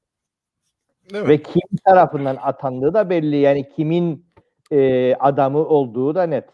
[1.14, 1.28] Evet.
[1.28, 3.38] Ve kim tarafından atandığı da belli.
[3.38, 4.26] Yani kimin
[4.72, 6.46] e, adamı olduğu da net.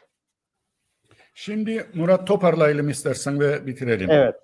[1.34, 4.10] Şimdi Murat toparlayalım istersen ve bitirelim.
[4.10, 4.36] Evet.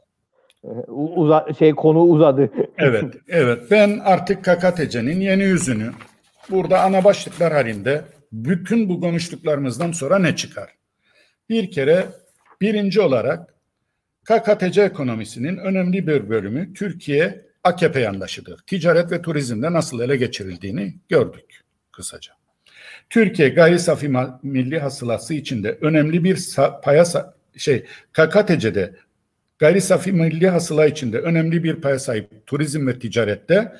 [0.88, 2.50] Uza, şey konu uzadı.
[2.78, 3.72] evet, evet.
[3.72, 5.92] Ben artık KKTC'nin yeni yüzünü
[6.50, 8.02] burada ana başlıklar halinde
[8.32, 10.70] bütün bu konuştuklarımızdan sonra ne çıkar?
[11.50, 12.06] Bir kere
[12.62, 13.54] birinci olarak
[14.24, 18.60] KKTC ekonomisinin önemli bir bölümü Türkiye AKP yandaşıdır.
[18.68, 21.62] Ticaret ve turizmde nasıl ele geçirildiğini gördük
[21.92, 22.34] kısaca.
[23.10, 24.12] Türkiye gayri safi
[24.44, 27.04] milli hasılası içinde önemli bir paya
[27.58, 28.96] şey KKTC'de
[29.62, 33.76] gayri safi milli hasıla içinde önemli bir paya sahip turizm ve ticarette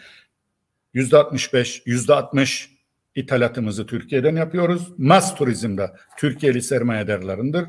[0.94, 2.72] yüzde 65, yüzde 60
[3.16, 4.88] ithalatımızı Türkiye'den yapıyoruz.
[4.98, 7.66] Mas turizmde Türkiye'li sermayedarlarındır.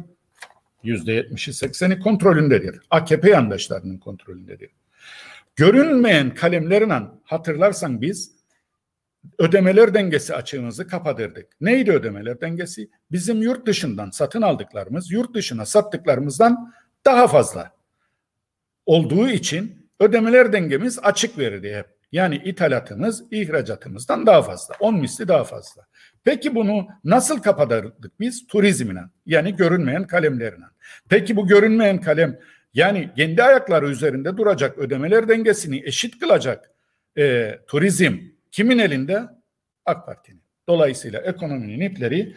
[0.83, 2.81] Yüzde 70'i 80'i kontrolündedir.
[2.91, 4.71] AKP yandaşlarının kontrolündedir.
[5.57, 8.33] Görünmeyen kalemlerle hatırlarsan biz
[9.39, 11.47] ödemeler dengesi açığımızı kapatırdık.
[11.61, 12.91] Neydi ödemeler dengesi?
[13.11, 16.75] Bizim yurt dışından satın aldıklarımız yurt dışına sattıklarımızdan
[17.05, 17.82] daha fazla
[18.87, 21.87] olduğu için ödemeler dengemiz açık verirdi hep.
[22.13, 24.75] Yani ithalatımız ihracatımızdan daha fazla.
[24.81, 25.87] 10 misli daha fazla.
[26.25, 28.47] Peki bunu nasıl kapatırdık biz?
[28.47, 30.65] Turizmle yani görünmeyen kalemlerine.
[31.09, 32.39] Peki bu görünmeyen kalem
[32.75, 36.71] yani kendi ayakları üzerinde duracak ödemeler dengesini eşit kılacak
[37.19, 38.19] e, turizm
[38.51, 39.23] kimin elinde?
[39.87, 40.43] AK Parti'nin.
[40.69, 42.35] Dolayısıyla ekonominin ipleri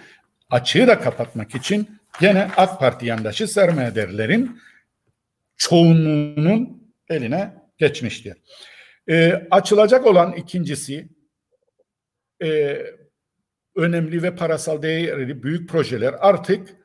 [0.50, 4.60] açığı da kapatmak için gene AK Parti yandaşı sermayedarların
[5.58, 8.38] çoğunluğunun eline geçmiştir.
[9.10, 11.10] E, açılacak olan ikincisi
[12.44, 12.78] e,
[13.76, 16.76] önemli ve parasal değerli büyük projeler artık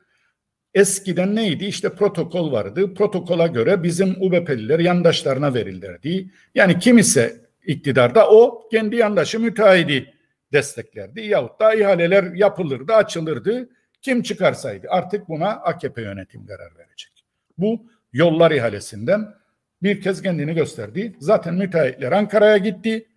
[0.74, 1.64] eskiden neydi?
[1.64, 2.94] İşte protokol vardı.
[2.94, 6.30] Protokola göre bizim UBP'liler yandaşlarına verilirdi.
[6.55, 10.14] Yani kim ise iktidarda o kendi yandaşı müteahhidi
[10.52, 11.20] desteklerdi.
[11.20, 13.68] Yahut da ihaleler yapılırdı, açılırdı.
[14.02, 17.24] Kim çıkarsaydı artık buna AKP yönetim karar verecek.
[17.59, 19.34] Bu yollar ihalesinden
[19.82, 21.16] bir kez kendini gösterdi.
[21.18, 23.08] Zaten müteahhitler Ankara'ya gitti.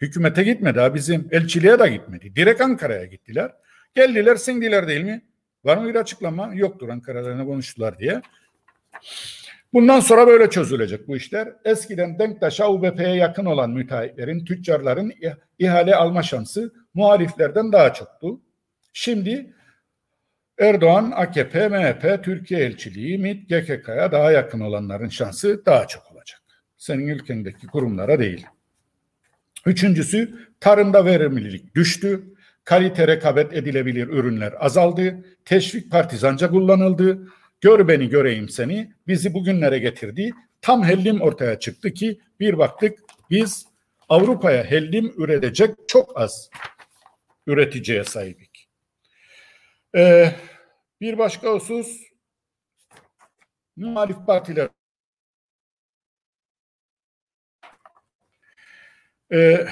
[0.00, 2.36] Hükümete gitmedi ha bizim elçiliğe de gitmedi.
[2.36, 3.52] Direkt Ankara'ya gittiler.
[3.94, 5.24] Geldiler sindiler değil mi?
[5.64, 6.50] Var mı bir açıklama?
[6.54, 8.22] Yoktur Ankara'da ne konuştular diye.
[9.72, 11.52] Bundan sonra böyle çözülecek bu işler.
[11.64, 15.12] Eskiden Denktaş'a UBP'ye yakın olan müteahhitlerin, tüccarların
[15.58, 18.40] ihale alma şansı muhaliflerden daha çoktu.
[18.92, 19.53] Şimdi
[20.58, 26.40] Erdoğan, AKP, MHP, Türkiye elçiliği, MİT, GKK'ya daha yakın olanların şansı daha çok olacak.
[26.76, 28.46] Senin ülkendeki kurumlara değil.
[29.66, 32.24] Üçüncüsü tarımda verimlilik düştü.
[32.64, 35.24] Kalite rekabet edilebilir ürünler azaldı.
[35.44, 37.28] Teşvik partizanca kullanıldı.
[37.60, 40.30] Gör beni göreyim seni bizi bugünlere getirdi.
[40.62, 42.98] Tam hellim ortaya çıktı ki bir baktık
[43.30, 43.66] biz
[44.08, 46.50] Avrupa'ya hellim üretecek çok az
[47.46, 48.53] üreticiye sahibik.
[49.96, 50.32] Ee,
[51.00, 52.00] bir başka husus
[53.76, 54.68] muhalif partiler
[59.32, 59.66] ee,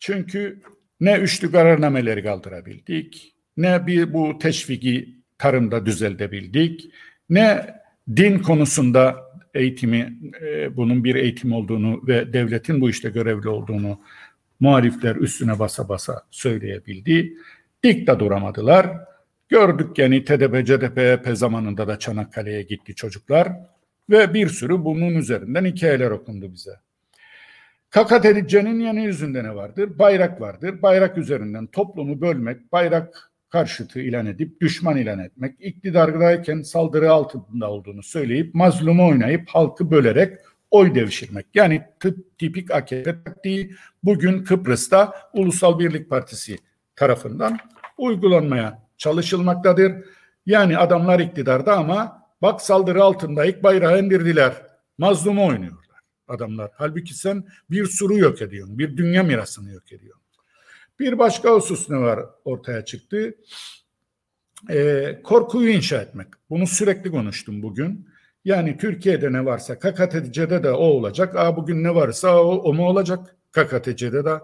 [0.00, 0.62] çünkü
[1.00, 6.90] ne üçlü kararnameleri kaldırabildik, ne bir bu teşviki tarımda düzeltebildik,
[7.30, 7.76] ne
[8.16, 9.16] din konusunda
[9.54, 14.00] eğitimi, e, bunun bir eğitim olduğunu ve devletin bu işte görevli olduğunu
[14.60, 17.36] muhalifler üstüne basa basa söyleyebildi.
[17.84, 18.90] Dik de duramadılar.
[19.48, 23.52] Gördük yani TDP, CDP, EP zamanında da Çanakkale'ye gitti çocuklar
[24.10, 26.70] ve bir sürü bunun üzerinden hikayeler okundu bize.
[27.90, 29.98] KKTC'nin yanı yüzünde ne vardır?
[29.98, 30.82] Bayrak vardır.
[30.82, 38.02] Bayrak üzerinden toplumu bölmek, bayrak karşıtı ilan edip düşman ilan etmek, iktidardayken saldırı altında olduğunu
[38.02, 40.38] söyleyip mazlumu oynayıp halkı bölerek
[40.70, 41.46] oy devşirmek.
[41.54, 46.58] Yani tıp, tipik AKP taktiği bugün Kıbrıs'ta Ulusal Birlik Partisi
[46.96, 47.58] tarafından
[47.98, 49.92] uygulanmaya çalışılmaktadır.
[50.46, 54.52] Yani adamlar iktidarda ama bak saldırı altında ilk bayrağı indirdiler.
[54.98, 55.86] Mazlumu oynuyorlar
[56.28, 56.70] adamlar.
[56.74, 58.78] Halbuki sen bir suru yok ediyorsun.
[58.78, 60.22] Bir dünya mirasını yok ediyorsun.
[61.00, 63.34] Bir başka husus ne var ortaya çıktı?
[64.70, 66.26] Ee, korkuyu inşa etmek.
[66.50, 68.08] Bunu sürekli konuştum bugün.
[68.44, 71.36] Yani Türkiye'de ne varsa KKTC'de de o olacak.
[71.36, 73.36] Aa, bugün ne varsa o, o mu olacak?
[73.52, 74.40] KKTC'de de.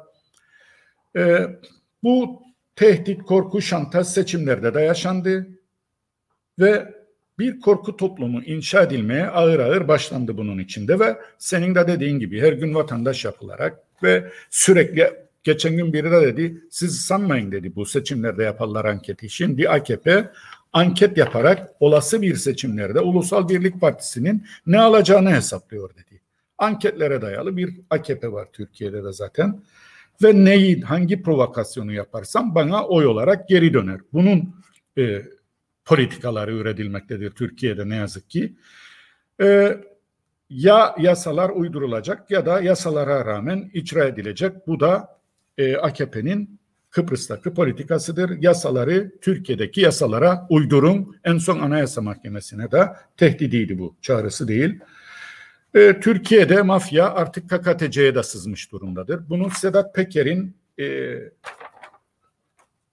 [1.16, 1.47] Ee,
[2.03, 2.43] bu
[2.77, 5.49] tehdit, korku, şantaj seçimlerde de yaşandı.
[6.59, 6.95] Ve
[7.39, 12.41] bir korku toplumu inşa edilmeye ağır ağır başlandı bunun içinde ve senin de dediğin gibi
[12.41, 15.11] her gün vatandaş yapılarak ve sürekli
[15.45, 19.31] geçen gün biri de dedi siz sanmayın dedi bu seçimlerde yaparlar anketi.
[19.31, 20.31] Şimdi AKP
[20.73, 26.20] anket yaparak olası bir seçimlerde Ulusal Birlik Partisi'nin ne alacağını hesaplıyor dedi.
[26.59, 29.62] Anketlere dayalı bir AKP var Türkiye'de de zaten
[30.23, 34.01] ve neyi hangi provokasyonu yaparsam bana oy olarak geri döner.
[34.12, 34.55] Bunun
[34.99, 35.23] e,
[35.85, 38.57] politikaları üretilmektedir Türkiye'de ne yazık ki.
[39.43, 39.77] E,
[40.51, 44.66] ya yasalar uydurulacak ya da yasalara rağmen icra edilecek.
[44.66, 45.20] Bu da
[45.59, 48.43] e, AKP'nin Kıbrıs'taki politikasıdır.
[48.43, 51.16] Yasaları Türkiye'deki yasalara uydurun.
[51.24, 53.97] En son Anayasa Mahkemesi'ne de tehdidiydi bu.
[54.03, 54.81] Çağrısı değil.
[55.74, 59.28] E, Türkiye'de mafya artık KKTC'ye de sızmış durumdadır.
[59.28, 61.15] Bunu Sedat Peker'in e,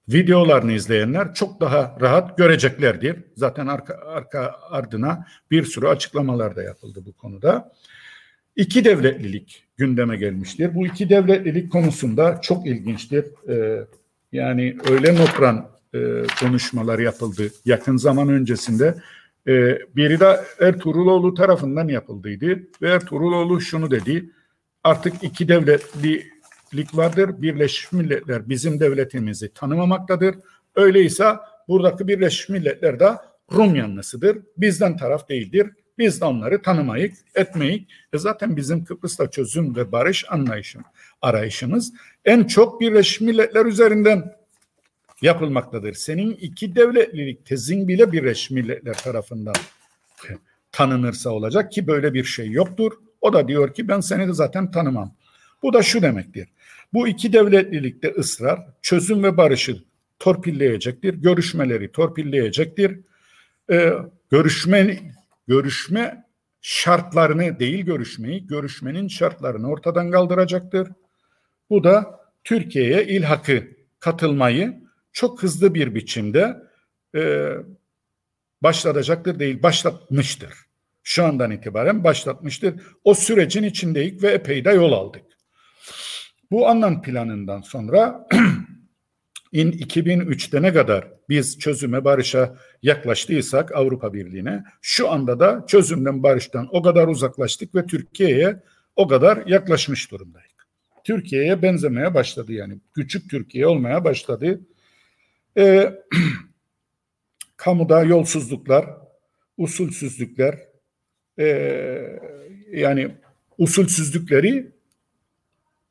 [0.10, 3.16] videolarını izleyenler çok daha rahat göreceklerdir.
[3.36, 7.74] Zaten arka, arka ardına bir sürü açıklamalar da yapıldı bu konuda.
[8.56, 10.76] İki devletlilik gündeme gelmiştir.
[10.76, 13.26] Bu iki devletlilik konusunda çok ilginçtir.
[13.50, 13.86] Ee,
[14.32, 16.00] yani öyle nokran e,
[16.40, 18.96] konuşmalar yapıldı yakın zaman öncesinde.
[19.50, 24.30] Ee, biri de Ertuğruloğlu tarafından yapıldıydı ve Ertuğruloğlu şunu dedi.
[24.84, 27.42] Artık iki devletlilik vardır.
[27.42, 30.36] Birleşmiş Milletler bizim devletimizi tanımamaktadır.
[30.76, 31.26] Öyleyse
[31.68, 33.12] buradaki Birleşmiş Milletler de
[33.56, 34.38] Rum yanlısıdır.
[34.58, 35.68] Bizden taraf değildir.
[35.98, 37.92] Biz de onları tanımayık, etmeyik.
[38.14, 40.84] E zaten bizim Kıbrıs'ta çözüm ve barış anlayışım,
[41.22, 41.94] arayışımız
[42.26, 44.39] en çok Birleşmiş Milletler üzerinden
[45.22, 45.94] yapılmaktadır.
[45.94, 49.56] Senin iki devletlilik tezin bile Birleşmiş Milletler tarafından
[50.72, 52.92] tanınırsa olacak ki böyle bir şey yoktur.
[53.22, 55.16] O da diyor ki ben seni de zaten tanımam.
[55.64, 56.48] Bu da şu demektir.
[56.94, 59.84] Bu iki devletlilikte ısrar çözüm ve barışı
[60.20, 61.14] torpilleyecektir.
[61.14, 63.00] Görüşmeleri torpilleyecektir.
[63.72, 63.94] Ee,
[64.32, 65.00] görüşme
[65.48, 66.26] görüşme
[66.62, 70.90] şartlarını değil görüşmeyi, görüşmenin şartlarını ortadan kaldıracaktır.
[71.70, 73.68] Bu da Türkiye'ye ilhakı
[74.00, 76.58] katılmayı çok hızlı bir biçimde
[77.16, 77.52] e,
[78.62, 80.54] başlatacaktır değil, başlatmıştır.
[81.04, 82.82] Şu andan itibaren başlatmıştır.
[83.04, 85.24] O sürecin içindeyik ve epey de yol aldık.
[86.52, 88.28] Bu anlam planından sonra
[89.52, 96.68] in 2003'te ne kadar biz çözüme barışa yaklaştıysak Avrupa Birliği'ne şu anda da çözümden barıştan
[96.72, 98.64] o kadar uzaklaştık ve Türkiye'ye
[98.96, 100.50] o kadar yaklaşmış durumdayız.
[101.04, 104.62] Türkiye'ye benzemeye başladı yani küçük Türkiye olmaya başladı.
[105.58, 105.94] Ee,
[107.58, 108.86] kamuda yolsuzluklar,
[109.58, 110.60] usulsüzlükler,
[111.40, 111.46] e,
[112.72, 113.16] yani
[113.58, 114.72] usulsüzlükleri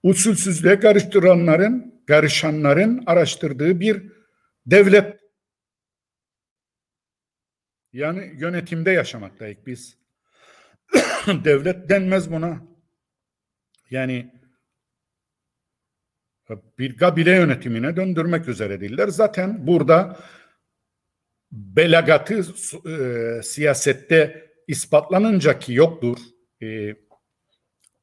[0.03, 4.13] usulsüzlüğe karıştıranların karışanların araştırdığı bir
[4.67, 5.19] devlet
[7.93, 9.99] yani yönetimde yaşamaktayız biz.
[11.27, 12.63] devlet denmez buna.
[13.91, 14.38] Yani
[16.79, 19.09] bir kabile yönetimine döndürmek üzere değiller.
[19.09, 20.21] Zaten burada
[21.53, 22.45] belagatı
[22.89, 26.19] e, siyasette ispatlanınca ki yoktur,
[26.63, 26.95] e,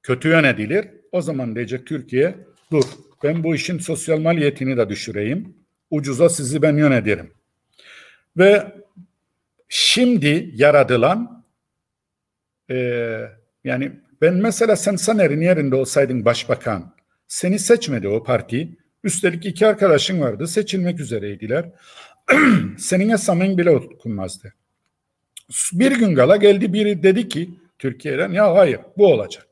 [0.03, 0.87] kötü yönetilir.
[1.11, 2.35] O zaman diyecek Türkiye
[2.71, 2.83] dur
[3.23, 5.55] ben bu işin sosyal maliyetini de düşüreyim.
[5.91, 7.33] Ucuza sizi ben yönetirim.
[8.37, 8.75] Ve
[9.69, 11.45] şimdi yaratılan
[12.69, 12.75] e,
[13.63, 13.91] yani
[14.21, 16.94] ben mesela sen Saner'in yerinde olsaydın başbakan
[17.27, 18.77] seni seçmedi o parti.
[19.03, 21.71] Üstelik iki arkadaşın vardı seçilmek üzereydiler.
[22.77, 24.53] Senin esamen bile okunmazdı.
[25.73, 27.49] Bir gün gala geldi biri dedi ki
[27.79, 29.47] Türkiye'den ya hayır bu olacak.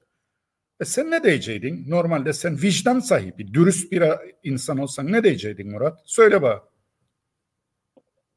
[0.79, 1.85] E sen ne diyeceydin?
[1.87, 4.03] Normalde sen vicdan sahibi, dürüst bir
[4.43, 5.99] insan olsan ne diyeceydin Murat?
[6.05, 6.61] Söyle bana.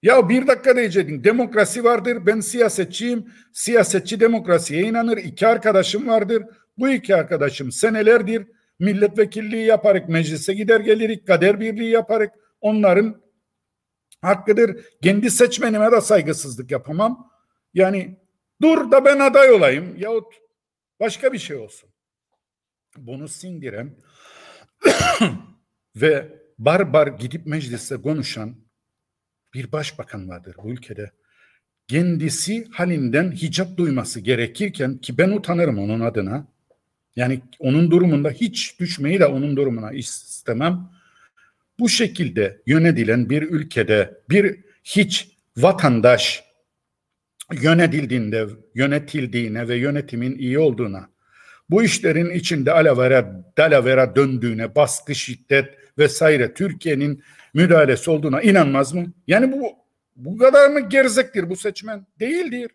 [0.02, 1.24] Ya bir dakika diyecektin.
[1.24, 2.26] Demokrasi vardır.
[2.26, 3.32] Ben siyasetçiyim.
[3.52, 5.16] Siyasetçi demokrasiye inanır.
[5.16, 6.42] İki arkadaşım vardır.
[6.78, 8.46] Bu iki arkadaşım senelerdir
[8.78, 11.26] milletvekilliği yaparak meclise gider gelirik.
[11.26, 13.22] Kader birliği yaparak onların
[14.22, 14.84] hakkıdır.
[15.02, 17.30] Kendi seçmenime de saygısızlık yapamam.
[17.74, 18.20] Yani
[18.62, 20.34] dur da ben aday olayım yahut
[21.00, 21.90] başka bir şey olsun
[22.98, 23.96] bunu sindiren
[25.96, 28.56] ve barbar gidip mecliste konuşan
[29.54, 31.12] bir başbakan vardır bu ülkede.
[31.88, 36.55] Kendisi halinden hicap duyması gerekirken ki ben utanırım onun adına.
[37.16, 40.90] Yani onun durumunda hiç düşmeyi de onun durumuna istemem.
[41.78, 46.44] bu şekilde yönetilen bir ülkede bir hiç vatandaş
[47.52, 51.08] yönetildiğinde, yönetildiğine ve yönetimin iyi olduğuna,
[51.70, 57.22] bu işlerin içinde alavera, dalavera döndüğüne, baskı, şiddet vesaire Türkiye'nin
[57.54, 59.12] müdahalesi olduğuna inanmaz mı?
[59.26, 59.72] Yani bu
[60.16, 62.06] bu kadar mı gerizektir bu seçmen?
[62.20, 62.70] Değildir.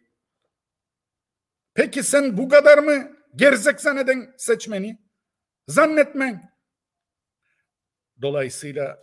[1.74, 4.98] Peki sen bu kadar mı gerizek zanneden seçmeni?
[5.68, 6.52] Zannetmen.
[8.22, 8.98] Dolayısıyla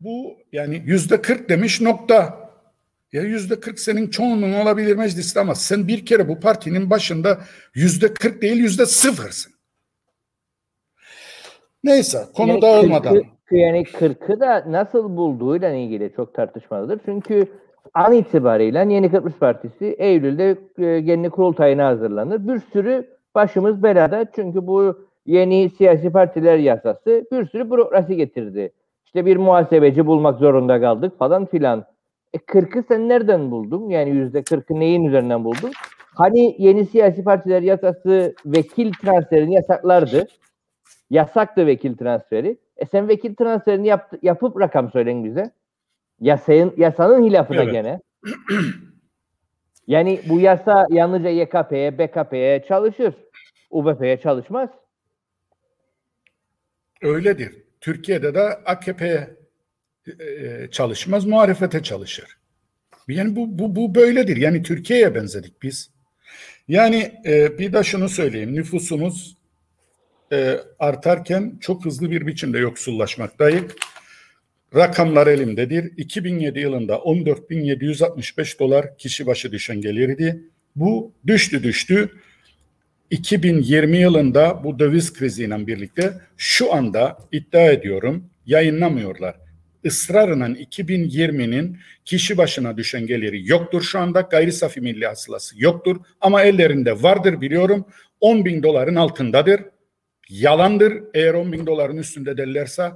[0.00, 2.44] bu yani yüzde kırk demiş nokta.
[3.12, 7.38] Ya yüzde kırk senin çoğunluğun olabilir mecliste ama sen bir kere bu partinin başında
[7.74, 9.52] yüzde kırk değil yüzde sıfırsın.
[11.84, 13.14] Neyse konu yani dağılmadan.
[13.16, 17.00] 40'ı, yani 40'ı da nasıl bulduğuyla ilgili çok tartışmalıdır.
[17.04, 17.48] Çünkü
[17.94, 22.48] an itibariyle Yeni Kıbrıs Partisi Eylül'de e, yeni kurultayına hazırlanır.
[22.48, 28.72] Bir sürü başımız belada çünkü bu yeni siyasi partiler yasası bir sürü bürokrasi getirdi.
[29.06, 31.84] İşte bir muhasebeci bulmak zorunda kaldık falan filan.
[32.32, 33.88] E 40'ı sen nereden buldun?
[33.88, 35.70] Yani yüzde 40'ı neyin üzerinden buldun?
[36.14, 40.26] Hani yeni siyasi partiler yasası vekil transferini yasaklardı.
[41.10, 42.58] Yasaktı vekil transferi.
[42.76, 45.50] E sen vekil transferini yap, yapıp rakam söylen bize.
[46.20, 47.72] Yasanın, yasanın hilafı evet.
[47.72, 48.00] gene.
[49.86, 53.14] yani bu yasa yalnızca YKP'ye, BKP'ye çalışır.
[53.70, 54.70] UBP'ye çalışmaz.
[57.02, 57.64] Öyledir.
[57.80, 59.36] Türkiye'de de AKP'ye
[60.18, 62.38] e, çalışmaz, muharefete çalışır.
[63.08, 64.36] Yani bu, bu, bu böyledir.
[64.36, 65.90] Yani Türkiye'ye benzedik biz.
[66.68, 68.54] Yani e, bir de şunu söyleyeyim.
[68.54, 69.36] Nüfusumuz
[70.32, 73.64] e, artarken çok hızlı bir biçimde yoksullaşmaktayız.
[74.74, 75.92] Rakamlar elimdedir.
[75.96, 80.40] 2007 yılında 14.765 dolar kişi başı düşen gelirdi.
[80.76, 82.10] Bu düştü düştü.
[83.10, 89.34] 2020 yılında bu döviz kriziyle birlikte şu anda iddia ediyorum yayınlamıyorlar.
[89.84, 94.20] Israrla 2020'nin kişi başına düşen geliri yoktur şu anda.
[94.20, 95.96] Gayri safi milli hasılası yoktur.
[96.20, 97.86] Ama ellerinde vardır biliyorum.
[98.20, 99.60] 10 bin doların altındadır.
[100.28, 100.92] Yalandır.
[101.14, 102.92] Eğer 10 bin doların üstünde derlerse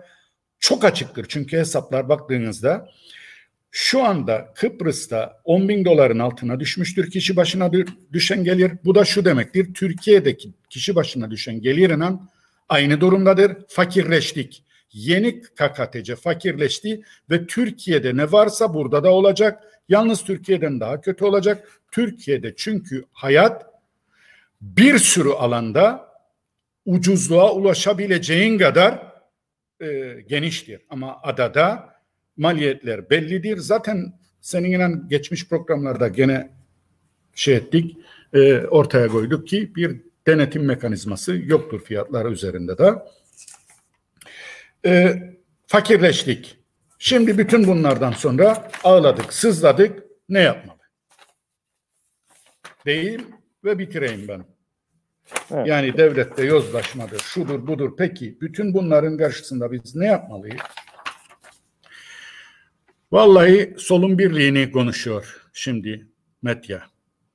[0.60, 1.26] çok açıktır.
[1.28, 2.88] Çünkü hesaplar baktığınızda
[3.70, 7.70] şu anda Kıbrıs'ta 10 bin doların altına düşmüştür kişi başına
[8.12, 8.72] düşen gelir.
[8.84, 9.74] Bu da şu demektir.
[9.74, 12.04] Türkiye'deki kişi başına düşen geliriyle
[12.68, 13.56] aynı durumdadır.
[13.68, 14.64] Fakirleştik.
[14.92, 19.62] Yeni KKTC fakirleşti ve Türkiye'de ne varsa burada da olacak.
[19.88, 21.80] Yalnız Türkiye'den daha kötü olacak.
[21.92, 23.66] Türkiye'de çünkü hayat
[24.60, 26.08] bir sürü alanda
[26.86, 29.07] ucuzluğa ulaşabileceğin kadar
[29.80, 30.80] e, geniştir.
[30.90, 31.94] Ama adada
[32.36, 33.56] maliyetler bellidir.
[33.56, 36.50] Zaten seninle geçmiş programlarda gene
[37.34, 37.96] şey ettik,
[38.32, 42.94] e, ortaya koyduk ki bir denetim mekanizması yoktur fiyatlar üzerinde de.
[44.86, 45.22] E,
[45.66, 46.58] fakirleştik.
[46.98, 50.02] Şimdi bütün bunlardan sonra ağladık, sızladık.
[50.28, 50.78] Ne yapmalı?
[52.86, 53.20] Değil
[53.64, 54.57] ve bitireyim ben.
[55.50, 55.66] Evet.
[55.66, 57.92] Yani devlette yozlaşmadır, şudur budur.
[57.98, 60.60] Peki bütün bunların karşısında biz ne yapmalıyız?
[63.12, 66.06] Vallahi solun birliğini konuşuyor şimdi
[66.42, 66.82] medya.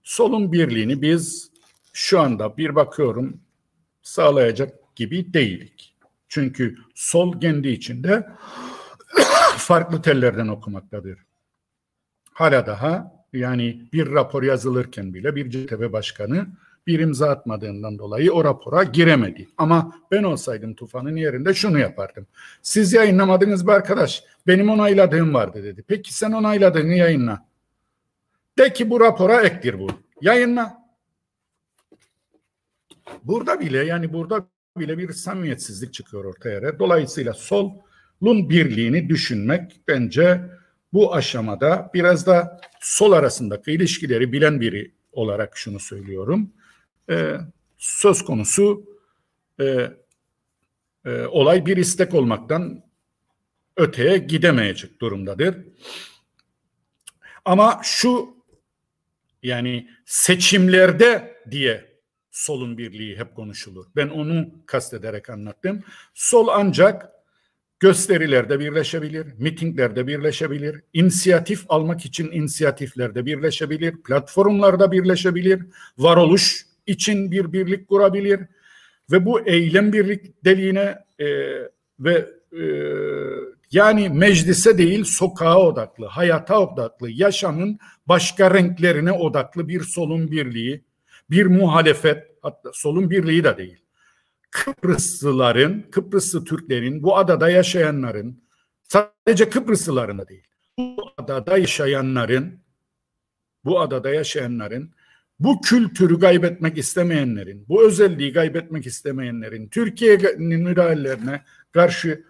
[0.03, 1.51] Solun birliğini biz
[1.93, 3.41] şu anda bir bakıyorum
[4.01, 5.95] sağlayacak gibi değilik.
[6.27, 8.27] Çünkü sol kendi içinde
[9.57, 11.19] farklı tellerden okumaktadır.
[12.33, 16.47] Hala daha yani bir rapor yazılırken bile bir CTB başkanı
[16.87, 19.47] bir imza atmadığından dolayı o rapora giremedi.
[19.57, 22.27] Ama ben olsaydım Tufan'ın yerinde şunu yapardım.
[22.61, 24.23] Siz yayınlamadınız mı arkadaş?
[24.47, 25.83] Benim onayladığım vardı dedi.
[25.87, 27.45] Peki sen onayladığını yayınla.
[28.57, 29.87] De ki bu rapora ektir bu.
[30.21, 30.83] Yayınla.
[33.23, 34.47] Burada bile yani burada
[34.77, 36.79] bile bir samimiyetsizlik çıkıyor ortaya.
[36.79, 40.41] Dolayısıyla solun birliğini düşünmek bence
[40.93, 46.51] bu aşamada biraz da sol arasındaki ilişkileri bilen biri olarak şunu söylüyorum
[47.09, 47.37] e,
[47.77, 48.85] söz konusu
[49.59, 49.91] e,
[51.05, 52.83] e, olay bir istek olmaktan
[53.77, 55.57] öteye gidemeyecek durumdadır.
[57.45, 58.37] Ama şu
[59.43, 61.93] yani seçimlerde diye
[62.31, 63.85] solun birliği hep konuşulur.
[63.95, 65.83] Ben onu kastederek anlattım.
[66.13, 67.09] Sol ancak
[67.79, 75.65] gösterilerde birleşebilir, mitinglerde birleşebilir, inisiyatif almak için inisiyatiflerde birleşebilir, platformlarda birleşebilir,
[75.97, 78.39] varoluş için bir birlik kurabilir
[79.11, 81.27] ve bu eylem birlikteliğine e,
[81.99, 82.63] ve e,
[83.71, 90.83] yani meclise değil sokağa odaklı, hayata odaklı, yaşamın başka renklerine odaklı bir solun birliği,
[91.29, 93.83] bir muhalefet, hatta solun birliği de değil.
[94.51, 98.43] Kıbrıslıların, Kıbrıslı Türklerin, bu adada yaşayanların,
[98.83, 100.47] sadece Kıbrıslıların değil,
[100.77, 102.59] bu adada yaşayanların,
[103.65, 104.93] bu adada yaşayanların,
[105.43, 112.23] bu kültürü kaybetmek istemeyenlerin, bu özelliği kaybetmek istemeyenlerin, Türkiye'nin müdahalelerine karşı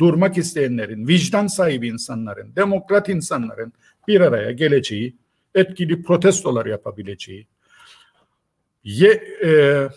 [0.00, 3.72] durmak isteyenlerin, vicdan sahibi insanların, demokrat insanların
[4.08, 5.16] bir araya geleceği,
[5.54, 7.46] etkili protestolar yapabileceği,
[8.84, 9.10] ye,
[9.44, 9.88] e,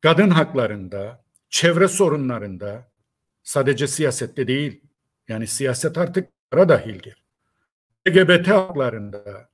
[0.00, 2.90] kadın haklarında, çevre sorunlarında,
[3.42, 4.80] sadece siyasette değil,
[5.28, 7.22] yani siyaset artık ara dahildir.
[8.08, 9.51] LGBT haklarında,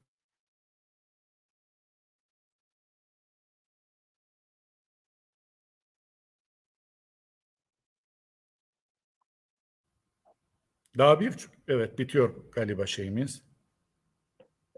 [10.98, 11.34] Daha bir,
[11.68, 13.42] evet bitiyor galiba şeyimiz.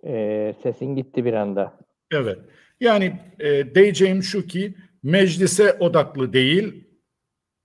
[0.07, 1.79] Ee, sesin gitti bir anda.
[2.13, 2.39] Evet.
[2.81, 6.89] Yani e, diyeceğim şu ki meclise odaklı değil,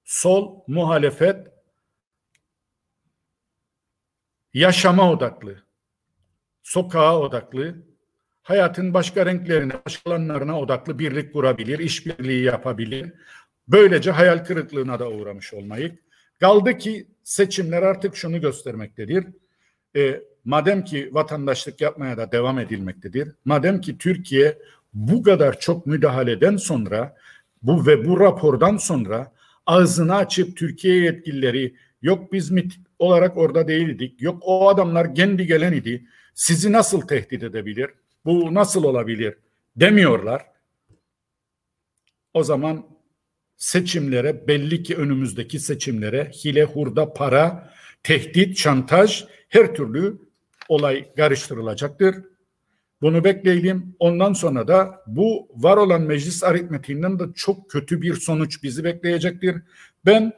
[0.04, 1.48] sol muhalefet
[4.54, 5.64] yaşama odaklı,
[6.64, 7.76] sokağa odaklı,
[8.42, 13.14] hayatın başka renklerine, başka alanlarına odaklı birlik kurabilir, işbirliği yapabilir.
[13.68, 16.00] Böylece hayal kırıklığına da uğramış olmayı.
[16.40, 19.26] Kaldı ki seçimler artık şunu göstermektedir.
[19.96, 23.32] E, madem ki vatandaşlık yapmaya da devam edilmektedir.
[23.46, 24.58] Madem ki Türkiye
[24.94, 27.16] bu kadar çok müdahaleden sonra
[27.62, 29.32] bu ve bu rapordan sonra
[29.66, 34.22] ağzını açıp Türkiye yetkilileri yok biz MIT olarak orada değildik.
[34.22, 36.06] Yok o adamlar kendi gelen idi.
[36.36, 37.90] Sizi nasıl tehdit edebilir?
[38.26, 39.36] Bu nasıl olabilir?
[39.76, 40.46] Demiyorlar.
[42.34, 42.86] O zaman
[43.58, 47.74] seçimlere belli ki önümüzdeki seçimlere hile, hurda, para,
[48.04, 50.18] tehdit, şantaj her türlü
[50.70, 52.16] olay karıştırılacaktır.
[53.02, 53.96] Bunu bekleyelim.
[54.00, 59.56] Ondan sonra da bu var olan meclis aritmetiğinden de çok kötü bir sonuç bizi bekleyecektir.
[60.06, 60.34] Ben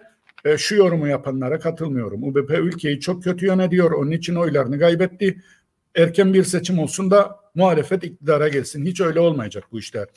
[0.45, 2.23] e, şu yorumu yapanlara katılmıyorum.
[2.23, 3.91] UBP ülkeyi çok kötü yönetiyor.
[3.91, 5.41] Onun için oylarını kaybetti.
[5.95, 8.85] Erken bir seçim olsun da muhalefet iktidara gelsin.
[8.85, 10.07] Hiç öyle olmayacak bu işler.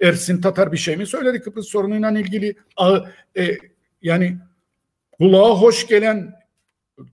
[0.00, 2.54] Ersin Tatar bir şey mi söyledi Kıbrıs sorunuyla ilgili?
[2.76, 2.98] A,
[3.36, 3.58] e,
[4.02, 4.38] yani
[5.12, 6.34] kulağa hoş gelen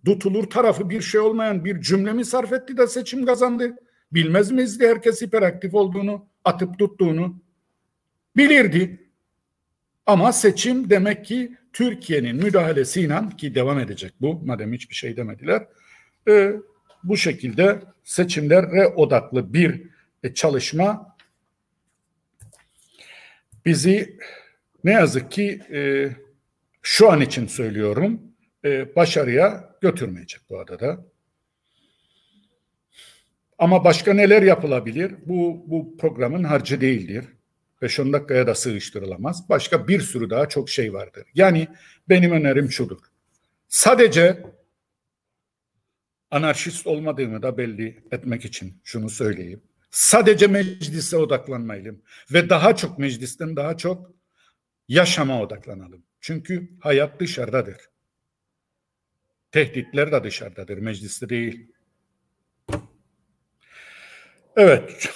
[0.06, 3.76] tutulur tarafı bir şey olmayan bir cümle mi sarf etti de seçim kazandı?
[4.12, 7.36] Bilmez miydi herkes hiperaktif olduğunu, atıp tuttuğunu?
[8.38, 9.10] Bilirdi.
[10.06, 15.68] Ama seçim demek ki Türkiye'nin müdahalesiyle ki devam edecek bu madem hiçbir şey demediler.
[16.28, 16.53] E,
[17.03, 19.82] bu şekilde seçimlere odaklı bir
[20.24, 21.15] e, çalışma
[23.66, 24.18] bizi
[24.84, 26.10] ne yazık ki e,
[26.82, 28.22] şu an için söylüyorum
[28.66, 31.06] e, başarıya götürmeyecek bu adada.
[33.58, 35.16] Ama başka neler yapılabilir?
[35.26, 37.26] Bu, bu programın harcı değildir.
[37.82, 39.50] 5-10 dakikaya da sığıştırılamaz.
[39.50, 41.28] Başka bir sürü daha çok şey vardır.
[41.34, 41.68] Yani
[42.10, 43.00] benim önerim şudur.
[43.68, 44.44] Sadece
[46.32, 49.62] anarşist olmadığımı da belli etmek için şunu söyleyeyim.
[49.95, 52.01] Sadece meclise odaklanmayalım
[52.34, 54.11] ve daha çok meclisten daha çok
[54.88, 56.03] yaşama odaklanalım.
[56.19, 57.77] Çünkü hayat dışarıdadır.
[59.51, 61.72] Tehditler de dışarıdadır, mecliste değil.
[64.55, 65.09] Evet.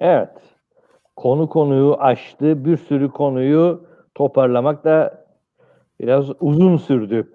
[0.00, 0.30] Evet.
[1.16, 2.64] Konu konuyu açtı.
[2.64, 5.26] Bir sürü konuyu toparlamak da
[6.00, 7.32] biraz uzun sürdü.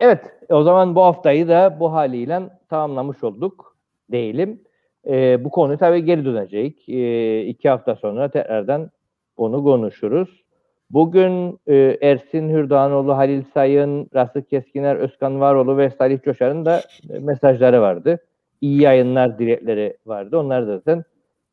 [0.00, 0.24] Evet.
[0.48, 3.76] O zaman bu haftayı da bu haliyle tamamlamış olduk.
[4.10, 4.62] Değilim.
[5.08, 6.88] E, bu konu tabii geri dönecek.
[6.88, 8.90] E, iki hafta sonra tekrardan
[9.38, 10.42] bunu konuşuruz.
[10.90, 16.82] Bugün e, Ersin Hürdanoğlu, Halil Sayın, Rasık Keskiner, Özkan Varoğlu ve Salih Coşar'ın da
[17.20, 18.18] mesajları vardı.
[18.60, 20.38] İyi yayınlar dilekleri vardı.
[20.38, 21.04] Onları da zaten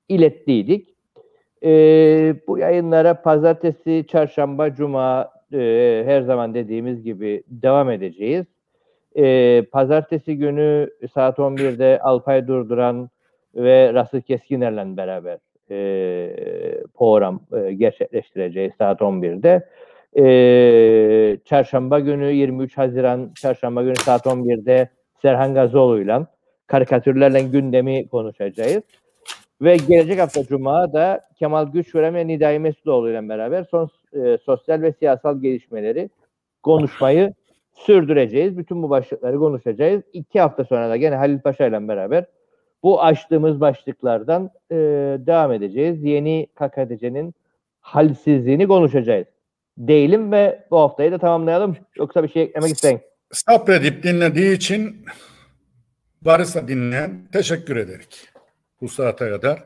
[0.09, 0.95] ilettiydik.
[1.63, 1.69] E,
[2.47, 8.45] bu yayınlara pazartesi, çarşamba, cuma e, her zaman dediğimiz gibi devam edeceğiz.
[9.17, 13.09] E, pazartesi günü saat 11'de Alpay Durduran
[13.55, 15.37] ve Rasıl Keskiner'le beraber
[15.71, 19.69] e, program e, gerçekleştireceğiz saat 11'de.
[20.17, 24.89] E, çarşamba günü 23 Haziran Çarşamba günü saat 11'de
[25.21, 26.27] Serhan Gazoğlu'yla
[26.67, 28.83] karikatürlerle gündemi konuşacağız.
[29.61, 34.81] Ve gelecek hafta Cuma da Kemal Güçveren ve Nidai Mesudoğlu ile beraber son e, sosyal
[34.81, 36.09] ve siyasal gelişmeleri
[36.63, 37.33] konuşmayı
[37.73, 38.57] sürdüreceğiz.
[38.57, 40.03] Bütün bu başlıkları konuşacağız.
[40.13, 42.25] İki hafta sonra da gene Halil Paşa ile beraber
[42.83, 44.75] bu açtığımız başlıklardan e,
[45.25, 46.03] devam edeceğiz.
[46.03, 47.33] Yeni KKTC'nin
[47.79, 49.27] halsizliğini konuşacağız.
[49.77, 51.77] Değilim ve bu haftayı da tamamlayalım.
[51.97, 52.99] Yoksa bir şey eklemek isteyin.
[53.31, 55.05] Sabredip dinlediği için
[56.23, 58.27] varsa dinleyen teşekkür ederek
[58.81, 59.63] bu saate kadar.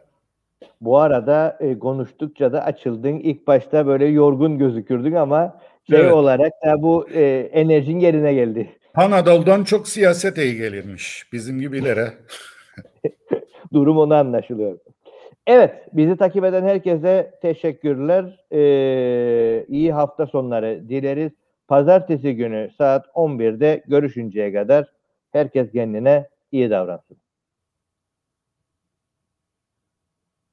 [0.82, 3.20] Bu arada e, konuştukça da açıldın.
[3.20, 5.60] İlk başta böyle yorgun gözükürdün ama
[5.90, 6.14] şey Evet.
[6.14, 8.70] olarak da bu e, enerjin yerine geldi.
[8.96, 12.14] Anadolu'dan çok siyaset iyi gelirmiş bizim gibilere.
[13.74, 14.80] Durum onu anlaşılıyor.
[15.48, 18.40] Evet, bizi takip eden herkese teşekkürler.
[18.52, 21.32] Ee, iyi hafta sonları dileriz.
[21.68, 24.88] Pazartesi günü saat 11'de görüşünceye kadar
[25.32, 27.18] herkes kendine iyi davransın.